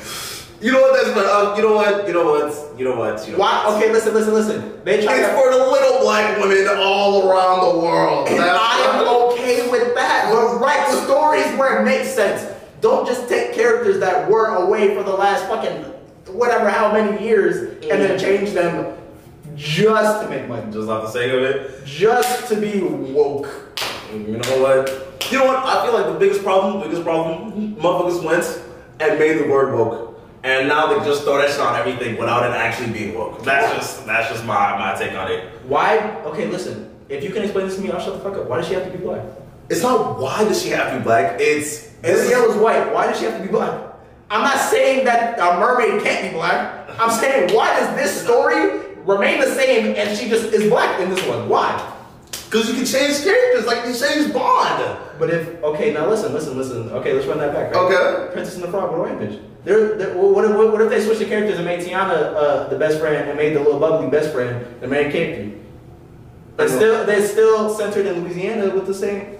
you 0.63 0.71
know 0.71 0.81
what? 0.81 0.93
That's 0.95 1.17
uh, 1.17 1.53
you 1.57 1.61
know 1.61 1.73
what? 1.75 2.07
You 2.07 2.13
know 2.13 2.23
what? 2.23 2.79
You 2.79 2.85
know 2.85 2.95
what? 2.95 3.25
You 3.27 3.33
know 3.33 3.39
Why? 3.39 3.65
Okay, 3.75 3.91
listen, 3.91 4.13
listen, 4.13 4.33
listen. 4.33 4.81
They 4.85 5.03
try 5.03 5.17
It's 5.19 5.27
to. 5.27 5.33
for 5.35 5.51
the 5.51 5.57
little 5.57 5.99
black 5.99 6.39
women 6.39 6.65
all 6.77 7.29
around 7.29 7.73
the 7.73 7.79
world. 7.79 8.29
And 8.29 8.39
That's 8.39 8.57
I 8.57 8.99
am 8.99 9.07
okay 9.33 9.69
with 9.69 9.93
that. 9.95 10.29
But 10.31 10.59
write 10.61 10.87
stories 11.03 11.45
where 11.59 11.81
it 11.81 11.85
makes 11.85 12.13
sense. 12.13 12.49
Don't 12.79 13.05
just 13.05 13.27
take 13.27 13.53
characters 13.53 13.99
that 13.99 14.29
were 14.29 14.55
away 14.55 14.95
for 14.95 15.03
the 15.03 15.11
last 15.11 15.45
fucking 15.47 15.83
whatever 16.33 16.69
how 16.69 16.93
many 16.93 17.21
years 17.23 17.73
and 17.83 18.01
then 18.01 18.17
change 18.17 18.51
them 18.51 18.97
just 19.55 20.23
to 20.23 20.29
make 20.29 20.47
money. 20.47 20.71
just 20.71 20.89
off 20.89 21.03
the 21.03 21.11
sake 21.11 21.31
of 21.31 21.43
it. 21.43 21.85
Just 21.85 22.47
to 22.47 22.55
be 22.55 22.79
woke. 22.81 23.47
You 24.13 24.37
know 24.37 24.61
what? 24.61 24.89
You 25.31 25.39
know 25.39 25.45
what? 25.45 25.57
I 25.65 25.85
feel 25.85 25.93
like 25.93 26.05
the 26.05 26.19
biggest 26.19 26.41
problem, 26.43 26.81
biggest 26.81 27.03
problem, 27.03 27.75
motherfuckers 27.75 28.23
went 28.23 28.61
and 28.99 29.19
made 29.19 29.39
the 29.39 29.49
word 29.49 29.73
woke. 29.75 30.12
And 30.43 30.67
now 30.67 30.87
they 30.87 31.05
just 31.05 31.23
throw 31.23 31.37
that 31.37 31.49
shit 31.49 31.61
on 31.61 31.75
everything 31.75 32.17
without 32.17 32.43
it 32.43 32.53
actually 32.53 32.91
being 32.91 33.15
woke. 33.15 33.43
That's 33.43 33.73
just 33.75 34.05
that's 34.05 34.29
just 34.29 34.43
my, 34.43 34.77
my 34.77 34.93
take 34.97 35.13
on 35.13 35.31
it. 35.31 35.49
Why? 35.65 35.99
Okay, 36.25 36.47
listen. 36.47 36.93
If 37.07 37.23
you 37.23 37.29
can 37.31 37.43
explain 37.43 37.67
this 37.67 37.77
to 37.77 37.81
me, 37.81 37.91
I'll 37.91 37.99
shut 37.99 38.13
the 38.13 38.19
fuck 38.19 38.37
up. 38.37 38.47
Why 38.47 38.57
does 38.57 38.67
she 38.67 38.73
have 38.73 38.85
to 38.85 38.91
be 38.91 38.97
black? 38.97 39.23
It's 39.69 39.81
not 39.81 40.19
why 40.19 40.43
does 40.43 40.61
she 40.61 40.69
have 40.69 40.91
to 40.91 40.97
be 40.97 41.03
black, 41.03 41.39
it's 41.39 41.93
Ariel 42.03 42.51
is 42.51 42.57
white. 42.57 42.93
Why 42.93 43.07
does 43.07 43.17
she 43.19 43.25
have 43.25 43.37
to 43.37 43.43
be 43.43 43.49
black? 43.49 43.93
I'm 44.29 44.41
not 44.41 44.57
saying 44.57 45.05
that 45.05 45.39
a 45.39 45.59
mermaid 45.59 46.03
can't 46.03 46.29
be 46.29 46.37
black. 46.37 46.89
I'm 46.99 47.11
saying 47.11 47.55
why 47.55 47.79
does 47.79 47.95
this 47.95 48.21
story 48.21 48.79
remain 49.05 49.39
the 49.39 49.53
same 49.55 49.95
and 49.95 50.17
she 50.17 50.27
just 50.27 50.51
is 50.53 50.69
black 50.69 50.99
in 50.99 51.09
this 51.09 51.25
one? 51.25 51.47
Why? 51.47 51.91
Because 52.31 52.67
you 52.67 52.75
can 52.75 52.85
change 52.85 53.23
characters 53.23 53.65
like 53.65 53.85
you 53.85 53.95
changed 53.95 54.33
Bond. 54.33 54.99
But 55.17 55.29
if 55.29 55.63
okay, 55.63 55.93
now 55.93 56.09
listen, 56.09 56.33
listen, 56.33 56.57
listen. 56.57 56.89
Okay, 56.89 57.13
let's 57.13 57.25
run 57.25 57.37
that 57.39 57.53
back. 57.53 57.73
Right? 57.73 57.81
Okay. 57.81 58.33
Princess 58.33 58.55
and 58.55 58.63
the 58.65 58.67
Frog 58.67 58.91
with 58.91 58.99
a 58.99 59.03
white 59.03 59.19
bitch. 59.19 59.41
They're, 59.63 59.95
they're, 59.97 60.17
what, 60.17 60.43
if, 60.45 60.55
what 60.55 60.81
if 60.81 60.89
they 60.89 61.01
switched 61.01 61.19
the 61.19 61.25
characters 61.25 61.55
and 61.57 61.65
made 61.65 61.79
Tiana 61.79 62.33
uh, 62.35 62.67
the 62.67 62.77
best 62.77 62.99
friend 62.99 63.29
and 63.29 63.37
made 63.37 63.55
the 63.55 63.59
little 63.61 63.79
bubbly 63.79 64.09
best 64.09 64.33
friend 64.33 64.65
the 64.81 64.87
main 64.87 65.11
character? 65.11 65.57
But 66.57 66.69
still, 66.69 67.05
they're 67.05 67.25
still 67.27 67.73
centered 67.73 68.05
in 68.05 68.23
Louisiana 68.23 68.73
with 68.75 68.85
the 68.85 68.93
same. 68.93 69.37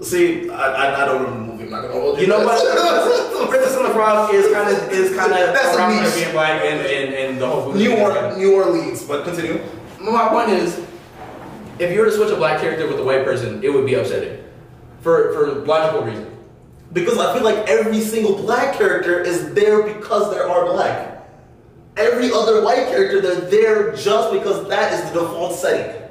See, 0.00 0.48
I, 0.48 0.54
I, 0.54 1.02
I 1.02 1.04
don't 1.04 1.22
remember 1.24 1.46
the 1.46 1.52
movie. 1.52 1.64
I'm 1.64 1.70
not 1.70 1.82
gonna 1.82 1.94
hold 1.94 2.16
you. 2.16 2.22
You 2.22 2.28
know 2.28 2.44
what? 2.44 3.48
Princess 3.50 3.76
and 3.76 3.84
the 3.86 3.90
Frog 3.90 4.32
is 4.32 4.52
kind 4.52 4.74
of 4.74 4.92
is 4.92 5.16
kind 5.16 5.32
of 5.32 5.54
around 5.76 5.96
niche. 6.02 6.14
being 6.14 6.30
black 6.32 6.62
and, 6.64 6.80
and, 6.86 7.14
and 7.14 7.40
the 7.40 7.46
whole 7.46 7.66
movie. 7.72 7.80
New, 7.88 7.96
or- 7.96 8.36
New 8.36 8.54
Orleans, 8.54 9.02
but 9.04 9.24
continue. 9.24 9.60
My 10.00 10.28
point 10.28 10.50
is, 10.50 10.78
if 11.80 11.92
you 11.92 11.98
were 11.98 12.06
to 12.06 12.12
switch 12.12 12.30
a 12.30 12.36
black 12.36 12.60
character 12.60 12.86
with 12.86 13.00
a 13.00 13.04
white 13.04 13.24
person, 13.24 13.62
it 13.64 13.70
would 13.70 13.84
be 13.84 13.94
upsetting, 13.94 14.42
for 15.00 15.32
for 15.34 15.64
logical 15.66 16.02
reasons. 16.06 16.27
Because 16.92 17.18
I 17.18 17.34
feel 17.34 17.44
like 17.44 17.68
every 17.68 18.00
single 18.00 18.36
black 18.36 18.76
character 18.76 19.20
is 19.20 19.52
there 19.54 19.82
because 19.82 20.32
they 20.32 20.40
are 20.40 20.64
black. 20.66 21.26
Every 21.96 22.32
other 22.32 22.64
white 22.64 22.88
character, 22.88 23.20
they're 23.20 23.40
there 23.40 23.94
just 23.94 24.32
because 24.32 24.68
that 24.68 24.92
is 24.92 25.10
the 25.10 25.20
default 25.20 25.54
setting. 25.54 26.02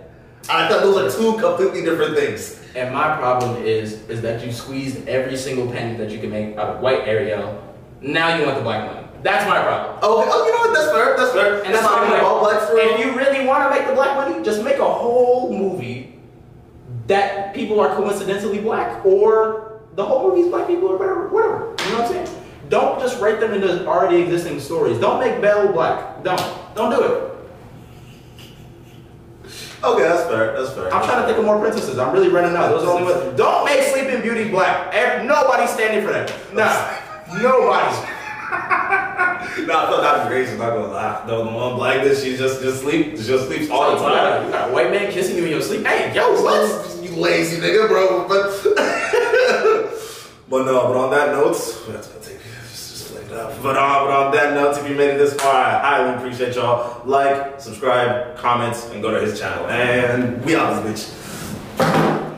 I 0.50 0.68
thought 0.68 0.84
those 0.84 1.16
are 1.16 1.18
two 1.18 1.40
completely 1.40 1.84
different 1.84 2.16
things. 2.16 2.62
And 2.76 2.94
my 2.94 3.18
problem 3.18 3.64
is 3.64 4.08
is 4.08 4.22
that 4.22 4.46
you 4.46 4.52
squeezed 4.52 5.08
every 5.08 5.36
single 5.36 5.72
penny 5.72 5.98
that 5.98 6.12
you 6.12 6.20
can 6.20 6.30
make 6.30 6.56
out 6.58 6.76
of 6.76 6.82
white 6.82 7.08
Ariel. 7.08 7.64
Now 8.02 8.38
you 8.38 8.46
want 8.46 8.58
the 8.58 8.64
black 8.64 8.94
one. 8.94 9.08
That's 9.24 9.50
my 9.50 9.60
problem. 9.62 9.98
Okay, 9.98 10.30
oh, 10.32 10.46
you 10.46 10.54
know 10.54 10.60
what? 10.60 10.74
That's 10.74 10.92
fair. 10.92 11.18
That's 11.18 11.32
fair. 11.32 11.64
And 11.66 11.74
that's 11.74 11.84
not 11.84 11.94
why 11.94 12.00
I'm 12.00 12.08
even 12.08 12.18
like, 12.20 12.24
all 12.24 12.40
blacks 12.40 12.70
for 12.70 12.78
if 12.78 13.00
you 13.00 13.18
really 13.18 13.48
want 13.48 13.64
to 13.64 13.78
make 13.78 13.88
the 13.88 13.96
black 13.96 14.16
money, 14.16 14.44
just 14.46 14.64
make 14.64 14.78
a 14.78 14.86
whole 14.86 15.58
movie 15.58 16.20
that 17.08 17.56
people 17.56 17.80
are 17.80 17.96
coincidentally 17.96 18.60
black, 18.60 19.04
or 19.06 19.67
the 19.98 20.06
whole 20.06 20.30
movie's 20.30 20.48
black 20.48 20.68
people, 20.68 20.90
or 20.90 20.98
whatever, 20.98 21.28
whatever. 21.30 21.76
You 21.84 21.92
know 21.92 22.02
what 22.04 22.16
I'm 22.16 22.26
saying? 22.26 22.44
Don't 22.70 23.00
just 23.00 23.20
write 23.20 23.40
them 23.40 23.52
into 23.54 23.86
already 23.88 24.22
existing 24.22 24.60
stories. 24.60 25.00
Don't 25.00 25.20
make 25.20 25.42
Belle 25.42 25.74
black. 25.74 26.24
Don't. 26.24 26.40
Don't 26.76 26.92
do 26.92 27.02
it. 27.04 27.34
Okay, 29.84 30.04
that's 30.04 30.30
fair. 30.30 30.54
That's 30.56 30.74
fair. 30.74 30.94
I'm 30.94 31.04
trying 31.04 31.22
to 31.22 31.28
think 31.28 31.40
of 31.40 31.46
more 31.46 31.60
princesses. 31.60 31.98
I'm 31.98 32.14
really 32.14 32.30
running 32.30 32.56
out. 32.56 32.70
Those 32.70 32.84
are 32.84 32.92
only 32.92 33.12
ones. 33.12 33.38
Don't 33.38 33.66
make 33.66 33.82
Sleeping 33.84 34.22
Beauty 34.22 34.50
black. 34.50 34.94
Nobody's 35.26 35.72
standing 35.72 36.06
for 36.06 36.14
that. 36.14 36.32
Nah. 36.54 37.42
Nobody. 37.42 37.96
no, 39.66 39.74
I 39.74 39.90
thought 39.90 40.02
that'd 40.02 40.24
be 40.24 40.30
crazy. 40.30 40.58
Not 40.58 40.70
gonna 40.74 40.94
lie. 40.94 41.26
No, 41.28 41.44
the 41.44 41.52
one 41.52 41.76
black 41.76 42.02
bitch, 42.02 42.24
she 42.24 42.38
just 42.38 42.62
just 42.62 42.82
sleep, 42.82 43.16
just 43.18 43.48
sleeps 43.48 43.70
all 43.72 43.92
the 43.92 43.98
time. 43.98 44.46
you 44.46 44.52
got 44.52 44.70
a 44.70 44.74
white 44.74 44.92
man 44.92 45.12
kissing 45.12 45.38
you 45.38 45.46
in 45.46 45.50
your 45.50 45.62
sleep. 45.62 45.86
Hey, 45.86 46.14
yo, 46.14 46.40
what? 46.44 46.94
You 47.08 47.16
lazy 47.16 47.62
nigga, 47.62 47.88
bro. 47.88 48.28
But 50.50 50.66
no, 50.66 50.88
but 50.88 50.96
on 50.96 51.12
that 51.12 51.34
note, 51.34 51.58
that's 51.90 52.08
gonna 52.08 52.24
take. 52.24 52.38
But, 53.30 53.36
uh, 53.36 53.62
but 53.62 53.78
on 53.78 54.32
that 54.32 54.54
note, 54.54 54.78
if 54.78 54.90
you 54.90 54.96
made 54.96 55.10
it 55.10 55.18
this 55.18 55.34
far, 55.34 55.54
I 55.54 55.80
highly 55.80 56.16
appreciate 56.16 56.56
y'all. 56.56 57.06
Like, 57.06 57.60
subscribe, 57.60 58.38
comment, 58.38 58.76
and 58.94 59.02
go 59.02 59.12
to 59.12 59.20
his 59.20 59.40
channel. 59.40 59.68
And 59.68 60.44
we 60.46 60.56
out 60.56 60.84
this 60.84 61.12
bitch. 61.80 62.38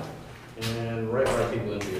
And 0.62 1.14
right 1.14 1.26
by 1.26 1.45
people 1.53 1.74
in 1.74 1.82
here. 1.82 1.99